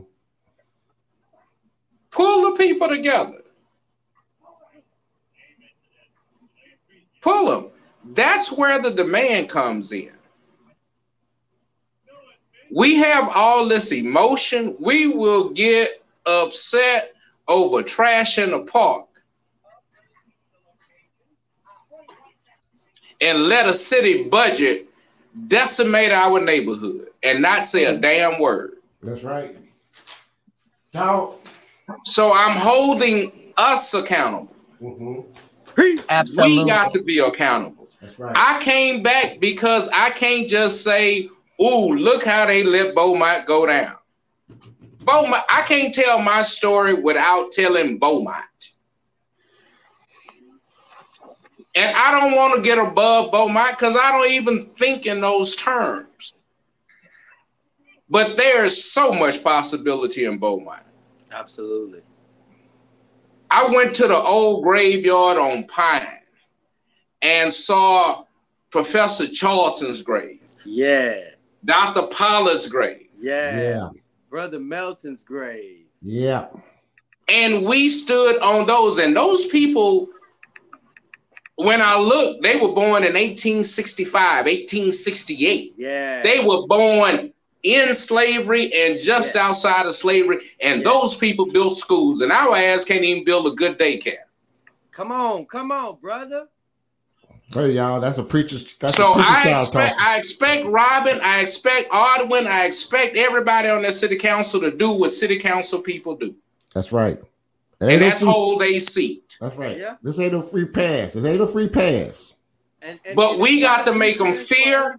Pull 2.11 2.51
the 2.51 2.57
people 2.57 2.87
together. 2.87 3.41
Pull 7.21 7.45
them. 7.45 7.71
That's 8.13 8.51
where 8.51 8.81
the 8.81 8.91
demand 8.91 9.49
comes 9.49 9.91
in. 9.91 10.11
We 12.73 12.95
have 12.95 13.31
all 13.35 13.67
this 13.67 13.91
emotion. 13.91 14.75
We 14.79 15.07
will 15.07 15.49
get 15.49 16.03
upset 16.25 17.13
over 17.47 17.81
trash 17.81 18.37
in 18.37 18.51
the 18.51 18.59
park. 18.59 19.05
And 23.19 23.45
let 23.45 23.67
a 23.67 23.73
city 23.73 24.25
budget 24.25 24.89
decimate 25.47 26.11
our 26.11 26.39
neighborhood 26.39 27.07
and 27.23 27.41
not 27.41 27.65
say 27.65 27.85
a 27.85 27.97
damn 27.97 28.39
word. 28.39 28.75
That's 29.01 29.23
right. 29.23 29.57
Now, 30.93 31.35
so 32.05 32.31
I'm 32.33 32.55
holding 32.55 33.53
us 33.57 33.93
accountable. 33.93 34.55
Mm-hmm. 34.81 35.99
Absolutely. 36.09 36.63
We 36.63 36.69
got 36.69 36.93
to 36.93 37.01
be 37.01 37.19
accountable. 37.19 37.76
That's 38.01 38.19
right. 38.19 38.35
I 38.35 38.61
came 38.61 39.01
back 39.01 39.39
because 39.39 39.89
I 39.89 40.11
can't 40.11 40.47
just 40.47 40.83
say, 40.83 41.29
"Ooh, 41.61 41.95
look 41.95 42.23
how 42.23 42.45
they 42.45 42.63
let 42.63 42.93
Beaumont 42.93 43.45
go 43.45 43.65
down." 43.65 43.95
Beaumont, 44.99 45.43
I 45.49 45.61
can't 45.63 45.93
tell 45.93 46.19
my 46.19 46.41
story 46.43 46.93
without 46.93 47.51
telling 47.51 47.97
Beaumont. 47.97 48.43
And 51.75 51.95
I 51.95 52.19
don't 52.19 52.35
want 52.35 52.55
to 52.55 52.61
get 52.61 52.77
above 52.79 53.31
Beaumont 53.31 53.77
because 53.77 53.95
I 53.95 54.11
don't 54.11 54.31
even 54.31 54.65
think 54.65 55.05
in 55.05 55.21
those 55.21 55.55
terms. 55.55 56.33
But 58.09 58.35
there's 58.35 58.83
so 58.83 59.11
much 59.11 59.43
possibility 59.43 60.25
in 60.25 60.37
Beaumont. 60.39 60.83
Absolutely. 61.33 62.01
I 63.49 63.67
went 63.67 63.93
to 63.95 64.07
the 64.07 64.17
old 64.17 64.63
graveyard 64.63 65.37
on 65.37 65.65
Pine 65.65 66.19
and 67.21 67.51
saw 67.51 68.25
Professor 68.69 69.27
Charlton's 69.27 70.01
grave. 70.01 70.39
Yeah. 70.65 71.19
Dr. 71.65 72.07
Pollard's 72.07 72.67
grave. 72.67 73.07
Yeah. 73.17 73.59
Yeah. 73.61 73.89
Brother 74.29 74.59
Melton's 74.59 75.23
grave. 75.23 75.85
Yeah. 76.01 76.47
And 77.27 77.65
we 77.65 77.89
stood 77.89 78.37
on 78.39 78.65
those, 78.67 78.99
and 78.99 79.15
those 79.15 79.47
people, 79.47 80.07
when 81.55 81.81
I 81.81 81.97
looked, 81.97 82.43
they 82.43 82.55
were 82.55 82.73
born 82.73 83.03
in 83.03 83.13
1865, 83.15 84.45
1868. 84.45 85.73
Yeah. 85.77 86.21
They 86.21 86.39
were 86.45 86.67
born 86.67 87.33
in 87.63 87.93
slavery 87.93 88.71
and 88.73 88.99
just 88.99 89.35
Yes. 89.35 89.35
outside 89.35 89.85
of 89.87 89.95
slavery, 89.95 90.39
and 90.61 90.83
Yes. 90.83 90.85
those 90.93 91.15
people 91.15 91.47
built 91.47 91.75
schools, 91.75 92.21
and 92.21 92.31
our 92.31 92.55
ass 92.55 92.85
can't 92.85 93.03
even 93.03 93.23
build 93.25 93.47
a 93.47 93.51
good 93.51 93.77
daycare. 93.77 94.25
Come 94.91 95.11
on, 95.11 95.45
come 95.47 95.71
on, 95.71 95.97
brother. 95.99 96.47
Hey 97.53 97.71
y'all, 97.71 98.01
that's 98.01 98.17
a 98.17 98.23
preacher's 98.23 98.73
that's 98.75 98.97
So 98.97 99.11
a 99.11 99.13
preacher 99.13 99.29
I 99.29 99.43
child 99.43 99.67
expect, 99.69 99.89
talking. 99.97 100.05
I 100.07 100.17
expect 100.17 100.65
Robin, 100.65 101.19
I 101.21 101.39
expect 101.41 101.89
Audwin, 101.91 102.45
I 102.45 102.65
expect 102.65 103.15
everybody 103.15 103.69
on 103.69 103.81
that 103.83 103.93
city 103.93 104.17
council 104.17 104.59
to 104.61 104.71
do 104.71 104.91
what 104.91 105.11
city 105.11 105.39
council 105.39 105.81
people 105.81 106.15
do, 106.15 106.35
That's 106.75 106.91
right. 106.91 107.17
It 107.17 107.23
and 107.81 107.91
ain't 107.91 108.01
no 108.01 108.07
that's 108.09 108.19
free- 108.19 108.29
hold 108.31 108.63
a 108.63 108.79
seat. 108.79 109.37
That's 109.39 109.55
right. 109.55 109.77
Yeah. 109.77 109.95
This 110.01 110.19
ain't 110.19 110.33
no 110.33 110.41
free 110.41 110.65
pass. 110.65 111.13
This 111.13 111.23
ain't 111.23 111.39
no 111.39 111.47
free 111.47 111.69
pass. 111.69 112.33
And, 112.81 112.99
and 113.05 113.15
But 113.15 113.33
and 113.33 113.41
we 113.41 113.61
got 113.61 113.85
to 113.85 113.93
make 113.93 114.17
them 114.17 114.33
for 114.33 114.53
fear. 114.55 114.95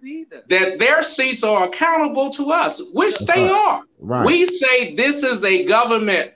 That 0.47 0.79
their 0.79 1.03
seats 1.03 1.43
are 1.43 1.65
accountable 1.65 2.29
to 2.31 2.51
us, 2.51 2.81
which 2.93 3.19
That's 3.19 3.25
they 3.25 3.43
right. 3.43 3.67
are. 3.69 3.83
Right. 3.99 4.25
We 4.25 4.45
say 4.45 4.95
this 4.95 5.23
is 5.23 5.43
a 5.43 5.65
government 5.65 6.31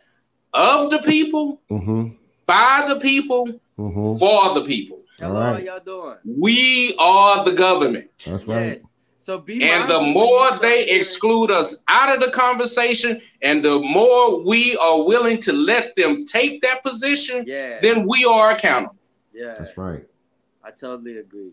of 0.53 0.89
the 0.91 0.99
people, 0.99 1.59
mm-hmm. 1.71 2.09
by 2.45 2.85
the 2.87 2.99
people, 2.99 3.47
Mm-hmm. 3.79 4.19
for 4.19 4.53
the 4.59 4.65
people. 4.67 4.99
Hello, 5.19 5.35
All 5.35 5.53
how 5.53 5.57
y'all 5.59 5.79
doing? 5.79 6.17
We 6.25 6.95
are 6.99 7.43
the 7.45 7.53
government. 7.53 8.09
That's 8.25 8.45
right. 8.45 8.73
Yes. 8.73 8.93
So 9.17 9.37
be 9.37 9.63
And 9.63 9.89
the 9.89 10.01
more 10.01 10.57
they 10.59 10.85
exclude 10.89 11.49
us 11.49 11.83
out 11.87 12.13
of 12.13 12.21
the 12.21 12.29
conversation, 12.31 13.21
and 13.41 13.63
the 13.63 13.79
more 13.79 14.43
we 14.43 14.75
are 14.77 15.01
willing 15.03 15.39
to 15.41 15.53
let 15.53 15.95
them 15.95 16.17
take 16.17 16.61
that 16.61 16.83
position, 16.83 17.45
Yeah. 17.47 17.79
then 17.81 18.05
we 18.07 18.25
are 18.25 18.51
accountable. 18.51 18.97
yeah. 19.33 19.53
That's 19.57 19.77
right. 19.77 20.03
I 20.63 20.71
totally 20.71 21.19
agree. 21.19 21.51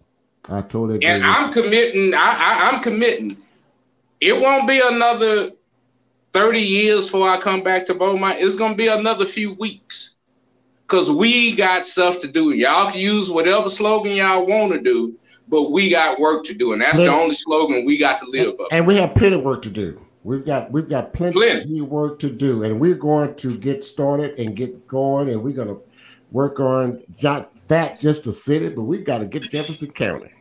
I 0.48 0.62
totally 0.62 0.96
agree. 0.96 1.06
And 1.06 1.24
I'm 1.24 1.52
committing. 1.52 2.14
I, 2.14 2.18
I, 2.18 2.68
I'm 2.70 2.80
committing. 2.82 3.36
It 4.20 4.40
won't 4.40 4.66
be 4.66 4.80
another 4.80 5.50
thirty 6.32 6.60
years 6.60 7.06
before 7.06 7.28
I 7.28 7.38
come 7.38 7.62
back 7.62 7.86
to 7.86 7.94
Beaumont. 7.94 8.38
It's 8.40 8.54
gonna 8.56 8.74
be 8.74 8.86
another 8.88 9.24
few 9.24 9.54
weeks, 9.54 10.16
cause 10.90 11.10
we 11.10 11.54
got 11.54 11.86
stuff 11.86 12.18
to 12.20 12.28
do. 12.28 12.50
Y'all 12.50 12.90
can 12.90 13.00
use 13.00 13.30
whatever 13.30 13.70
slogan 13.70 14.12
y'all 14.12 14.44
want 14.46 14.72
to 14.72 14.80
do, 14.80 15.16
but 15.48 15.70
we 15.70 15.88
got 15.88 16.18
work 16.18 16.44
to 16.44 16.54
do, 16.54 16.72
and 16.72 16.82
that's 16.82 16.98
the 16.98 17.08
only 17.08 17.34
slogan 17.34 17.84
we 17.86 17.96
got 17.96 18.20
to 18.20 18.26
live 18.26 18.48
and, 18.48 18.60
up. 18.60 18.66
and 18.72 18.86
we 18.86 18.96
have 18.96 19.14
plenty 19.14 19.36
of 19.36 19.42
work 19.42 19.62
to 19.62 19.70
do. 19.70 20.04
We've 20.24 20.44
got 20.44 20.70
we've 20.70 20.88
got 20.88 21.14
plenty, 21.14 21.32
Plenty. 21.32 21.78
of 21.78 21.88
work 21.88 22.18
to 22.18 22.30
do, 22.30 22.64
and 22.64 22.78
we're 22.78 22.94
going 22.94 23.34
to 23.36 23.56
get 23.56 23.84
started 23.84 24.38
and 24.38 24.54
get 24.54 24.86
going, 24.86 25.30
and 25.30 25.42
we're 25.42 25.54
gonna 25.54 25.78
work 26.32 26.60
on 26.60 27.02
not 27.22 27.48
that 27.68 27.98
just 27.98 28.24
the 28.24 28.32
city, 28.32 28.68
but 28.74 28.82
we've 28.82 29.04
got 29.04 29.18
to 29.18 29.26
get 29.26 29.44
Jefferson 29.44 29.90
County. 29.92 30.32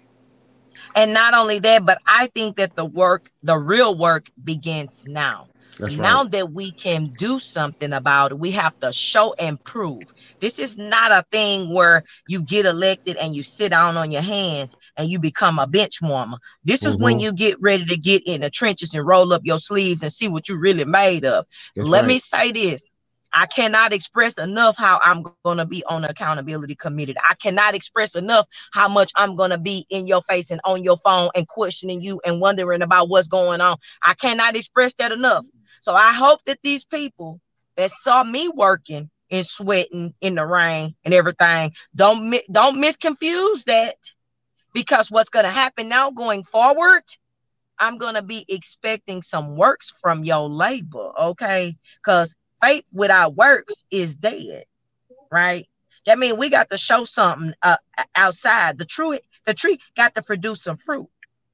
And 0.95 1.14
not 1.14 1.34
only 1.36 1.60
that, 1.60 1.86
but 1.86 2.00
I 2.08 2.28
think 2.28 2.58
that 2.58 2.76
the 2.76 2.86
work, 2.86 3.32
the 3.43 3.58
real 3.58 3.97
work 3.97 4.32
begins 4.43 5.06
now. 5.08 5.49
That's 5.80 5.97
now 5.97 6.23
that 6.25 6.51
we 6.51 6.73
can 6.73 7.13
do 7.15 7.39
something 7.39 7.93
about 7.93 8.32
it, 8.32 8.39
we 8.39 8.51
have 8.51 8.73
to 8.82 8.91
show 8.91 9.34
and 9.39 9.63
prove. 9.63 10.07
This 10.41 10.59
is 10.59 10.77
not 10.77 11.11
a 11.11 11.25
thing 11.32 11.73
where 11.73 12.03
you 12.27 12.41
get 12.43 12.65
elected 12.65 13.17
and 13.17 13.36
you 13.36 13.43
sit 13.43 13.69
down 13.69 13.97
on 13.97 14.11
your 14.11 14.21
hands 14.21 14.75
and 14.97 15.09
you 15.09 15.19
become 15.19 15.59
a 15.59 15.67
bench 15.67 15.99
warmer. 16.01 16.38
This 16.63 16.86
is 16.86 16.97
when 16.97 17.19
Mhm. 17.19 17.19
you 17.19 17.32
get 17.34 17.59
ready 17.61 17.86
to 17.86 17.97
get 17.97 18.23
in 18.25 18.41
the 18.41 18.49
trenches 18.49 18.93
and 18.93 19.05
roll 19.05 19.34
up 19.34 19.41
your 19.43 19.59
sleeves 19.59 20.03
and 20.03 20.11
see 20.13 20.27
what 20.27 20.47
you're 20.47 20.59
really 20.59 20.86
made 20.86 21.25
of. 21.25 21.45
That's 21.75 21.91
Let 21.91 22.05
right. 22.05 22.15
me 22.15 22.19
say 22.19 22.51
this. 22.51 22.84
I 23.34 23.45
cannot 23.47 23.93
express 23.93 24.38
enough 24.38 24.75
how 24.77 24.99
I'm 25.03 25.23
going 25.23 25.39
to 25.39 25.47
be 25.47 25.63
on 25.67 25.86
the 25.86 25.91
accountability 25.91 26.57
committee. 26.57 26.97
I 27.07 27.19
cannot 27.19 27.59
express 27.59 28.01
enough 28.01 28.36
how 28.59 28.80
much 28.80 29.01
I'm 29.05 29.30
going 29.36 29.43
to 29.43 29.57
be 29.57 29.86
in 29.89 30.05
your 30.07 30.21
face 30.21 30.49
and 30.49 30.59
on 30.63 30.84
your 30.84 30.97
phone 30.97 31.30
and 31.36 31.47
questioning 31.47 32.01
you 32.01 32.19
and 32.25 32.39
wondering 32.41 32.82
about 32.82 33.09
what's 33.09 33.27
going 33.27 33.61
on. 33.61 33.77
I 34.01 34.13
cannot 34.15 34.55
express 34.55 34.93
that 34.95 35.11
enough. 35.11 35.45
So 35.82 35.93
I 35.93 36.13
hope 36.13 36.43
that 36.45 36.59
these 36.63 36.86
people 36.86 37.39
that 37.75 37.91
saw 38.03 38.23
me 38.23 38.49
working 38.49 39.09
and 39.32 39.45
sweating 39.45 40.13
in 40.21 40.36
the 40.36 40.45
rain 40.45 40.95
and 41.03 41.13
everything. 41.13 41.73
Don't 41.95 42.36
don't 42.51 42.77
misconfuse 42.77 43.63
that 43.65 43.97
because 44.73 45.09
what's 45.09 45.30
going 45.30 45.45
to 45.45 45.51
happen 45.51 45.89
now 45.89 46.11
going 46.11 46.43
forward, 46.43 47.03
I'm 47.77 47.97
going 47.97 48.15
to 48.15 48.21
be 48.21 48.45
expecting 48.47 49.21
some 49.21 49.55
works 49.55 49.93
from 50.01 50.23
your 50.23 50.49
labor, 50.49 51.11
okay? 51.19 51.77
Because 52.03 52.36
faith 52.61 52.86
without 52.91 53.36
works 53.36 53.86
is 53.89 54.15
dead, 54.15 54.65
right? 55.32 55.67
That 56.05 56.19
means 56.19 56.38
we 56.38 56.49
got 56.49 56.69
to 56.71 56.77
show 56.77 57.05
something 57.05 57.53
uh, 57.61 57.77
outside. 58.15 58.77
The 58.77 58.86
tree, 58.86 59.21
the 59.45 59.53
tree 59.53 59.80
got 59.95 60.15
to 60.15 60.21
produce 60.21 60.63
some 60.63 60.77
fruit. 60.77 61.07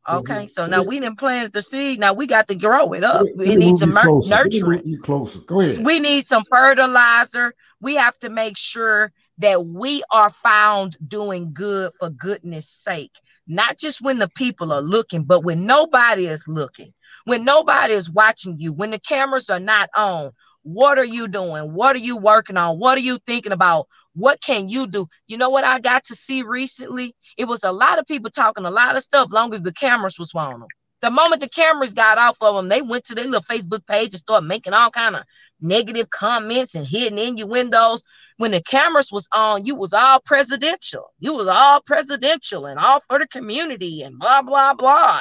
Okay, 0.07 0.33
mm-hmm. 0.33 0.47
so 0.47 0.67
now 0.67 0.83
we 0.83 0.99
didn't 0.99 1.17
plant 1.17 1.51
the 1.51 1.63
seed. 1.63 1.99
Now 1.99 2.13
we 2.13 2.27
got 2.27 2.47
to 2.49 2.55
grow 2.55 2.93
it 2.93 3.03
up. 3.03 3.25
Let 3.35 3.47
we 3.47 3.55
need 3.55 3.77
some 3.77 3.93
nurturing. 3.93 4.81
You 4.85 4.99
closer. 4.99 5.39
Go 5.39 5.61
ahead. 5.61 5.83
We 5.83 5.99
need 5.99 6.27
some 6.27 6.43
fertilizer. 6.49 7.55
We 7.81 7.95
have 7.95 8.17
to 8.19 8.29
make 8.29 8.55
sure 8.55 9.11
that 9.39 9.65
we 9.65 10.03
are 10.11 10.29
found 10.43 10.97
doing 11.07 11.53
good 11.53 11.91
for 11.99 12.09
goodness 12.09 12.69
sake, 12.69 13.19
not 13.47 13.77
just 13.77 14.01
when 14.01 14.19
the 14.19 14.29
people 14.29 14.71
are 14.71 14.81
looking, 14.81 15.23
but 15.23 15.43
when 15.43 15.65
nobody 15.65 16.27
is 16.27 16.47
looking, 16.47 16.93
when 17.25 17.43
nobody 17.43 17.93
is 17.93 18.09
watching 18.09 18.59
you, 18.59 18.73
when 18.73 18.91
the 18.91 18.99
cameras 18.99 19.49
are 19.49 19.59
not 19.59 19.89
on. 19.95 20.31
What 20.61 20.97
are 20.97 21.05
you 21.05 21.27
doing? 21.27 21.73
What 21.73 21.95
are 21.95 21.99
you 21.99 22.17
working 22.17 22.57
on? 22.57 22.79
What 22.79 22.97
are 22.97 23.01
you 23.01 23.19
thinking 23.27 23.51
about? 23.51 23.87
What 24.15 24.41
can 24.41 24.69
you 24.69 24.87
do? 24.87 25.07
You 25.27 25.37
know 25.37 25.49
what 25.49 25.65
I 25.65 25.79
got 25.79 26.05
to 26.05 26.15
see 26.15 26.41
recently? 26.41 27.15
It 27.37 27.45
was 27.45 27.63
a 27.63 27.71
lot 27.71 27.99
of 27.99 28.07
people 28.07 28.31
talking 28.31 28.65
a 28.65 28.71
lot 28.71 28.95
of 28.95 29.03
stuff 29.03 29.29
long 29.31 29.53
as 29.53 29.61
the 29.61 29.73
cameras 29.73 30.17
was 30.17 30.31
on 30.33 30.61
them. 30.61 30.69
The 31.01 31.11
moment 31.11 31.41
the 31.41 31.49
cameras 31.49 31.93
got 31.93 32.17
off 32.17 32.37
of 32.41 32.55
them, 32.55 32.69
they 32.69 32.81
went 32.81 33.03
to 33.05 33.15
their 33.15 33.25
little 33.25 33.41
Facebook 33.41 33.85
page 33.85 34.13
and 34.13 34.19
started 34.19 34.47
making 34.47 34.73
all 34.73 34.89
kind 34.89 35.15
of 35.15 35.23
negative 35.61 36.09
comments 36.09 36.75
and 36.75 36.87
hidden 36.87 37.19
innuendos. 37.19 38.03
When 38.37 38.51
the 38.51 38.63
cameras 38.63 39.11
was 39.11 39.27
on, 39.31 39.65
you 39.65 39.75
was 39.75 39.93
all 39.93 40.19
presidential. 40.21 41.11
You 41.19 41.33
was 41.33 41.47
all 41.47 41.81
presidential 41.81 42.65
and 42.65 42.79
all 42.79 43.01
for 43.07 43.19
the 43.19 43.27
community 43.27 44.01
and 44.01 44.17
blah 44.17 44.41
blah 44.41 44.73
blah. 44.73 45.19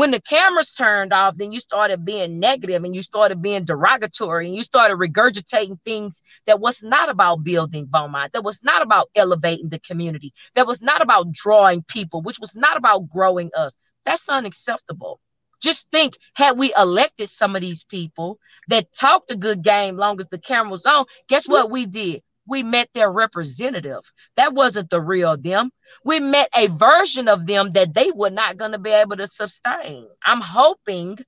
When 0.00 0.12
the 0.12 0.22
cameras 0.22 0.70
turned 0.70 1.12
off, 1.12 1.36
then 1.36 1.52
you 1.52 1.60
started 1.60 2.06
being 2.06 2.40
negative 2.40 2.84
and 2.84 2.94
you 2.94 3.02
started 3.02 3.42
being 3.42 3.66
derogatory 3.66 4.46
and 4.46 4.56
you 4.56 4.62
started 4.62 4.96
regurgitating 4.96 5.78
things 5.84 6.22
that 6.46 6.58
was 6.58 6.82
not 6.82 7.10
about 7.10 7.44
building 7.44 7.84
Beaumont, 7.84 8.32
that 8.32 8.42
was 8.42 8.64
not 8.64 8.80
about 8.80 9.10
elevating 9.14 9.68
the 9.68 9.78
community, 9.78 10.32
that 10.54 10.66
was 10.66 10.80
not 10.80 11.02
about 11.02 11.32
drawing 11.32 11.82
people, 11.82 12.22
which 12.22 12.38
was 12.38 12.56
not 12.56 12.78
about 12.78 13.10
growing 13.10 13.50
us. 13.54 13.76
That's 14.06 14.26
unacceptable. 14.26 15.20
Just 15.60 15.86
think, 15.92 16.16
had 16.32 16.56
we 16.56 16.72
elected 16.74 17.28
some 17.28 17.54
of 17.54 17.60
these 17.60 17.84
people 17.84 18.38
that 18.68 18.94
talked 18.94 19.30
a 19.30 19.36
good 19.36 19.62
game 19.62 19.98
long 19.98 20.18
as 20.18 20.28
the 20.28 20.38
camera 20.38 20.70
was 20.70 20.86
on, 20.86 21.04
guess 21.28 21.46
what 21.46 21.70
we 21.70 21.84
did? 21.84 22.22
We 22.50 22.62
met 22.62 22.90
their 22.92 23.10
representative. 23.10 24.02
That 24.36 24.52
wasn't 24.52 24.90
the 24.90 25.00
real 25.00 25.36
them. 25.36 25.70
We 26.04 26.20
met 26.20 26.48
a 26.54 26.66
version 26.66 27.28
of 27.28 27.46
them 27.46 27.72
that 27.72 27.94
they 27.94 28.10
were 28.10 28.30
not 28.30 28.58
going 28.58 28.72
to 28.72 28.78
be 28.78 28.90
able 28.90 29.16
to 29.16 29.26
sustain. 29.26 30.08
I'm 30.26 30.40
hoping 30.40 31.18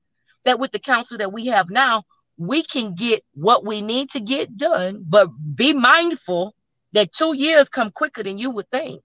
that 0.45 0.59
with 0.59 0.73
the 0.73 0.79
council 0.81 1.19
that 1.19 1.33
we 1.33 1.47
have 1.47 1.71
now, 1.71 2.03
we 2.37 2.65
can 2.65 2.95
get 2.95 3.25
what 3.35 3.65
we 3.65 3.83
need 3.83 4.11
to 4.11 4.21
get 4.21 4.57
done, 4.57 5.05
but 5.09 5.29
be 5.55 5.73
mindful 5.73 6.55
that 6.93 7.13
two 7.13 7.35
years 7.35 7.69
come 7.69 7.91
quicker 7.91 8.23
than 8.23 8.39
you 8.39 8.51
would 8.51 8.69
think. 8.71 9.03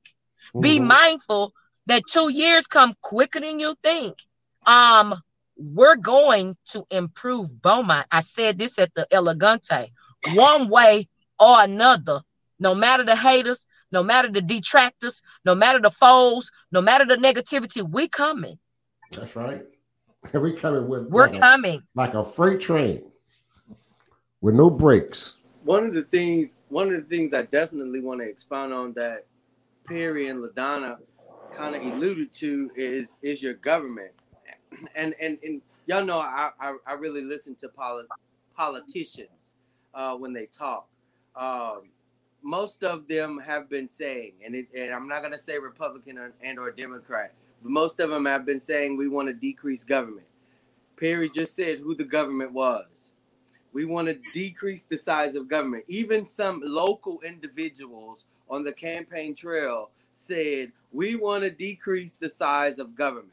Mm-hmm. 0.49 0.61
Be 0.61 0.80
mindful 0.80 1.53
that 1.86 2.03
two 2.11 2.30
years 2.30 2.65
come 2.68 2.95
quicker 3.01 3.39
than 3.39 3.59
you 3.59 3.76
think. 3.84 4.18
Um, 4.65 5.22
we're 5.55 5.95
going 5.95 6.55
to 6.72 6.86
improve 6.89 7.61
Beaumont. 7.61 8.07
I 8.11 8.22
said 8.22 8.57
this 8.57 8.78
at 8.78 8.93
the 8.93 9.07
Elegante, 9.11 9.91
one 10.34 10.70
way 10.70 11.07
or 11.40 11.62
another. 11.62 12.22
No 12.60 12.74
matter 12.74 13.04
the 13.04 13.16
haters, 13.16 13.66
no 13.92 14.04
matter 14.04 14.32
the 14.32 14.42
detractors, 14.42 15.22
no 15.46 15.56
matter 15.56 15.80
the 15.80 15.92
foes, 15.92 16.52
no 16.72 16.82
matter 16.82 17.06
the 17.06 17.16
negativity, 17.16 17.88
we 17.88 18.08
coming. 18.08 18.58
That's 19.12 19.36
right. 19.36 19.64
We 20.34 20.54
coming 20.54 20.90
with. 20.90 21.08
We're 21.10 21.30
like 21.30 21.40
coming 21.40 21.76
a, 21.76 21.82
like 21.96 22.14
a 22.14 22.24
freight 22.24 22.60
train 22.60 23.04
with 24.42 24.56
no 24.56 24.70
brakes. 24.70 25.40
One 25.64 25.86
of 25.86 25.94
the 25.94 26.04
things, 26.04 26.58
one 26.68 26.90
of 26.90 26.96
the 26.96 27.16
things 27.16 27.34
I 27.34 27.44
definitely 27.44 28.02
want 28.02 28.20
to 28.22 28.28
expound 28.28 28.74
on 28.74 28.92
that 28.94 29.26
Perry 29.88 30.28
and 30.28 30.44
LaDonna 30.44 30.98
kind 31.54 31.76
of 31.76 31.82
alluded 31.82 32.34
to 32.34 32.70
is 32.76 33.16
is 33.22 33.42
your 33.42 33.54
government, 33.54 34.12
and 34.96 35.16
and 35.22 35.38
and 35.44 35.62
y'all 35.86 36.04
know 36.04 36.20
I 36.20 36.50
I, 36.60 36.76
I 36.86 36.94
really 36.94 37.22
listen 37.22 37.56
to 37.56 37.70
polit- 37.70 38.08
politicians 38.56 39.54
uh, 39.94 40.16
when 40.16 40.34
they 40.34 40.46
talk. 40.48 40.88
Um, 41.38 41.90
most 42.42 42.84
of 42.84 43.08
them 43.08 43.40
have 43.40 43.70
been 43.70 43.90
saying, 43.90 44.34
and, 44.44 44.56
it, 44.56 44.68
and 44.76 44.94
I'm 44.94 45.08
not 45.08 45.22
gonna 45.22 45.38
say 45.38 45.60
Republican 45.60 46.32
and 46.42 46.60
or 46.60 46.72
Democrat, 46.72 47.34
but 47.62 47.72
most 47.72 48.00
of 48.00 48.10
them 48.10 48.26
have 48.26 48.46
been 48.46 48.62
saying 48.62 48.98
we 48.98 49.08
want 49.08 49.28
to 49.28 49.34
decrease 49.34 49.84
government. 49.84 50.28
Perry 50.98 51.30
just 51.30 51.56
said 51.56 51.80
who 51.80 51.96
the 51.96 52.04
government 52.04 52.52
was. 52.52 53.14
We 53.74 53.86
want 53.86 54.08
to 54.08 54.20
decrease 54.34 54.84
the 54.84 54.98
size 54.98 55.36
of 55.36 55.48
government. 55.48 55.84
Even 55.88 56.26
some 56.26 56.62
local 56.64 57.22
individuals 57.22 58.26
on 58.50 58.64
the 58.64 58.72
campaign 58.72 59.36
trail 59.36 59.92
said 60.14 60.72
we 60.92 61.16
want 61.16 61.44
to 61.44 61.52
decrease 61.52 62.14
the 62.14 62.30
size 62.30 62.80
of 62.80 62.96
government. 62.96 63.32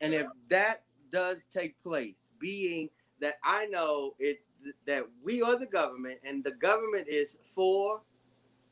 And 0.00 0.14
if 0.14 0.26
that 0.48 0.82
does 1.10 1.46
take 1.46 1.80
place, 1.82 2.32
being 2.38 2.88
that 3.20 3.38
I 3.42 3.66
know 3.66 4.14
it's 4.18 4.46
that 4.86 5.06
we 5.22 5.42
are 5.42 5.58
the 5.58 5.66
government 5.66 6.18
and 6.24 6.42
the 6.44 6.52
government 6.52 7.06
is 7.08 7.38
for, 7.54 8.00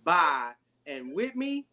by, 0.05 0.53
and 0.87 1.15
with 1.15 1.35
me, 1.35 1.67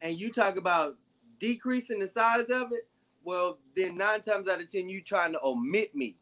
and 0.00 0.18
you 0.18 0.32
talk 0.32 0.56
about 0.56 0.96
decreasing 1.38 1.98
the 1.98 2.08
size 2.08 2.50
of 2.50 2.72
it, 2.72 2.88
well, 3.24 3.58
then 3.76 3.96
nine 3.96 4.20
times 4.20 4.48
out 4.48 4.60
of 4.60 4.70
ten, 4.70 4.88
you 4.88 5.02
trying 5.02 5.32
to 5.32 5.40
omit 5.44 5.94
me. 5.94 6.16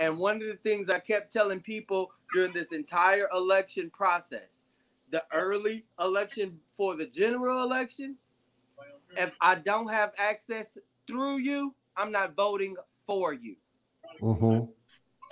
And 0.00 0.18
one 0.18 0.36
of 0.36 0.48
the 0.48 0.56
things 0.56 0.90
I 0.90 0.98
kept 0.98 1.32
telling 1.32 1.60
people 1.60 2.10
during 2.34 2.52
this 2.52 2.72
entire 2.72 3.28
election 3.32 3.90
process, 3.90 4.62
the 5.10 5.24
early 5.32 5.84
election 6.00 6.58
for 6.76 6.96
the 6.96 7.06
general 7.06 7.62
election, 7.62 8.16
if 9.16 9.32
I 9.40 9.54
don't 9.54 9.90
have 9.90 10.12
access 10.18 10.76
through 11.06 11.38
you, 11.38 11.74
I'm 11.96 12.12
not 12.12 12.34
voting 12.34 12.76
for 13.06 13.32
you. 13.32 13.56
Mm-hmm. 14.20 14.70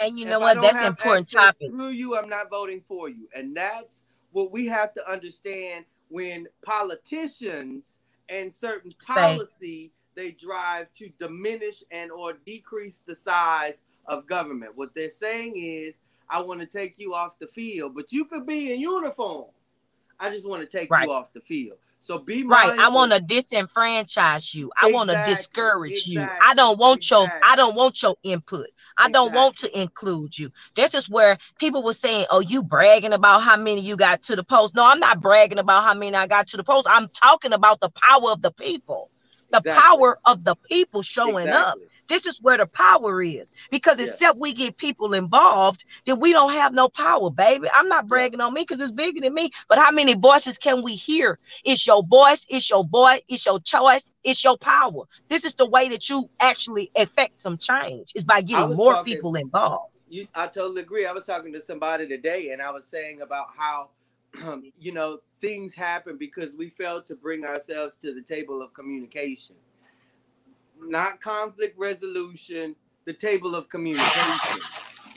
And 0.05 0.19
you 0.19 0.27
know 0.27 0.37
if 0.37 0.43
what? 0.43 0.61
That's 0.61 0.87
important 0.87 1.31
topic. 1.31 1.71
Through 1.71 1.91
you, 1.91 2.17
I'm 2.17 2.29
not 2.29 2.51
voting 2.51 2.83
for 2.87 3.09
you. 3.09 3.29
And 3.35 3.57
that's 3.57 4.05
what 4.33 4.53
we 4.53 4.67
have 4.67 4.93
to 4.95 5.11
understand 5.11 5.85
when 6.09 6.47
politicians 6.65 7.99
and 8.29 8.53
certain 8.53 8.93
policy 9.07 9.93
they 10.15 10.31
drive 10.31 10.87
to 10.95 11.09
diminish 11.19 11.83
and 11.91 12.11
or 12.13 12.35
decrease 12.47 13.03
the 13.07 13.17
size 13.17 13.83
of 14.07 14.27
government. 14.27 14.73
What 14.77 14.95
they're 14.95 15.11
saying 15.11 15.57
is, 15.57 15.99
I 16.29 16.41
want 16.41 16.61
to 16.61 16.67
take 16.67 16.95
you 16.99 17.15
off 17.15 17.39
the 17.39 17.47
field, 17.47 17.95
but 17.95 18.13
you 18.13 18.25
could 18.25 18.47
be 18.47 18.73
in 18.73 18.81
uniform. 18.81 19.47
I 20.21 20.31
just 20.31 20.49
want 20.49 20.63
to 20.63 20.69
take 20.69 20.91
right. 20.91 21.07
you 21.07 21.13
off 21.13 21.33
the 21.33 21.41
field. 21.41 21.79
So 22.01 22.19
be 22.19 22.45
right. 22.45 22.79
I 22.79 22.89
want 22.91 23.13
to 23.13 23.21
disenfranchise 23.21 24.55
you. 24.55 24.71
I 24.77 24.89
exactly, 24.89 24.93
want 24.93 25.11
to 25.11 25.25
discourage 25.27 26.07
exactly, 26.07 26.15
you. 26.15 26.29
I 26.45 26.55
don't 26.55 26.79
want 26.79 26.99
exactly. 26.99 27.29
your. 27.33 27.41
I 27.45 27.57
don't 27.57 27.75
want 27.75 28.03
your 28.03 28.17
input. 28.23 28.67
I 28.99 29.11
don't 29.11 29.35
want 29.35 29.59
to 29.59 29.81
include 29.81 30.39
you. 30.39 30.51
This 30.77 30.95
is 30.95 31.09
where 31.09 31.39
people 31.59 31.83
were 31.83 31.95
saying, 31.95 32.27
"Oh, 32.31 32.41
you 32.41 32.63
bragging 32.63 33.13
about 33.13 33.43
how 33.43 33.57
many 33.57 33.81
you 33.81 33.97
got 33.97 34.23
to 34.25 34.37
the 34.37 34.45
post." 34.45 34.75
No, 34.75 34.85
I'm 34.85 35.01
not 35.01 35.21
bragging 35.21 35.59
about 35.59 35.85
how 35.85 35.95
many 35.95 36.17
I 36.17 36.27
got 36.27 36.49
to 36.49 36.57
the 36.57 36.65
post. 36.65 36.87
I'm 36.89 37.09
talking 37.09 37.53
about 37.53 37.81
the 37.81 37.91
power 37.91 38.31
of 38.31 38.43
the 38.43 38.53
people 38.53 39.11
the 39.55 39.71
exactly. 39.71 39.83
power 39.83 40.19
of 40.25 40.45
the 40.45 40.57
people 40.69 41.03
showing 41.03 41.47
exactly. 41.47 41.85
up. 41.85 41.91
This 42.09 42.27
is 42.27 42.41
where 42.43 42.59
the 42.59 42.67
power 42.67 43.23
is. 43.23 43.51
Because 43.71 43.99
yeah. 43.99 44.07
except 44.07 44.39
we 44.39 44.53
get 44.53 44.77
people 44.77 45.15
involved, 45.15 45.85
then 46.05 46.21
we 46.21 46.33
don't 46.33 46.53
have 46.53 46.75
no 46.75 46.89
power, 46.89 47.31
baby. 47.31 47.69
I'm 47.75 47.89
not 47.89 48.07
bragging 48.07 48.41
on 48.41 48.53
me 48.53 48.63
because 48.63 48.81
it's 48.81 48.93
bigger 48.93 49.21
than 49.21 49.33
me. 49.33 49.51
But 49.69 49.79
how 49.79 49.91
many 49.91 50.15
voices 50.15 50.59
can 50.59 50.83
we 50.83 50.97
hear? 50.97 51.39
It's 51.65 51.87
your 51.87 52.03
voice, 52.03 52.45
it's 52.49 52.69
your 52.69 52.85
voice, 52.85 53.23
it's 53.29 53.47
your 53.47 53.61
choice, 53.61 54.11
it's 54.23 54.45
your 54.45 54.59
power. 54.59 55.05
This 55.29 55.45
is 55.45 55.55
the 55.55 55.67
way 55.67 55.89
that 55.89 56.09
you 56.09 56.29
actually 56.41 56.91
affect 56.97 57.41
some 57.41 57.57
change, 57.57 58.13
is 58.15 58.25
by 58.25 58.43
getting 58.43 58.77
more 58.77 58.95
talking, 58.95 59.15
people 59.15 59.37
involved. 59.37 60.05
You, 60.09 60.27
I 60.35 60.47
totally 60.49 60.83
agree. 60.83 61.07
I 61.07 61.13
was 61.13 61.27
talking 61.27 61.53
to 61.55 61.61
somebody 61.61 62.07
today 62.07 62.51
and 62.51 62.61
I 62.61 62.71
was 62.71 62.87
saying 62.87 63.23
about 63.23 63.47
how 63.57 63.89
um, 64.45 64.73
you 64.79 64.93
know, 64.93 65.19
things 65.45 65.75
happen 65.75 66.17
because 66.17 66.55
we 66.55 66.71
failed 66.71 67.05
to 67.05 67.15
bring 67.15 67.45
ourselves 67.45 67.97
to 67.97 68.15
the 68.15 68.23
table 68.23 68.63
of 68.63 68.73
communication. 68.73 69.55
Not 70.81 71.21
conflict 71.21 71.79
resolution, 71.79 72.75
the 73.05 73.13
table 73.13 73.55
of 73.55 73.69
communication. 73.69 74.63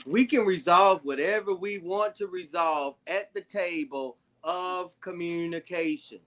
We 0.04 0.26
can 0.26 0.44
resolve 0.44 1.02
whatever 1.06 1.54
we 1.54 1.78
want 1.78 2.14
to 2.16 2.26
resolve 2.26 2.96
at 3.06 3.32
the 3.32 3.40
table 3.40 4.18
of 4.44 5.00
communication. 5.00 6.18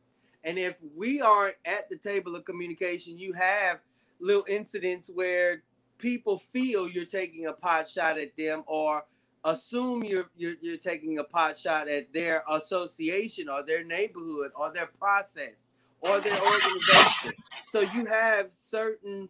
And 0.44 0.58
if 0.58 0.78
we 0.98 1.22
aren't 1.22 1.58
at 1.66 1.88
the 1.88 1.96
table 1.96 2.36
of 2.36 2.44
communication, 2.44 3.20
you 3.20 3.34
have 3.34 3.82
little 4.20 4.46
incidents 4.50 5.12
where 5.14 5.62
people 6.00 6.40
feel 6.40 6.90
you're 6.90 7.06
taking 7.06 7.46
a 7.46 7.54
pot 7.54 7.88
shot 7.88 8.18
at 8.18 8.36
them 8.36 8.64
or 8.66 9.06
assume 9.44 10.04
you're, 10.04 10.30
you're 10.38 10.56
you're 10.62 10.78
taking 10.78 11.18
a 11.18 11.24
pot 11.24 11.58
shot 11.58 11.88
at 11.88 12.14
their 12.14 12.44
association 12.50 13.50
or 13.50 13.64
their 13.64 13.84
neighborhood 13.84 14.52
or 14.56 14.72
their 14.72 14.86
process 15.00 15.70
or 16.02 16.20
their 16.20 16.38
organization. 16.40 17.34
So 17.66 17.82
you 17.82 18.06
have 18.06 18.50
certain 18.52 19.30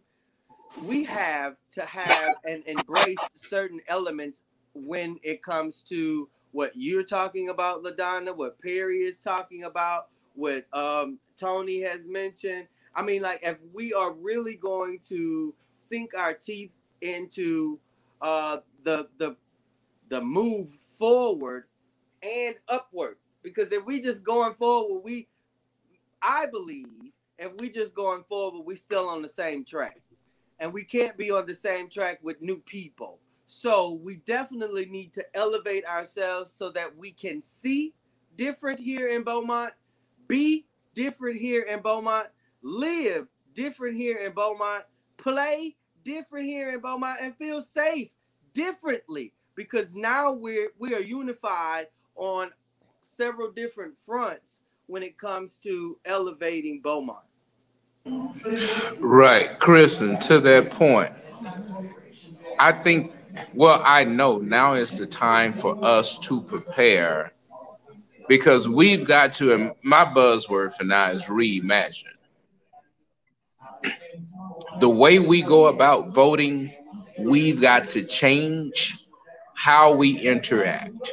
we 0.84 1.04
have 1.04 1.56
to 1.72 1.82
have 1.84 2.34
and 2.46 2.62
embrace 2.66 3.18
certain 3.34 3.80
elements 3.88 4.42
when 4.74 5.18
it 5.22 5.42
comes 5.42 5.82
to 5.82 6.28
what 6.52 6.72
you're 6.74 7.02
talking 7.02 7.48
about, 7.48 7.82
LaDonna, 7.82 8.36
what 8.36 8.60
Perry 8.60 9.00
is 9.00 9.18
talking 9.18 9.64
about, 9.64 10.08
what 10.34 10.64
um, 10.74 11.18
Tony 11.36 11.80
has 11.80 12.06
mentioned. 12.08 12.68
I 12.94 13.02
mean, 13.02 13.22
like, 13.22 13.40
if 13.42 13.56
we 13.72 13.94
are 13.94 14.12
really 14.12 14.56
going 14.56 15.00
to 15.08 15.54
sink 15.72 16.14
our 16.14 16.34
teeth 16.34 16.70
into 17.00 17.78
uh, 18.20 18.58
the 18.84 19.08
the 19.18 19.36
the 20.12 20.20
move 20.20 20.68
forward 20.92 21.64
and 22.22 22.54
upward, 22.68 23.16
because 23.42 23.72
if 23.72 23.82
we 23.86 23.98
just 23.98 24.22
going 24.22 24.52
forward, 24.52 25.00
we, 25.02 25.26
I 26.20 26.44
believe, 26.44 26.86
if 27.38 27.50
we 27.56 27.70
just 27.70 27.94
going 27.94 28.22
forward, 28.28 28.66
we 28.66 28.76
still 28.76 29.08
on 29.08 29.22
the 29.22 29.28
same 29.30 29.64
track, 29.64 30.02
and 30.60 30.70
we 30.70 30.84
can't 30.84 31.16
be 31.16 31.30
on 31.30 31.46
the 31.46 31.54
same 31.54 31.88
track 31.88 32.18
with 32.22 32.42
new 32.42 32.58
people. 32.58 33.20
So 33.46 33.92
we 34.04 34.16
definitely 34.16 34.84
need 34.84 35.14
to 35.14 35.24
elevate 35.34 35.86
ourselves 35.86 36.52
so 36.52 36.68
that 36.72 36.94
we 36.94 37.12
can 37.12 37.40
see 37.40 37.94
different 38.36 38.80
here 38.80 39.08
in 39.08 39.22
Beaumont, 39.22 39.72
be 40.28 40.66
different 40.92 41.40
here 41.40 41.62
in 41.62 41.80
Beaumont, 41.80 42.28
live 42.60 43.28
different 43.54 43.96
here 43.96 44.18
in 44.18 44.32
Beaumont, 44.32 44.84
play 45.16 45.74
different 46.04 46.44
here 46.44 46.70
in 46.74 46.80
Beaumont, 46.80 47.18
and 47.22 47.34
feel 47.36 47.62
safe 47.62 48.10
differently 48.52 49.32
because 49.54 49.94
now 49.94 50.32
we're 50.32 50.68
we 50.78 50.94
are 50.94 51.00
unified 51.00 51.86
on 52.16 52.50
several 53.02 53.50
different 53.50 53.98
fronts 53.98 54.60
when 54.86 55.02
it 55.02 55.18
comes 55.18 55.58
to 55.58 55.98
elevating 56.04 56.80
Beaumont. 56.80 57.24
Right, 59.00 59.58
Kristen, 59.58 60.18
to 60.20 60.40
that 60.40 60.70
point. 60.70 61.12
I 62.58 62.72
think 62.72 63.12
well, 63.54 63.80
I 63.84 64.04
know 64.04 64.38
now 64.38 64.74
is 64.74 64.96
the 64.96 65.06
time 65.06 65.52
for 65.52 65.82
us 65.84 66.18
to 66.20 66.42
prepare 66.42 67.32
because 68.28 68.68
we've 68.68 69.06
got 69.06 69.32
to, 69.34 69.54
and 69.54 69.72
my 69.82 70.04
buzzword 70.04 70.74
for 70.74 70.84
now 70.84 71.10
is 71.10 71.24
reimagine. 71.24 72.04
The 74.80 74.88
way 74.88 75.18
we 75.18 75.42
go 75.42 75.66
about 75.66 76.08
voting, 76.08 76.74
we've 77.18 77.60
got 77.60 77.90
to 77.90 78.04
change 78.04 79.01
how 79.62 79.94
we 79.94 80.18
interact. 80.18 81.12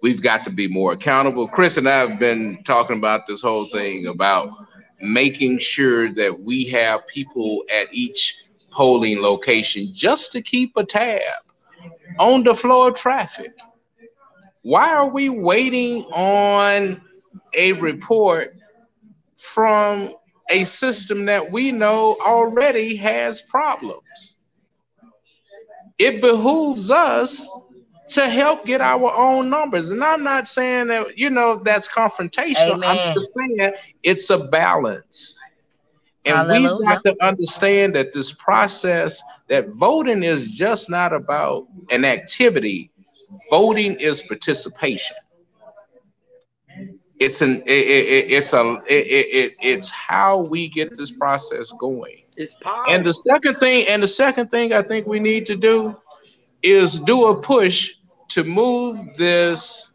We've 0.00 0.22
got 0.22 0.44
to 0.44 0.50
be 0.50 0.68
more 0.68 0.92
accountable. 0.92 1.48
Chris 1.48 1.76
and 1.76 1.88
I 1.88 1.98
have 1.98 2.20
been 2.20 2.62
talking 2.62 2.96
about 2.96 3.26
this 3.26 3.42
whole 3.42 3.64
thing 3.64 4.06
about 4.06 4.50
making 5.00 5.58
sure 5.58 6.12
that 6.12 6.42
we 6.42 6.66
have 6.66 7.04
people 7.08 7.64
at 7.74 7.92
each 7.92 8.44
polling 8.70 9.20
location 9.20 9.90
just 9.92 10.30
to 10.30 10.42
keep 10.42 10.76
a 10.76 10.84
tab 10.84 11.20
on 12.20 12.44
the 12.44 12.54
flow 12.54 12.86
of 12.86 12.94
traffic. 12.94 13.50
Why 14.62 14.94
are 14.94 15.08
we 15.08 15.28
waiting 15.28 16.04
on 16.12 17.00
a 17.58 17.72
report 17.72 18.50
from 19.34 20.14
a 20.52 20.62
system 20.62 21.24
that 21.24 21.50
we 21.50 21.72
know 21.72 22.16
already 22.24 22.94
has 22.94 23.40
problems? 23.40 24.35
It 25.98 26.20
behooves 26.20 26.90
us 26.90 27.48
to 28.10 28.28
help 28.28 28.64
get 28.64 28.80
our 28.80 29.14
own 29.14 29.50
numbers. 29.50 29.90
And 29.90 30.02
I'm 30.04 30.22
not 30.22 30.46
saying 30.46 30.88
that, 30.88 31.18
you 31.18 31.30
know, 31.30 31.56
that's 31.56 31.88
confrontational. 31.88 32.74
Amen. 32.74 32.98
I'm 32.98 33.14
just 33.14 33.32
saying 33.36 33.72
it's 34.02 34.30
a 34.30 34.38
balance. 34.38 35.40
And 36.24 36.36
Hallelujah. 36.36 36.76
we've 36.76 36.86
got 36.88 37.04
to 37.04 37.16
understand 37.24 37.94
that 37.94 38.12
this 38.12 38.32
process, 38.32 39.22
that 39.48 39.68
voting 39.70 40.22
is 40.22 40.52
just 40.52 40.90
not 40.90 41.12
about 41.12 41.66
an 41.90 42.04
activity. 42.04 42.90
Voting 43.50 43.94
is 43.94 44.22
participation. 44.22 45.16
It's 47.18 47.40
an 47.42 47.62
it, 47.62 47.86
it, 47.86 48.32
it's 48.32 48.52
a 48.52 48.74
it, 48.86 49.06
it, 49.06 49.52
it's 49.62 49.88
how 49.90 50.38
we 50.38 50.68
get 50.68 50.96
this 50.96 51.10
process 51.10 51.72
going. 51.78 52.25
It's 52.36 52.54
power. 52.54 52.84
And 52.88 53.06
the 53.06 53.12
second 53.12 53.56
thing, 53.56 53.86
and 53.88 54.02
the 54.02 54.06
second 54.06 54.48
thing 54.48 54.72
I 54.72 54.82
think 54.82 55.06
we 55.06 55.20
need 55.20 55.46
to 55.46 55.56
do 55.56 55.96
is 56.62 56.98
do 57.00 57.28
a 57.28 57.40
push 57.40 57.94
to 58.28 58.44
move 58.44 58.98
this 59.16 59.92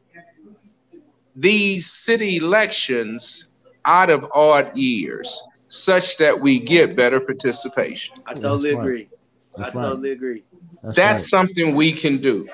these 1.36 1.90
city 1.90 2.38
elections 2.38 3.52
out 3.86 4.10
of 4.10 4.30
odd 4.34 4.76
years 4.76 5.38
such 5.70 6.18
that 6.18 6.40
we 6.40 6.60
get 6.60 6.96
better 6.96 7.20
participation. 7.20 8.16
I 8.26 8.34
totally 8.34 8.72
That's 8.72 8.82
agree. 8.82 9.10
Right. 9.58 9.68
I 9.68 9.70
totally 9.70 10.10
right. 10.10 10.16
agree. 10.16 10.44
That's, 10.84 10.96
That's 10.96 11.24
right. 11.24 11.40
something 11.40 11.76
we 11.76 11.92
can 11.92 12.20
do. 12.20 12.48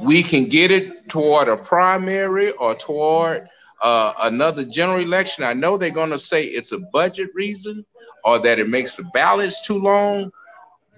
We 0.00 0.22
can 0.22 0.46
get 0.46 0.70
it 0.70 1.08
toward 1.08 1.48
a 1.48 1.56
primary 1.56 2.52
or 2.52 2.74
toward 2.74 3.42
uh, 3.82 4.14
another 4.22 4.64
general 4.64 5.00
election. 5.00 5.44
I 5.44 5.54
know 5.54 5.76
they're 5.76 5.90
going 5.90 6.10
to 6.10 6.18
say 6.18 6.44
it's 6.44 6.72
a 6.72 6.78
budget 6.92 7.30
reason 7.34 7.84
or 8.24 8.38
that 8.40 8.58
it 8.58 8.68
makes 8.68 8.94
the 8.94 9.04
ballots 9.12 9.60
too 9.66 9.78
long, 9.78 10.30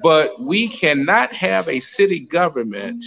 but 0.02 0.40
we 0.40 0.68
cannot 0.68 1.32
have 1.32 1.68
a 1.68 1.80
city 1.80 2.20
government 2.20 3.04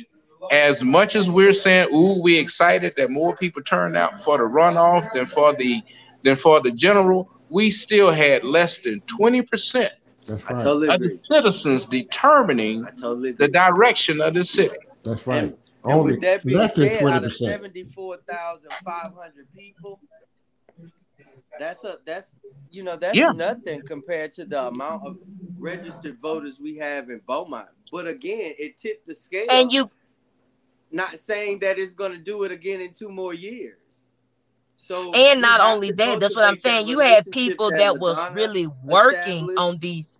as 0.51 0.84
much 0.84 1.15
as 1.15 1.30
we're 1.30 1.53
saying, 1.53 1.93
"Ooh, 1.93 2.21
we 2.21 2.38
excited 2.38 2.93
that 2.97 3.11
more 3.11 3.36
people 3.36 3.61
turn 3.61 3.95
out 3.97 4.19
for 4.19 4.38
the 4.38 4.43
runoff 4.43 5.11
than 5.13 5.25
for 5.25 5.53
the 5.53 5.82
than 6.23 6.36
for 6.36 6.59
the 6.59 6.71
general." 6.71 7.30
we 7.49 7.69
still 7.69 8.11
had 8.11 8.43
less 8.43 8.80
than 8.80 8.99
20% 8.99 9.89
right. 10.30 10.39
totally 10.47 10.89
of 10.89 10.99
the 10.99 11.09
citizens 11.09 11.86
determining 11.86 12.86
totally 12.99 13.32
the 13.32 13.47
direction 13.47 14.21
of 14.21 14.34
the 14.34 14.43
city. 14.43 14.75
That's 15.03 15.25
right. 15.25 15.43
And, 15.43 15.57
Only 15.92 16.16
and 16.16 16.24
that 16.24 16.44
less 16.46 16.74
than 16.74 16.90
20%. 16.90 17.12
Out 17.12 17.24
of 17.24 17.34
74,500 17.34 19.48
people, 19.56 20.02
that's 21.60 21.84
a 21.84 21.98
that's 22.06 22.40
you 22.70 22.84
know 22.84 22.96
that's 22.96 23.18
yeah. 23.18 23.32
nothing 23.32 23.82
compared 23.82 24.32
to 24.34 24.46
the 24.46 24.68
amount 24.68 25.08
of 25.08 25.18
registered 25.58 26.20
voters 26.22 26.60
we 26.60 26.78
have 26.78 27.10
in 27.10 27.20
Beaumont. 27.28 27.70
But 27.92 28.08
again, 28.08 28.54
it 28.60 28.78
tipped 28.78 29.08
the 29.08 29.16
scale. 29.16 29.48
And 29.50 29.72
you 29.72 29.90
not 30.92 31.18
saying 31.18 31.60
that 31.60 31.78
it's 31.78 31.94
going 31.94 32.12
to 32.12 32.18
do 32.18 32.44
it 32.44 32.52
again 32.52 32.82
in 32.82 32.94
two 32.94 33.10
more 33.10 33.34
years. 33.34 34.12
So 34.78 35.12
and 35.14 35.42
not 35.42 35.60
only 35.60 35.92
that, 35.92 36.20
that's 36.20 36.36
what 36.36 36.46
I'm 36.46 36.56
saying. 36.56 36.88
You 36.88 37.00
had 37.00 37.30
people 37.32 37.72
that, 37.72 37.78
that 37.78 38.00
was 38.00 38.18
really 38.34 38.68
working 38.84 39.50
on 39.58 39.80
these. 39.80 40.20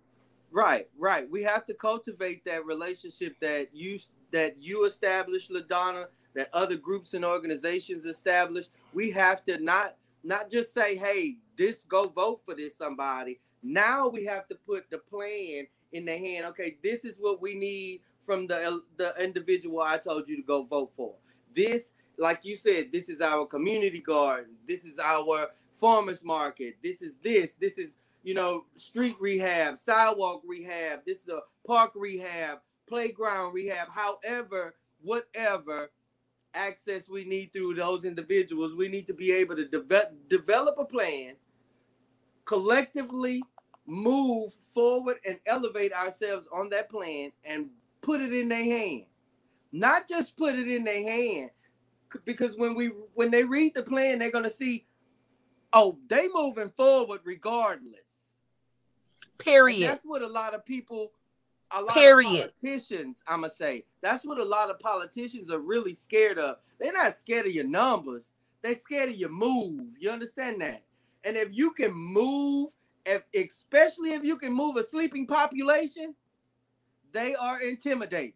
Right, 0.50 0.88
right. 0.98 1.30
We 1.30 1.42
have 1.44 1.64
to 1.66 1.74
cultivate 1.74 2.44
that 2.44 2.66
relationship 2.66 3.38
that 3.40 3.68
you 3.72 3.98
that 4.32 4.56
you 4.60 4.84
established, 4.84 5.50
LaDonna, 5.50 6.06
that 6.34 6.50
other 6.52 6.76
groups 6.76 7.14
and 7.14 7.24
organizations 7.24 8.04
established. 8.04 8.70
We 8.92 9.10
have 9.12 9.44
to 9.44 9.58
not 9.58 9.96
not 10.22 10.50
just 10.50 10.72
say, 10.74 10.96
"Hey, 10.96 11.38
this 11.56 11.84
go 11.84 12.08
vote 12.08 12.40
for 12.44 12.54
this 12.54 12.76
somebody." 12.76 13.40
Now 13.62 14.08
we 14.08 14.24
have 14.24 14.46
to 14.48 14.54
put 14.54 14.90
the 14.90 14.98
plan 14.98 15.66
in 15.92 16.04
the 16.04 16.16
hand. 16.16 16.46
Okay, 16.46 16.78
this 16.82 17.04
is 17.04 17.16
what 17.18 17.40
we 17.40 17.54
need 17.54 18.02
from 18.20 18.46
the 18.46 18.80
the 18.96 19.14
individual 19.22 19.80
I 19.80 19.98
told 19.98 20.28
you 20.28 20.36
to 20.36 20.42
go 20.42 20.62
vote 20.64 20.92
for. 20.94 21.14
This 21.54 21.94
like 22.18 22.40
you 22.44 22.56
said, 22.56 22.92
this 22.92 23.08
is 23.08 23.20
our 23.20 23.46
community 23.46 24.00
garden. 24.00 24.56
This 24.66 24.84
is 24.84 24.98
our 24.98 25.48
farmers 25.74 26.24
market. 26.24 26.76
This 26.82 27.00
is 27.00 27.16
this. 27.22 27.52
This 27.60 27.78
is 27.78 27.92
you 28.24 28.34
know 28.34 28.64
street 28.76 29.16
rehab, 29.20 29.78
sidewalk 29.78 30.42
rehab. 30.46 31.00
This 31.06 31.22
is 31.22 31.28
a 31.28 31.40
park 31.66 31.92
rehab, 31.94 32.58
playground 32.88 33.52
rehab. 33.52 33.88
However, 33.90 34.74
whatever 35.00 35.90
access 36.54 37.08
we 37.08 37.24
need 37.24 37.52
through 37.52 37.74
those 37.74 38.04
individuals, 38.04 38.74
we 38.74 38.88
need 38.88 39.06
to 39.06 39.14
be 39.14 39.32
able 39.32 39.56
to 39.56 39.66
develop 39.66 40.28
develop 40.28 40.76
a 40.78 40.84
plan, 40.84 41.34
collectively 42.44 43.42
move 43.86 44.52
forward 44.52 45.18
and 45.26 45.38
elevate 45.46 45.92
ourselves 45.92 46.48
on 46.52 46.68
that 46.70 46.90
plan 46.90 47.32
and 47.44 47.70
put 48.00 48.20
it 48.20 48.32
in 48.32 48.48
their 48.48 48.64
hand. 48.64 49.04
Not 49.72 50.08
just 50.08 50.36
put 50.36 50.54
it 50.54 50.68
in 50.68 50.84
their 50.84 51.02
hand, 51.02 51.50
because 52.24 52.56
when 52.56 52.74
we 52.74 52.86
when 53.14 53.30
they 53.30 53.44
read 53.44 53.74
the 53.74 53.82
plan, 53.82 54.18
they're 54.18 54.30
gonna 54.30 54.50
see, 54.50 54.86
oh, 55.72 55.98
they 56.08 56.28
moving 56.32 56.70
forward 56.70 57.20
regardless. 57.24 58.36
Period. 59.38 59.82
And 59.82 59.90
that's 59.90 60.04
what 60.04 60.22
a 60.22 60.26
lot 60.26 60.54
of 60.54 60.64
people, 60.64 61.12
a 61.70 61.82
lot 61.82 61.94
Period. 61.94 62.44
of 62.46 62.60
politicians, 62.60 63.22
I'm 63.26 63.40
gonna 63.40 63.50
say, 63.50 63.84
that's 64.00 64.24
what 64.24 64.38
a 64.38 64.44
lot 64.44 64.70
of 64.70 64.78
politicians 64.78 65.50
are 65.52 65.60
really 65.60 65.94
scared 65.94 66.38
of. 66.38 66.56
They're 66.78 66.92
not 66.92 67.16
scared 67.16 67.46
of 67.46 67.52
your 67.52 67.66
numbers. 67.66 68.32
They're 68.62 68.76
scared 68.76 69.10
of 69.10 69.16
your 69.16 69.30
move. 69.30 69.90
You 69.98 70.10
understand 70.10 70.60
that? 70.60 70.84
And 71.24 71.36
if 71.36 71.48
you 71.52 71.72
can 71.72 71.92
move, 71.92 72.70
if 73.04 73.22
especially 73.34 74.12
if 74.12 74.24
you 74.24 74.36
can 74.36 74.52
move 74.52 74.76
a 74.76 74.82
sleeping 74.82 75.26
population, 75.26 76.14
they 77.12 77.34
are 77.34 77.60
intimidated. 77.60 78.34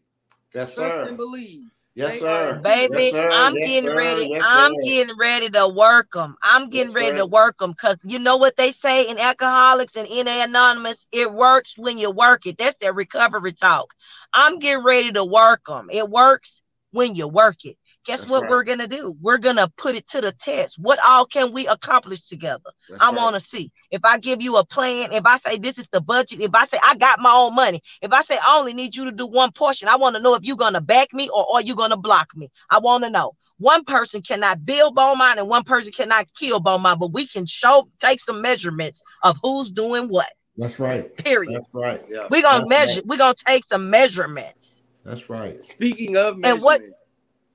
Yes, 0.54 0.74
sir. 0.74 1.04
And 1.08 1.16
believe 1.16 1.70
Yes, 1.94 2.20
sir. 2.20 2.58
Baby, 2.62 2.94
yes, 2.94 3.10
sir. 3.12 3.30
I'm 3.30 3.54
yes, 3.54 3.68
getting 3.68 3.90
sir. 3.90 3.96
ready. 3.96 4.26
Yes, 4.26 4.42
I'm 4.46 4.80
getting 4.82 5.16
ready 5.18 5.50
to 5.50 5.68
work 5.68 6.12
them. 6.12 6.36
I'm 6.42 6.70
getting 6.70 6.92
That's 6.92 6.96
ready 7.04 7.16
to 7.18 7.26
work 7.26 7.58
them 7.58 7.72
because 7.72 7.98
you 8.04 8.18
know 8.18 8.36
what 8.36 8.56
they 8.56 8.72
say 8.72 9.08
in 9.08 9.18
Alcoholics 9.18 9.96
and 9.96 10.08
NA 10.08 10.42
Anonymous? 10.42 11.06
It 11.12 11.30
works 11.32 11.74
when 11.76 11.98
you 11.98 12.10
work 12.10 12.46
it. 12.46 12.56
That's 12.58 12.76
their 12.76 12.94
recovery 12.94 13.52
talk. 13.52 13.92
I'm 14.32 14.58
getting 14.58 14.84
ready 14.84 15.12
to 15.12 15.24
work 15.24 15.66
them. 15.66 15.88
It 15.90 16.08
works 16.08 16.62
when 16.92 17.14
you 17.14 17.28
work 17.28 17.64
it. 17.64 17.76
Guess 18.04 18.20
That's 18.20 18.30
what 18.30 18.42
right. 18.42 18.50
we're 18.50 18.64
going 18.64 18.80
to 18.80 18.88
do? 18.88 19.14
We're 19.20 19.38
going 19.38 19.56
to 19.56 19.68
put 19.76 19.94
it 19.94 20.08
to 20.08 20.20
the 20.20 20.32
test. 20.32 20.76
What 20.78 20.98
all 21.06 21.24
can 21.24 21.52
we 21.52 21.68
accomplish 21.68 22.22
together? 22.22 22.70
That's 22.88 23.00
I 23.00 23.06
right. 23.06 23.16
want 23.16 23.34
to 23.34 23.40
see. 23.40 23.70
If 23.92 24.04
I 24.04 24.18
give 24.18 24.42
you 24.42 24.56
a 24.56 24.64
plan, 24.64 25.12
if 25.12 25.24
I 25.24 25.38
say 25.38 25.58
this 25.58 25.78
is 25.78 25.86
the 25.92 26.00
budget, 26.00 26.40
if 26.40 26.50
I 26.52 26.66
say 26.66 26.78
I 26.84 26.96
got 26.96 27.20
my 27.20 27.32
own 27.32 27.54
money, 27.54 27.80
if 28.00 28.12
I 28.12 28.22
say 28.22 28.36
I 28.36 28.58
only 28.58 28.72
need 28.74 28.96
you 28.96 29.04
to 29.04 29.12
do 29.12 29.26
one 29.26 29.52
portion, 29.52 29.86
I 29.86 29.94
want 29.96 30.16
to 30.16 30.22
know 30.22 30.34
if 30.34 30.42
you're 30.42 30.56
going 30.56 30.72
to 30.72 30.80
back 30.80 31.12
me 31.14 31.28
or 31.28 31.46
are 31.54 31.62
you 31.62 31.76
going 31.76 31.90
to 31.90 31.96
block 31.96 32.34
me? 32.34 32.50
I 32.70 32.80
want 32.80 33.04
to 33.04 33.10
know. 33.10 33.36
One 33.58 33.84
person 33.84 34.20
cannot 34.20 34.64
build 34.66 34.96
Beaumont 34.96 35.38
and 35.38 35.48
one 35.48 35.62
person 35.62 35.92
cannot 35.92 36.26
kill 36.36 36.58
Beaumont, 36.58 36.98
but 36.98 37.12
we 37.12 37.28
can 37.28 37.46
show, 37.46 37.88
take 38.00 38.18
some 38.18 38.42
measurements 38.42 39.00
of 39.22 39.36
who's 39.44 39.70
doing 39.70 40.08
what, 40.08 40.26
That's 40.56 40.80
right. 40.80 41.16
period. 41.18 41.54
That's 41.54 41.68
right. 41.72 42.02
Yeah. 42.10 42.26
We're 42.28 42.42
going 42.42 42.62
to 42.62 42.66
That's 42.66 42.68
measure, 42.68 42.94
right. 43.00 43.06
we're 43.06 43.18
going 43.18 43.34
to 43.36 43.44
take 43.46 43.64
some 43.64 43.88
measurements. 43.90 44.82
That's 45.04 45.30
right. 45.30 45.62
Speaking 45.64 46.16
of 46.16 46.38
measurements. 46.38 46.46
And 46.48 46.62
what- 46.62 46.80
measurements, 46.80 46.98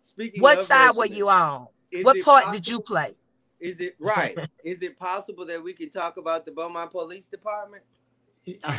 speaking 0.07 0.41
What 0.41 0.59
of 0.59 0.65
side 0.65 0.95
were 0.95 1.05
you 1.05 1.29
on? 1.29 1.67
What 2.01 2.17
part 2.23 2.43
possible- 2.45 2.53
did 2.53 2.67
you 2.67 2.79
play? 2.81 3.15
Is 3.59 3.81
it 3.81 3.95
right? 3.99 4.37
is 4.63 4.81
it 4.83 4.97
possible 4.99 5.45
that 5.45 5.63
we 5.63 5.73
can 5.73 5.89
talk 5.89 6.17
about 6.17 6.45
the 6.45 6.51
Beaumont 6.51 6.91
Police 6.91 7.27
Department? 7.27 7.83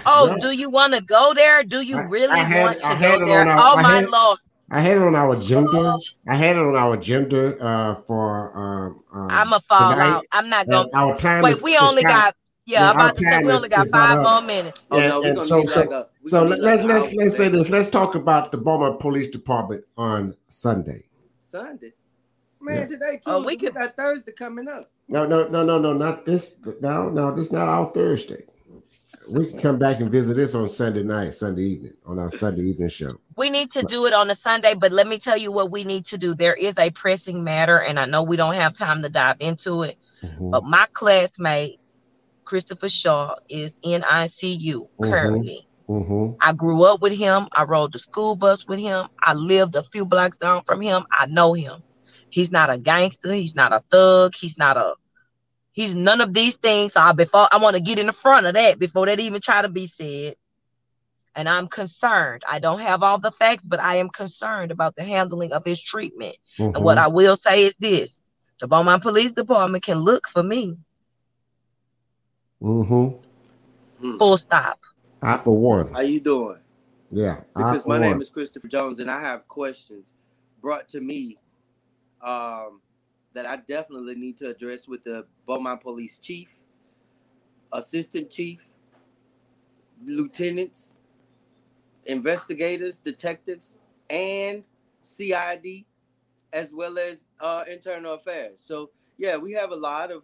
Oh, 0.06 0.26
Well, 0.28 0.38
do 0.38 0.50
you 0.52 0.70
want 0.70 0.94
to 0.94 1.02
go 1.02 1.34
there? 1.34 1.62
Do 1.62 1.80
you 1.82 1.96
I- 1.98 2.04
really 2.04 2.32
I 2.32 2.38
had- 2.38 2.64
want 2.66 2.80
to 2.80 2.86
I 2.86 2.94
had 2.94 3.18
go 3.18 3.24
it 3.24 3.28
there? 3.28 3.40
on 3.42 3.48
our- 3.48 3.58
oh 3.58 3.76
I 3.76 3.82
my 3.82 3.94
had- 3.96 4.08
lord! 4.08 4.38
I 4.70 4.80
had 4.82 4.96
it 4.98 5.02
on 5.02 5.16
our 5.16 5.32
agenda. 5.34 5.98
I 6.28 6.34
had 6.34 6.56
it 6.56 6.60
on 6.62 6.76
our 6.76 6.94
agenda 6.94 7.58
uh, 7.58 7.94
for. 7.94 8.56
Um, 8.56 9.02
um, 9.12 9.30
I'm 9.30 9.52
a 9.52 9.60
fall 9.68 9.92
tonight. 9.92 10.08
out. 10.10 10.24
I'm 10.32 10.48
not 10.50 10.66
And 10.66 10.72
going. 10.72 10.90
our 10.94 11.16
time. 11.18 11.42
Wait, 11.42 11.54
is- 11.54 11.62
we 11.62 11.76
only 11.78 12.02
kind- 12.02 12.14
got. 12.14 12.36
Yeah, 12.66 12.80
yeah, 12.80 12.90
I'm 12.90 12.96
about 12.96 13.16
to 13.16 13.24
say 13.24 13.42
we 13.42 13.50
only 13.50 13.68
got 13.70 13.86
is 13.86 13.92
not 13.92 13.98
five 14.08 14.22
more 14.22 14.42
minutes. 14.42 14.82
Oh 14.90 14.98
And- 14.98 15.08
no, 15.08 15.22
and 15.22 15.38
so- 15.38 15.66
so- 15.66 15.80
like 15.80 15.90
a. 15.90 16.08
So 16.26 16.42
let, 16.44 16.58
need 16.58 16.64
let's 16.64 16.84
let's 16.84 17.14
let's 17.14 17.36
say 17.36 17.48
this. 17.48 17.70
Let's 17.70 17.88
talk 17.88 18.14
about 18.14 18.52
the 18.52 18.58
Beaumont 18.58 19.00
Police 19.00 19.28
Department 19.28 19.84
on 19.96 20.36
Sunday. 20.48 21.07
Sunday. 21.48 21.92
Man, 22.60 22.76
Yeah. 22.76 22.86
today 22.86 23.12
Tuesday. 23.16 23.30
Oh, 23.30 23.40
we 23.40 23.46
we, 23.46 23.56
could- 23.56 23.74
got 23.74 23.96
Thursday 23.96 24.32
coming 24.32 24.68
up. 24.68 24.84
No, 25.08 25.26
no, 25.26 25.48
no, 25.48 25.64
no, 25.64 25.78
no, 25.78 25.92
not 25.94 26.26
this. 26.26 26.54
No, 26.80 27.08
no, 27.08 27.34
this 27.34 27.50
not 27.50 27.68
our 27.68 27.86
Thursday. 27.86 28.44
We 29.30 29.50
can 29.50 29.60
come 29.60 29.78
back 29.78 30.00
and 30.00 30.10
visit 30.10 30.34
this 30.34 30.54
on 30.54 30.68
Sunday 30.68 31.02
night, 31.02 31.34
Sunday 31.34 31.62
evening, 31.62 31.92
on 32.04 32.18
our 32.18 32.30
Sunday 32.30 32.62
evening 32.62 32.88
show. 32.88 33.14
We 33.36 33.48
need 33.48 33.70
to 33.72 33.82
do 33.82 34.04
it 34.06 34.12
on 34.12 34.28
a 34.30 34.34
Sunday, 34.34 34.74
but 34.74 34.92
let 34.92 35.06
me 35.06 35.18
tell 35.18 35.36
you 35.36 35.50
what 35.52 35.70
we 35.70 35.84
need 35.84 36.04
to 36.06 36.18
do. 36.18 36.34
There 36.34 36.54
is 36.54 36.74
a 36.78 36.90
pressing 36.90 37.42
matter, 37.44 37.78
and 37.78 37.98
I 37.98 38.04
know 38.06 38.22
we 38.22 38.36
don't 38.36 38.54
have 38.54 38.74
time 38.76 39.02
to 39.02 39.08
dive 39.08 39.36
into 39.40 39.82
it. 39.82 39.96
Mhm. 40.22 40.50
But 40.50 40.64
my 40.64 40.86
classmate, 40.92 41.80
Christopher 42.44 42.88
Shaw, 42.88 43.36
is 43.48 43.74
in 43.82 44.02
ICU 44.02 44.88
Mhm. 45.00 45.10
currently. 45.10 45.67
Mhm. 45.88 46.36
I 46.40 46.52
grew 46.52 46.82
up 46.84 47.00
with 47.00 47.12
him. 47.12 47.48
I 47.52 47.64
rode 47.64 47.92
the 47.92 47.98
school 47.98 48.36
bus 48.36 48.66
with 48.66 48.78
him. 48.78 49.08
I 49.22 49.34
lived 49.34 49.76
a 49.76 49.82
few 49.84 50.04
blocks 50.04 50.36
down 50.36 50.62
from 50.64 50.80
him. 50.80 51.04
I 51.12 51.26
know 51.26 51.54
him. 51.54 51.82
He's 52.30 52.50
not 52.52 52.70
a 52.70 52.78
gangster. 52.78 53.32
He's 53.32 53.54
not 53.54 53.72
a 53.72 53.82
thug. 53.90 54.34
He's 54.34 54.58
not 54.58 54.76
a. 54.76 54.94
He's 55.72 55.94
none 55.94 56.20
of 56.20 56.32
these 56.34 56.56
things. 56.56 56.94
So 56.94 57.00
I 57.00 57.12
before 57.12 57.48
I 57.50 57.58
want 57.58 57.76
to 57.76 57.82
get 57.82 57.98
in 57.98 58.06
the 58.06 58.12
front 58.12 58.46
of 58.46 58.54
that 58.54 58.78
before 58.78 59.06
that 59.06 59.20
even 59.20 59.40
try 59.40 59.62
to 59.62 59.68
be 59.68 59.86
said. 59.86 60.36
And 61.34 61.48
I'm 61.48 61.68
concerned. 61.68 62.42
I 62.48 62.58
don't 62.58 62.80
have 62.80 63.02
all 63.02 63.18
the 63.18 63.30
facts, 63.30 63.64
but 63.64 63.80
I 63.80 63.96
am 63.96 64.08
concerned 64.10 64.70
about 64.72 64.96
the 64.96 65.04
handling 65.04 65.52
of 65.52 65.64
his 65.64 65.80
treatment. 65.80 66.36
And 66.74 66.82
Mhm. 66.82 66.84
what 66.84 66.98
I 66.98 67.08
will 67.08 67.36
say 67.36 67.64
is 67.64 67.76
this: 67.76 68.20
the 68.60 68.66
Beaumont 68.66 69.02
Police 69.02 69.32
Department 69.32 69.84
can 69.84 69.98
look 69.98 70.28
for 70.28 70.42
me. 70.42 70.76
Mm-hmm. 72.62 73.18
Full 74.18 74.36
stop. 74.38 74.80
I 75.22 75.36
for 75.36 75.58
one. 75.58 75.92
How 75.92 76.00
you 76.00 76.20
doing? 76.20 76.58
Yeah. 77.10 77.40
Because 77.54 77.86
my 77.86 77.98
name 77.98 78.12
one. 78.12 78.22
is 78.22 78.30
Christopher 78.30 78.68
Jones, 78.68 78.98
and 79.00 79.10
I 79.10 79.20
have 79.20 79.48
questions 79.48 80.14
brought 80.60 80.88
to 80.90 81.00
me 81.00 81.38
um, 82.22 82.80
that 83.32 83.46
I 83.46 83.56
definitely 83.56 84.14
need 84.14 84.36
to 84.38 84.50
address 84.50 84.86
with 84.88 85.04
the 85.04 85.26
Beaumont 85.46 85.80
Police 85.80 86.18
Chief, 86.18 86.48
Assistant 87.72 88.30
Chief, 88.30 88.60
Lieutenants, 90.04 90.96
investigators, 92.06 92.98
detectives, 92.98 93.82
and 94.10 94.66
CID, 95.04 95.84
as 96.52 96.72
well 96.72 96.98
as 96.98 97.26
uh, 97.40 97.64
Internal 97.70 98.14
Affairs. 98.14 98.60
So, 98.60 98.90
yeah, 99.18 99.36
we 99.36 99.52
have 99.52 99.72
a 99.72 99.76
lot 99.76 100.10
of 100.10 100.22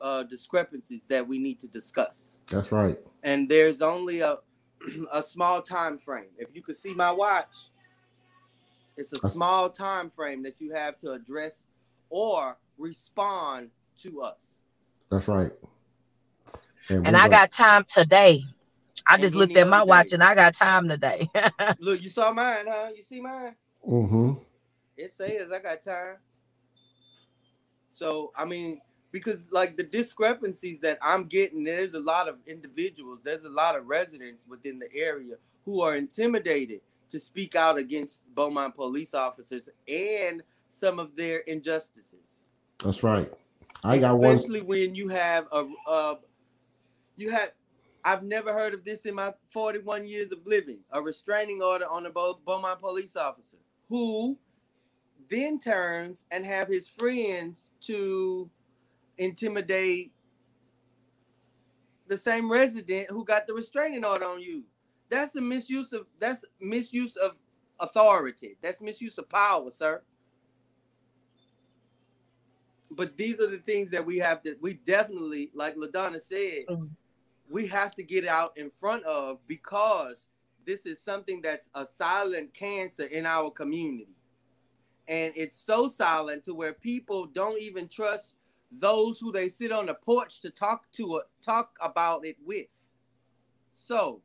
uh, 0.00 0.22
discrepancies 0.24 1.06
that 1.06 1.26
we 1.26 1.38
need 1.38 1.58
to 1.60 1.68
discuss 1.68 2.38
That's 2.50 2.72
right. 2.72 2.98
and 3.22 3.48
there's 3.48 3.82
only 3.82 4.20
a 4.20 4.38
a 5.12 5.22
small 5.22 5.60
time 5.60 5.98
frame. 5.98 6.30
If 6.38 6.48
you 6.54 6.62
could 6.62 6.76
see 6.76 6.94
my 6.94 7.10
watch, 7.12 7.54
it's 8.96 9.12
a 9.12 9.28
small 9.28 9.68
time 9.68 10.08
frame 10.08 10.42
that 10.44 10.60
you 10.60 10.72
have 10.72 10.96
to 10.98 11.12
address 11.12 11.66
or 12.08 12.56
respond 12.78 13.70
to 14.02 14.22
us. 14.22 14.62
That's 15.10 15.28
right. 15.28 15.52
And 16.88 17.02
we 17.02 17.08
I 17.08 17.12
gonna- 17.12 17.28
got 17.28 17.52
time 17.52 17.84
today. 17.86 18.42
I 19.06 19.14
And 19.14 19.22
just 19.22 19.34
looked 19.34 19.56
at 19.56 19.66
my 19.68 19.78
other 19.80 19.86
watch 19.88 20.08
day. 20.08 20.14
and 20.14 20.22
I 20.22 20.34
got 20.34 20.54
time 20.54 20.88
today. 20.88 21.28
Look, 21.78 22.02
you 22.02 22.08
saw 22.10 22.32
mine, 22.32 22.64
huh? 22.68 22.90
You 22.94 23.02
see 23.02 23.20
mine? 23.20 23.54
Mm-hmm. 23.88 24.32
It 24.96 25.12
says 25.12 25.50
I 25.52 25.58
got 25.58 25.82
time. 25.82 26.16
So 27.90 28.32
I 28.36 28.44
mean, 28.44 28.80
because 29.12 29.50
like 29.52 29.76
the 29.76 29.82
discrepancies 29.82 30.80
that 30.80 30.98
I'm 31.02 31.24
getting, 31.24 31.64
there's 31.64 31.94
a 31.94 32.00
lot 32.00 32.28
of 32.28 32.36
individuals, 32.46 33.20
there's 33.24 33.44
a 33.44 33.50
lot 33.50 33.76
of 33.76 33.86
residents 33.86 34.46
within 34.48 34.78
the 34.78 34.88
area 34.94 35.34
who 35.64 35.82
are 35.82 35.96
intimidated 35.96 36.80
to 37.08 37.18
speak 37.18 37.54
out 37.54 37.76
against 37.76 38.24
Beaumont 38.34 38.76
police 38.76 39.14
officers 39.14 39.68
and 39.88 40.42
some 40.68 40.98
of 40.98 41.16
their 41.16 41.38
injustices. 41.40 42.20
That's 42.82 43.02
right. 43.02 43.30
I 43.84 43.98
got 43.98 44.18
one. 44.18 44.36
Especially 44.36 44.62
when 44.62 44.94
you 44.94 45.08
have 45.08 45.46
a, 45.52 45.66
a 45.88 46.18
you 47.16 47.30
have 47.30 47.52
I've 48.04 48.22
never 48.22 48.52
heard 48.52 48.72
of 48.72 48.84
this 48.84 49.04
in 49.04 49.14
my 49.14 49.34
41 49.50 50.06
years 50.06 50.32
of 50.32 50.38
living. 50.46 50.78
A 50.92 51.02
restraining 51.02 51.60
order 51.62 51.86
on 51.86 52.06
a 52.06 52.10
Beaumont 52.10 52.80
police 52.80 53.16
officer 53.16 53.58
who 53.88 54.38
then 55.28 55.58
turns 55.58 56.26
and 56.30 56.46
have 56.46 56.68
his 56.68 56.88
friends 56.88 57.72
to 57.82 58.48
intimidate 59.20 60.12
the 62.08 62.18
same 62.18 62.50
resident 62.50 63.08
who 63.10 63.24
got 63.24 63.46
the 63.46 63.54
restraining 63.54 64.04
order 64.04 64.24
on 64.24 64.40
you. 64.40 64.64
That's 65.10 65.36
a 65.36 65.40
misuse 65.40 65.92
of 65.92 66.06
that's 66.18 66.44
misuse 66.60 67.16
of 67.16 67.32
authority. 67.78 68.56
That's 68.62 68.80
misuse 68.80 69.18
of 69.18 69.28
power, 69.28 69.70
sir. 69.70 70.02
But 72.90 73.16
these 73.16 73.40
are 73.40 73.46
the 73.46 73.58
things 73.58 73.90
that 73.90 74.04
we 74.04 74.18
have 74.18 74.42
to 74.42 74.56
we 74.60 74.74
definitely, 74.74 75.50
like 75.54 75.76
LaDonna 75.76 76.20
said, 76.20 76.66
Mhm. 76.68 76.90
we 77.48 77.66
have 77.68 77.94
to 77.96 78.02
get 78.02 78.26
out 78.26 78.56
in 78.56 78.70
front 78.70 79.04
of 79.04 79.46
because 79.46 80.26
this 80.64 80.86
is 80.86 81.00
something 81.00 81.40
that's 81.40 81.70
a 81.74 81.86
silent 81.86 82.52
cancer 82.54 83.04
in 83.04 83.26
our 83.26 83.50
community. 83.50 84.16
And 85.08 85.32
it's 85.36 85.56
so 85.56 85.88
silent 85.88 86.44
to 86.44 86.54
where 86.54 86.72
people 86.72 87.26
don't 87.26 87.58
even 87.60 87.88
trust 87.88 88.36
those 88.70 89.18
who 89.18 89.32
they 89.32 89.48
sit 89.48 89.72
on 89.72 89.86
the 89.86 89.94
porch 89.94 90.40
to 90.40 90.50
talk 90.50 90.90
to 90.92 91.16
uh, 91.16 91.20
talk 91.42 91.76
about 91.82 92.24
it 92.24 92.36
with. 92.44 92.66
So 93.72 94.22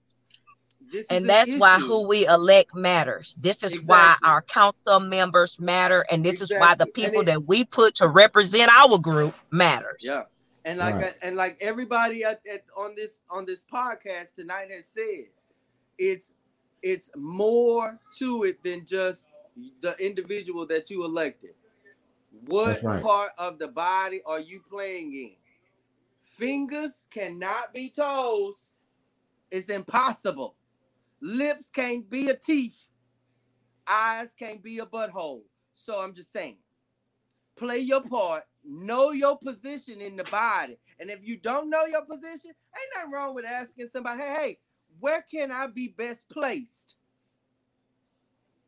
this 0.91 1.02
is 1.02 1.08
and 1.10 1.22
an 1.22 1.28
that's 1.28 1.58
why 1.58 1.80
who 1.80 2.08
we 2.08 2.28
elect 2.28 2.76
matters. 2.76 3.36
This 3.39 3.64
is 3.64 3.80
why 3.88 4.16
our 4.24 4.41
council 4.43 5.00
members 5.00 5.58
matter, 5.60 6.06
and 6.12 6.24
this 6.24 6.41
is 6.41 6.52
why 6.52 6.76
the 6.76 6.86
people 6.86 7.22
it- 7.22 7.26
that 7.26 7.46
we 7.46 7.64
put 7.66 7.96
to 7.96 8.08
represent 8.08 8.70
our 8.72 8.98
group 9.00 9.34
matters. 9.52 9.98
Yeah. 10.02 10.24
And 10.64 10.80
like 10.80 10.96
Right. 10.96 11.16
and 11.22 11.36
like 11.36 11.58
everybody 11.62 12.24
at, 12.24 12.41
at, 12.52 12.64
on 12.76 12.96
this 12.96 13.24
on 13.30 13.46
this 13.46 13.64
podcast 13.72 14.36
tonight 14.36 14.70
has 14.72 14.88
said, 14.88 15.26
it's 15.98 16.34
it's 16.82 17.10
more 17.16 18.00
to 18.18 18.43
it 18.43 18.64
than 18.64 18.86
just 18.86 19.28
the 19.82 19.96
individual 20.04 20.66
that 20.68 20.89
you 20.89 21.04
elected. 21.06 21.54
What 22.48 22.82
right. 22.84 23.02
part 23.02 23.32
of 23.38 23.60
the 23.60 23.68
body 23.68 24.22
are 24.26 24.39
you 24.39 24.62
playing 24.70 25.14
in? 25.14 25.36
Fingers 26.22 27.06
cannot 27.10 27.74
be 27.74 27.89
toes. 27.89 28.56
It's 29.52 29.70
impossible. 29.70 30.56
Lips 31.22 31.70
can't 31.70 32.10
be 32.10 32.30
a 32.30 32.36
teeth. 32.36 32.78
Eyes 33.88 34.34
can't 34.38 34.62
be 34.62 34.80
a 34.80 34.86
butthole. 34.86 35.43
So 35.74 36.02
I'm 36.02 36.14
just 36.14 36.32
saying 36.32 36.58
play 37.56 37.80
your 37.80 38.02
part, 38.02 38.43
know 38.66 39.12
your 39.12 39.38
position 39.38 40.02
in 40.02 40.18
the 40.18 40.26
body. 40.26 40.78
And 41.00 41.10
if 41.10 41.26
you 41.26 41.38
don't 41.38 41.70
know 41.70 41.86
your 41.86 42.04
position, 42.04 42.52
ain't 42.52 42.89
nothing 42.93 43.12
wrong 43.12 43.34
with 43.34 43.46
asking 43.46 43.88
somebody, 43.88 44.22
hey, 44.22 44.34
hey, 44.34 44.60
where 45.00 45.22
can 45.22 45.52
I 45.52 45.68
be 45.68 45.88
best 45.88 46.30
placed? 46.30 46.98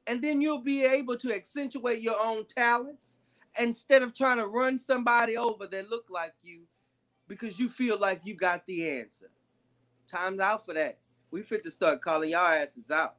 and 0.07 0.21
then 0.21 0.41
you'll 0.41 0.61
be 0.61 0.83
able 0.83 1.17
to 1.17 1.35
accentuate 1.35 1.99
your 1.99 2.15
own 2.23 2.45
talents 2.45 3.19
instead 3.59 4.01
of 4.01 4.13
trying 4.13 4.37
to 4.37 4.47
run 4.47 4.79
somebody 4.79 5.37
over 5.37 5.67
that 5.67 5.89
look 5.89 6.05
like 6.09 6.33
you 6.43 6.61
because 7.27 7.59
you 7.59 7.69
feel 7.69 7.99
like 7.99 8.21
you 8.23 8.35
got 8.35 8.65
the 8.67 8.87
answer. 8.99 9.29
Time's 10.07 10.39
out 10.39 10.65
for 10.65 10.73
that. 10.73 10.99
We 11.31 11.41
fit 11.41 11.63
to 11.63 11.71
start 11.71 12.01
calling 12.01 12.29
y'all 12.31 12.41
asses 12.47 12.89
out. 12.89 13.15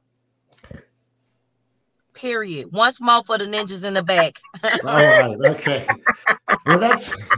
Period. 2.13 2.71
Once 2.73 2.99
more 2.99 3.23
for 3.23 3.37
the 3.37 3.45
ninjas 3.45 3.83
in 3.83 3.93
the 3.93 4.01
back. 4.03 4.35
All 4.63 4.69
right. 4.83 5.37
Okay. 5.51 5.87
Well, 6.65 6.79
that's. 6.79 7.13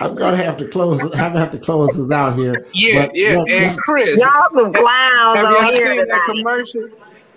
I'm 0.00 0.14
gonna 0.16 0.38
have 0.38 0.56
to 0.56 0.66
close. 0.66 1.00
I'm 1.02 1.10
gonna 1.10 1.38
have 1.40 1.50
to 1.50 1.58
close 1.58 1.94
this 1.96 2.10
out 2.10 2.36
here. 2.36 2.66
Yeah, 2.72 3.06
But- 3.06 3.14
yeah. 3.14 3.36
but- 3.36 3.50
and 3.50 3.76
Chris, 3.78 4.18
Y'all 4.18 4.48
some 4.54 4.72
clowns 4.72 5.36
have 5.36 5.44
on 5.44 5.52
y'all 5.52 5.72
here 5.72 5.94
seen 5.96 6.08
that 6.08 6.24
commercial? 6.24 6.88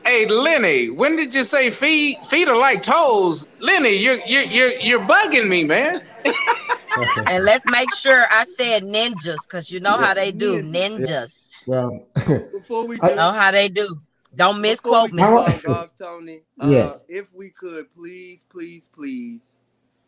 Hey, 0.06 0.28
Lenny, 0.28 0.92
when 0.92 1.16
did 1.16 1.34
you 1.34 1.44
say 1.44 1.70
feet? 1.72 2.18
Feet 2.30 2.48
are 2.48 2.56
like 2.58 2.84
toes. 2.84 3.44
Lenny, 3.60 3.96
you're 3.98 4.20
you're 4.28 4.44
you're 4.44 4.80
you're 4.80 5.00
bugging 5.02 5.48
me, 5.48 5.64
man. 5.64 6.02
and 7.28 7.44
let's 7.44 7.66
make 7.66 7.94
sure 7.96 8.28
I 8.32 8.46
said 8.46 8.84
ninjas 8.84 9.38
because 9.44 9.72
you 9.72 9.80
know 9.80 9.98
how 9.98 10.14
they 10.14 10.32
do. 10.32 10.62
Ninjas. 10.62 11.34
well, 11.66 12.06
Before 12.52 12.86
we 12.88 13.00
I- 13.02 13.16
Know 13.16 13.32
how 13.32 13.52
they 13.52 13.68
do. 13.68 14.00
Don't 14.36 14.62
before 14.62 15.02
misquote 15.08 15.12
me. 15.14 15.22
How- 15.24 15.36
log 15.38 15.70
off, 15.70 15.94
Tony, 15.98 16.42
uh, 16.60 16.68
Yes. 16.70 17.04
if 17.08 17.34
we 17.34 17.50
could 17.50 17.92
please, 17.96 18.46
please, 18.48 18.88
please 18.94 19.40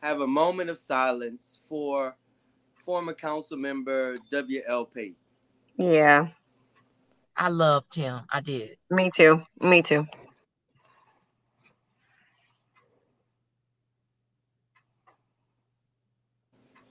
have 0.04 0.22
a 0.22 0.28
moment 0.28 0.70
of 0.70 0.78
silence 0.78 1.60
for 1.68 2.16
former 2.76 3.14
council 3.14 3.58
member 3.58 4.14
WLP. 4.32 5.14
Yeah, 5.78 6.28
I 7.38 7.50
loved 7.50 7.94
him. 7.96 8.22
I 8.32 8.42
did. 8.42 8.78
me 8.90 9.12
too. 9.16 9.42
Me 9.62 9.82
too. 9.82 10.08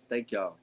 Thank 0.09 0.31
y'all. 0.33 0.57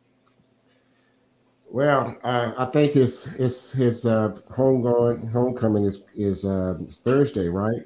well, 1.69 2.17
uh, 2.23 2.53
I 2.57 2.65
think 2.65 2.93
his 2.93 3.25
his 3.25 3.71
his 3.73 4.05
uh, 4.05 4.29
homegoing 4.49 5.29
homecoming 5.31 5.85
is 5.85 6.01
is 6.15 6.45
uh, 6.45 6.77
Thursday, 7.03 7.47
right? 7.49 7.81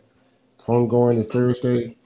Homegoing 0.59 1.17
is 1.17 1.27
Thursday. 1.27 1.97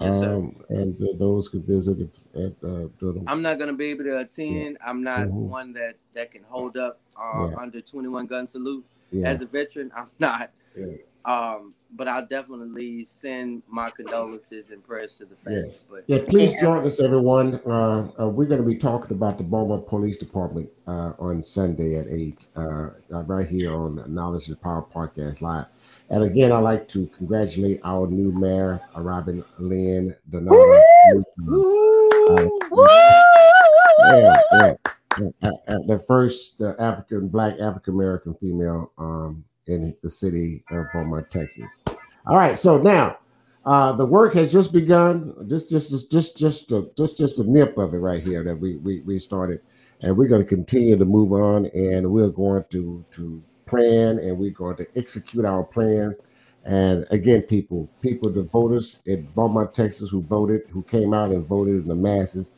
Yes, 0.00 0.20
sir. 0.20 0.34
um, 0.36 0.64
and 0.70 0.98
th- 0.98 1.18
those 1.18 1.48
could 1.48 1.64
visit 1.64 2.00
if, 2.00 2.10
at 2.36 2.52
uh, 2.64 2.88
the- 2.98 3.24
I'm 3.26 3.42
not 3.42 3.58
gonna 3.58 3.74
be 3.74 3.86
able 3.86 4.04
to 4.04 4.20
attend. 4.20 4.78
I'm 4.84 5.02
not 5.02 5.28
Mhm. 5.28 5.48
one 5.48 5.72
that 5.74 5.96
that 6.14 6.30
can 6.30 6.42
hold 6.42 6.76
up 6.76 7.00
uh, 7.16 7.48
Yeah. 7.50 7.56
under 7.56 7.80
21 7.80 8.26
gun 8.26 8.46
salute. 8.46 8.84
Yeah. 9.10 9.28
As 9.28 9.42
a 9.42 9.46
veteran, 9.46 9.90
I'm 9.96 10.10
not. 10.18 10.50
Yeah. 10.76 10.96
Um, 11.24 11.74
but 11.96 12.08
I'll 12.08 12.26
definitely 12.26 13.04
send 13.04 13.62
my 13.68 13.90
condolences 13.90 14.70
and 14.70 14.82
prayers 14.82 15.16
to 15.16 15.24
the 15.24 15.36
family. 15.36 15.62
Yes. 15.62 15.84
But 15.90 16.04
Yeah, 16.06 16.18
please 16.26 16.54
join 16.60 16.86
us, 16.86 17.00
everyone. 17.00 17.60
Uh, 17.66 18.08
uh, 18.18 18.28
we're 18.28 18.46
going 18.46 18.60
to 18.60 18.66
be 18.66 18.76
talking 18.76 19.10
about 19.10 19.36
the 19.38 19.44
Beaumont 19.44 19.86
Police 19.86 20.16
Department 20.16 20.70
uh, 20.86 21.12
on 21.18 21.42
Sunday 21.42 21.96
at 21.96 22.06
8, 22.08 22.46
uh, 22.56 22.60
uh, 22.60 22.90
right 23.24 23.46
here 23.46 23.74
on 23.74 24.02
Knowledge 24.12 24.48
is 24.48 24.54
Power 24.56 24.82
Podcast 24.82 25.42
Live. 25.42 25.66
And 26.10 26.24
again, 26.24 26.52
I'd 26.52 26.60
like 26.60 26.88
to 26.88 27.06
congratulate 27.16 27.80
our 27.84 28.06
new 28.06 28.32
mayor, 28.32 28.80
uh, 28.96 29.00
Robin 29.00 29.44
Lynn 29.58 30.14
Donata. 30.30 30.80
Uh, 31.12 32.48
Woo! 32.70 32.90
yeah, 34.10 34.36
yeah. 34.52 34.74
Uh, 35.20 35.50
uh, 35.68 35.78
the 35.86 35.98
first 35.98 36.60
uh, 36.60 36.74
African, 36.78 37.28
Black 37.28 37.54
African 37.60 37.94
American 37.94 38.34
female 38.34 38.90
um, 38.98 39.44
in 39.66 39.94
the 40.02 40.08
city 40.08 40.64
of 40.70 40.86
Beaumont, 40.92 41.30
Texas. 41.30 41.84
All 42.26 42.38
right, 42.38 42.58
so 42.58 42.78
now 42.78 43.18
uh, 43.66 43.92
the 43.92 44.06
work 44.06 44.34
has 44.34 44.50
just 44.50 44.72
begun. 44.72 45.34
Just, 45.48 45.68
just, 45.68 45.90
just, 45.90 46.10
just, 46.10 46.36
just, 46.36 46.72
a, 46.72 46.88
just, 46.96 47.18
just 47.18 47.38
a 47.38 47.44
nip 47.44 47.76
of 47.76 47.92
it 47.94 47.98
right 47.98 48.22
here 48.22 48.42
that 48.44 48.56
we 48.56 48.76
we, 48.78 49.00
we 49.00 49.18
started, 49.18 49.60
and 50.00 50.16
we're 50.16 50.28
going 50.28 50.42
to 50.42 50.48
continue 50.48 50.96
to 50.96 51.04
move 51.04 51.32
on, 51.32 51.66
and 51.66 52.10
we're 52.10 52.28
going 52.28 52.64
to 52.70 53.04
to 53.10 53.42
plan, 53.66 54.18
and 54.18 54.38
we're 54.38 54.50
going 54.50 54.76
to 54.76 54.86
execute 54.96 55.44
our 55.44 55.64
plans. 55.64 56.18
And 56.64 57.06
again, 57.10 57.42
people, 57.42 57.88
people, 58.02 58.30
the 58.30 58.42
voters 58.42 58.98
in 59.06 59.26
Beaumont, 59.34 59.72
Texas, 59.72 60.10
who 60.10 60.20
voted, 60.22 60.62
who 60.70 60.82
came 60.82 61.14
out 61.14 61.30
and 61.30 61.46
voted 61.46 61.76
in 61.76 61.88
the 61.88 61.94
masses. 61.94 62.52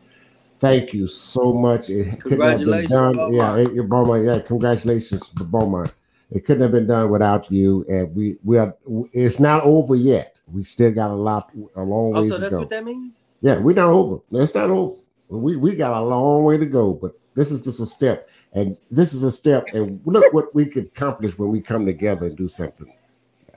Thank 0.62 0.92
you 0.94 1.08
so 1.08 1.52
much. 1.52 1.90
It 1.90 2.20
couldn't 2.20 2.40
have 2.40 2.58
been 2.60 2.68
Congratulations, 2.68 2.90
done. 2.92 3.14
Beaumont. 3.14 3.74
Yeah, 3.74 3.80
it, 3.82 3.88
Beaumont. 3.88 4.24
Yeah, 4.24 4.38
congratulations 4.38 5.28
to 5.30 5.42
Beaumont. 5.42 5.92
It 6.30 6.44
couldn't 6.44 6.62
have 6.62 6.70
been 6.70 6.86
done 6.86 7.10
without 7.10 7.50
you. 7.50 7.84
And 7.88 8.14
we 8.14 8.36
we 8.44 8.58
are. 8.58 8.72
It's 9.12 9.40
not 9.40 9.64
over 9.64 9.96
yet. 9.96 10.40
We 10.46 10.62
still 10.62 10.92
got 10.92 11.10
a 11.10 11.14
lot, 11.14 11.50
a 11.74 11.82
long 11.82 12.14
oh, 12.14 12.22
way 12.22 12.28
so 12.28 12.36
to 12.36 12.40
that's 12.40 12.54
go. 12.54 12.60
what 12.60 12.70
that 12.70 12.84
means. 12.84 13.12
Yeah, 13.40 13.58
we're 13.58 13.74
not 13.74 13.88
over. 13.88 14.20
It's 14.30 14.54
not 14.54 14.70
over. 14.70 14.94
We 15.30 15.56
we 15.56 15.74
got 15.74 16.00
a 16.00 16.04
long 16.04 16.44
way 16.44 16.58
to 16.58 16.66
go, 16.66 16.92
but 16.92 17.18
this 17.34 17.50
is 17.50 17.60
just 17.60 17.80
a 17.80 17.86
step, 17.86 18.28
and 18.52 18.78
this 18.88 19.14
is 19.14 19.24
a 19.24 19.32
step. 19.32 19.66
And 19.72 20.00
look 20.04 20.32
what 20.32 20.54
we 20.54 20.66
could 20.66 20.84
accomplish 20.84 21.36
when 21.36 21.50
we 21.50 21.60
come 21.60 21.84
together 21.84 22.26
and 22.26 22.36
do 22.36 22.46
something. 22.46 22.94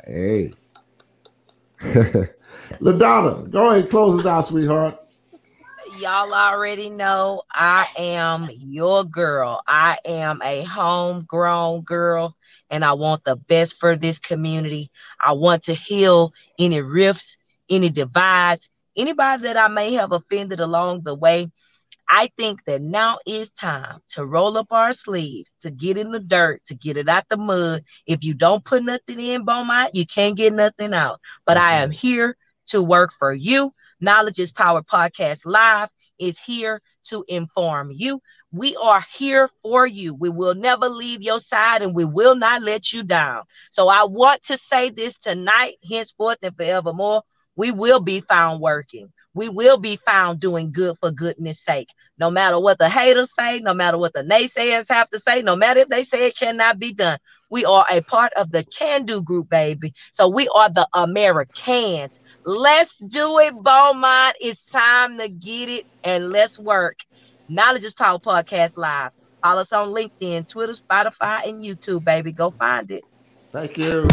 Hey, 0.07 0.53
LaDonna, 2.81 3.47
go 3.51 3.69
ahead 3.69 3.81
and 3.81 3.89
close 3.91 4.19
us 4.19 4.25
out, 4.25 4.47
sweetheart. 4.47 5.04
Y'all 5.97 6.33
already 6.33 6.89
know 6.89 7.43
I 7.53 7.87
am 7.95 8.49
your 8.51 9.05
girl. 9.05 9.61
I 9.65 9.97
am 10.03 10.41
a 10.43 10.63
homegrown 10.63 11.83
girl, 11.83 12.35
and 12.69 12.83
I 12.83 12.93
want 12.93 13.23
the 13.23 13.37
best 13.37 13.77
for 13.79 13.95
this 13.95 14.19
community. 14.19 14.91
I 15.23 15.31
want 15.31 15.63
to 15.63 15.73
heal 15.73 16.33
any 16.59 16.81
rifts, 16.81 17.37
any 17.69 17.89
divides, 17.89 18.67
anybody 18.97 19.43
that 19.43 19.55
I 19.55 19.69
may 19.69 19.93
have 19.93 20.11
offended 20.11 20.59
along 20.59 21.03
the 21.03 21.15
way. 21.15 21.49
I 22.09 22.29
think 22.37 22.65
that 22.65 22.81
now 22.81 23.19
is 23.25 23.49
time 23.51 23.99
to 24.09 24.25
roll 24.25 24.57
up 24.57 24.67
our 24.71 24.91
sleeves, 24.91 25.53
to 25.61 25.71
get 25.71 25.97
in 25.97 26.11
the 26.11 26.19
dirt, 26.19 26.61
to 26.65 26.75
get 26.75 26.97
it 26.97 27.07
out 27.07 27.23
the 27.29 27.37
mud. 27.37 27.83
If 28.05 28.25
you 28.25 28.33
don't 28.33 28.65
put 28.65 28.83
nothing 28.83 29.19
in, 29.21 29.45
Beaumont, 29.45 29.95
you 29.95 30.05
can't 30.05 30.35
get 30.35 30.51
nothing 30.51 30.93
out. 30.93 31.21
But 31.45 31.55
I 31.55 31.77
am 31.77 31.89
here 31.89 32.35
to 32.67 32.81
work 32.81 33.11
for 33.17 33.33
you. 33.33 33.73
Knowledge 33.99 34.39
is 34.39 34.51
Power 34.51 34.81
Podcast 34.81 35.41
Live 35.45 35.89
is 36.19 36.37
here 36.39 36.81
to 37.05 37.23
inform 37.27 37.91
you. 37.91 38.19
We 38.51 38.75
are 38.75 39.03
here 39.17 39.49
for 39.61 39.85
you. 39.85 40.13
We 40.13 40.29
will 40.29 40.55
never 40.55 40.87
leave 40.89 41.21
your 41.21 41.39
side 41.39 41.81
and 41.81 41.93
we 41.95 42.05
will 42.05 42.35
not 42.35 42.61
let 42.61 42.91
you 42.93 43.03
down. 43.03 43.43
So 43.71 43.87
I 43.87 44.03
want 44.05 44.43
to 44.43 44.57
say 44.57 44.89
this 44.89 45.15
tonight, 45.15 45.75
henceforth 45.89 46.37
and 46.41 46.55
forevermore. 46.55 47.23
We 47.55 47.71
will 47.71 47.99
be 47.99 48.21
found 48.21 48.61
working. 48.61 49.11
We 49.33 49.49
will 49.49 49.77
be 49.77 49.97
found 49.97 50.39
doing 50.39 50.71
good 50.71 50.97
for 50.99 51.11
goodness 51.11 51.63
sake. 51.63 51.89
No 52.17 52.31
matter 52.31 52.59
what 52.59 52.77
the 52.77 52.89
haters 52.89 53.29
say, 53.37 53.59
no 53.59 53.73
matter 53.73 53.97
what 53.97 54.13
the 54.13 54.21
naysayers 54.21 54.87
have 54.89 55.09
to 55.09 55.19
say, 55.19 55.41
no 55.41 55.55
matter 55.55 55.81
if 55.81 55.89
they 55.89 56.03
say 56.03 56.27
it 56.27 56.37
cannot 56.37 56.79
be 56.79 56.93
done, 56.93 57.19
we 57.49 57.65
are 57.65 57.85
a 57.89 58.01
part 58.01 58.31
of 58.33 58.51
the 58.51 58.63
can 58.63 59.05
do 59.05 59.21
group, 59.21 59.49
baby. 59.49 59.93
So 60.13 60.29
we 60.29 60.47
are 60.47 60.69
the 60.69 60.87
Americans. 60.93 62.19
Let's 62.45 62.97
do 62.99 63.39
it, 63.39 63.53
Beaumont. 63.61 64.37
It's 64.39 64.63
time 64.69 65.17
to 65.17 65.27
get 65.27 65.69
it 65.69 65.85
and 66.03 66.29
let's 66.31 66.57
work. 66.57 66.97
Knowledge 67.49 67.83
is 67.83 67.93
Power 67.93 68.19
Podcast 68.19 68.71
Live. 68.77 69.11
Follow 69.43 69.61
us 69.61 69.71
on 69.71 69.89
LinkedIn, 69.89 70.47
Twitter, 70.47 70.73
Spotify, 70.73 71.47
and 71.47 71.61
YouTube, 71.61 72.03
baby. 72.03 72.31
Go 72.31 72.51
find 72.57 72.89
it. 72.91 73.03
Thank 73.51 73.77
you. 73.77 74.07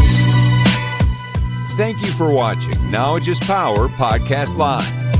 Thank 1.77 2.03
you 2.03 2.13
for 2.13 2.33
watching 2.33 2.91
Knowledge 2.91 3.29
is 3.29 3.39
Power 3.41 3.89
Podcast 3.89 4.57
Live. 4.57 5.12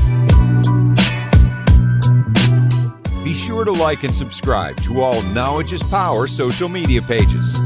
Sure 3.43 3.65
to 3.65 3.71
like 3.73 4.03
and 4.03 4.13
subscribe 4.13 4.77
to 4.77 5.01
all 5.01 5.21
Knowledge 5.23 5.73
is 5.73 5.83
Power 5.83 6.27
social 6.27 6.69
media 6.69 7.01
pages. 7.01 7.59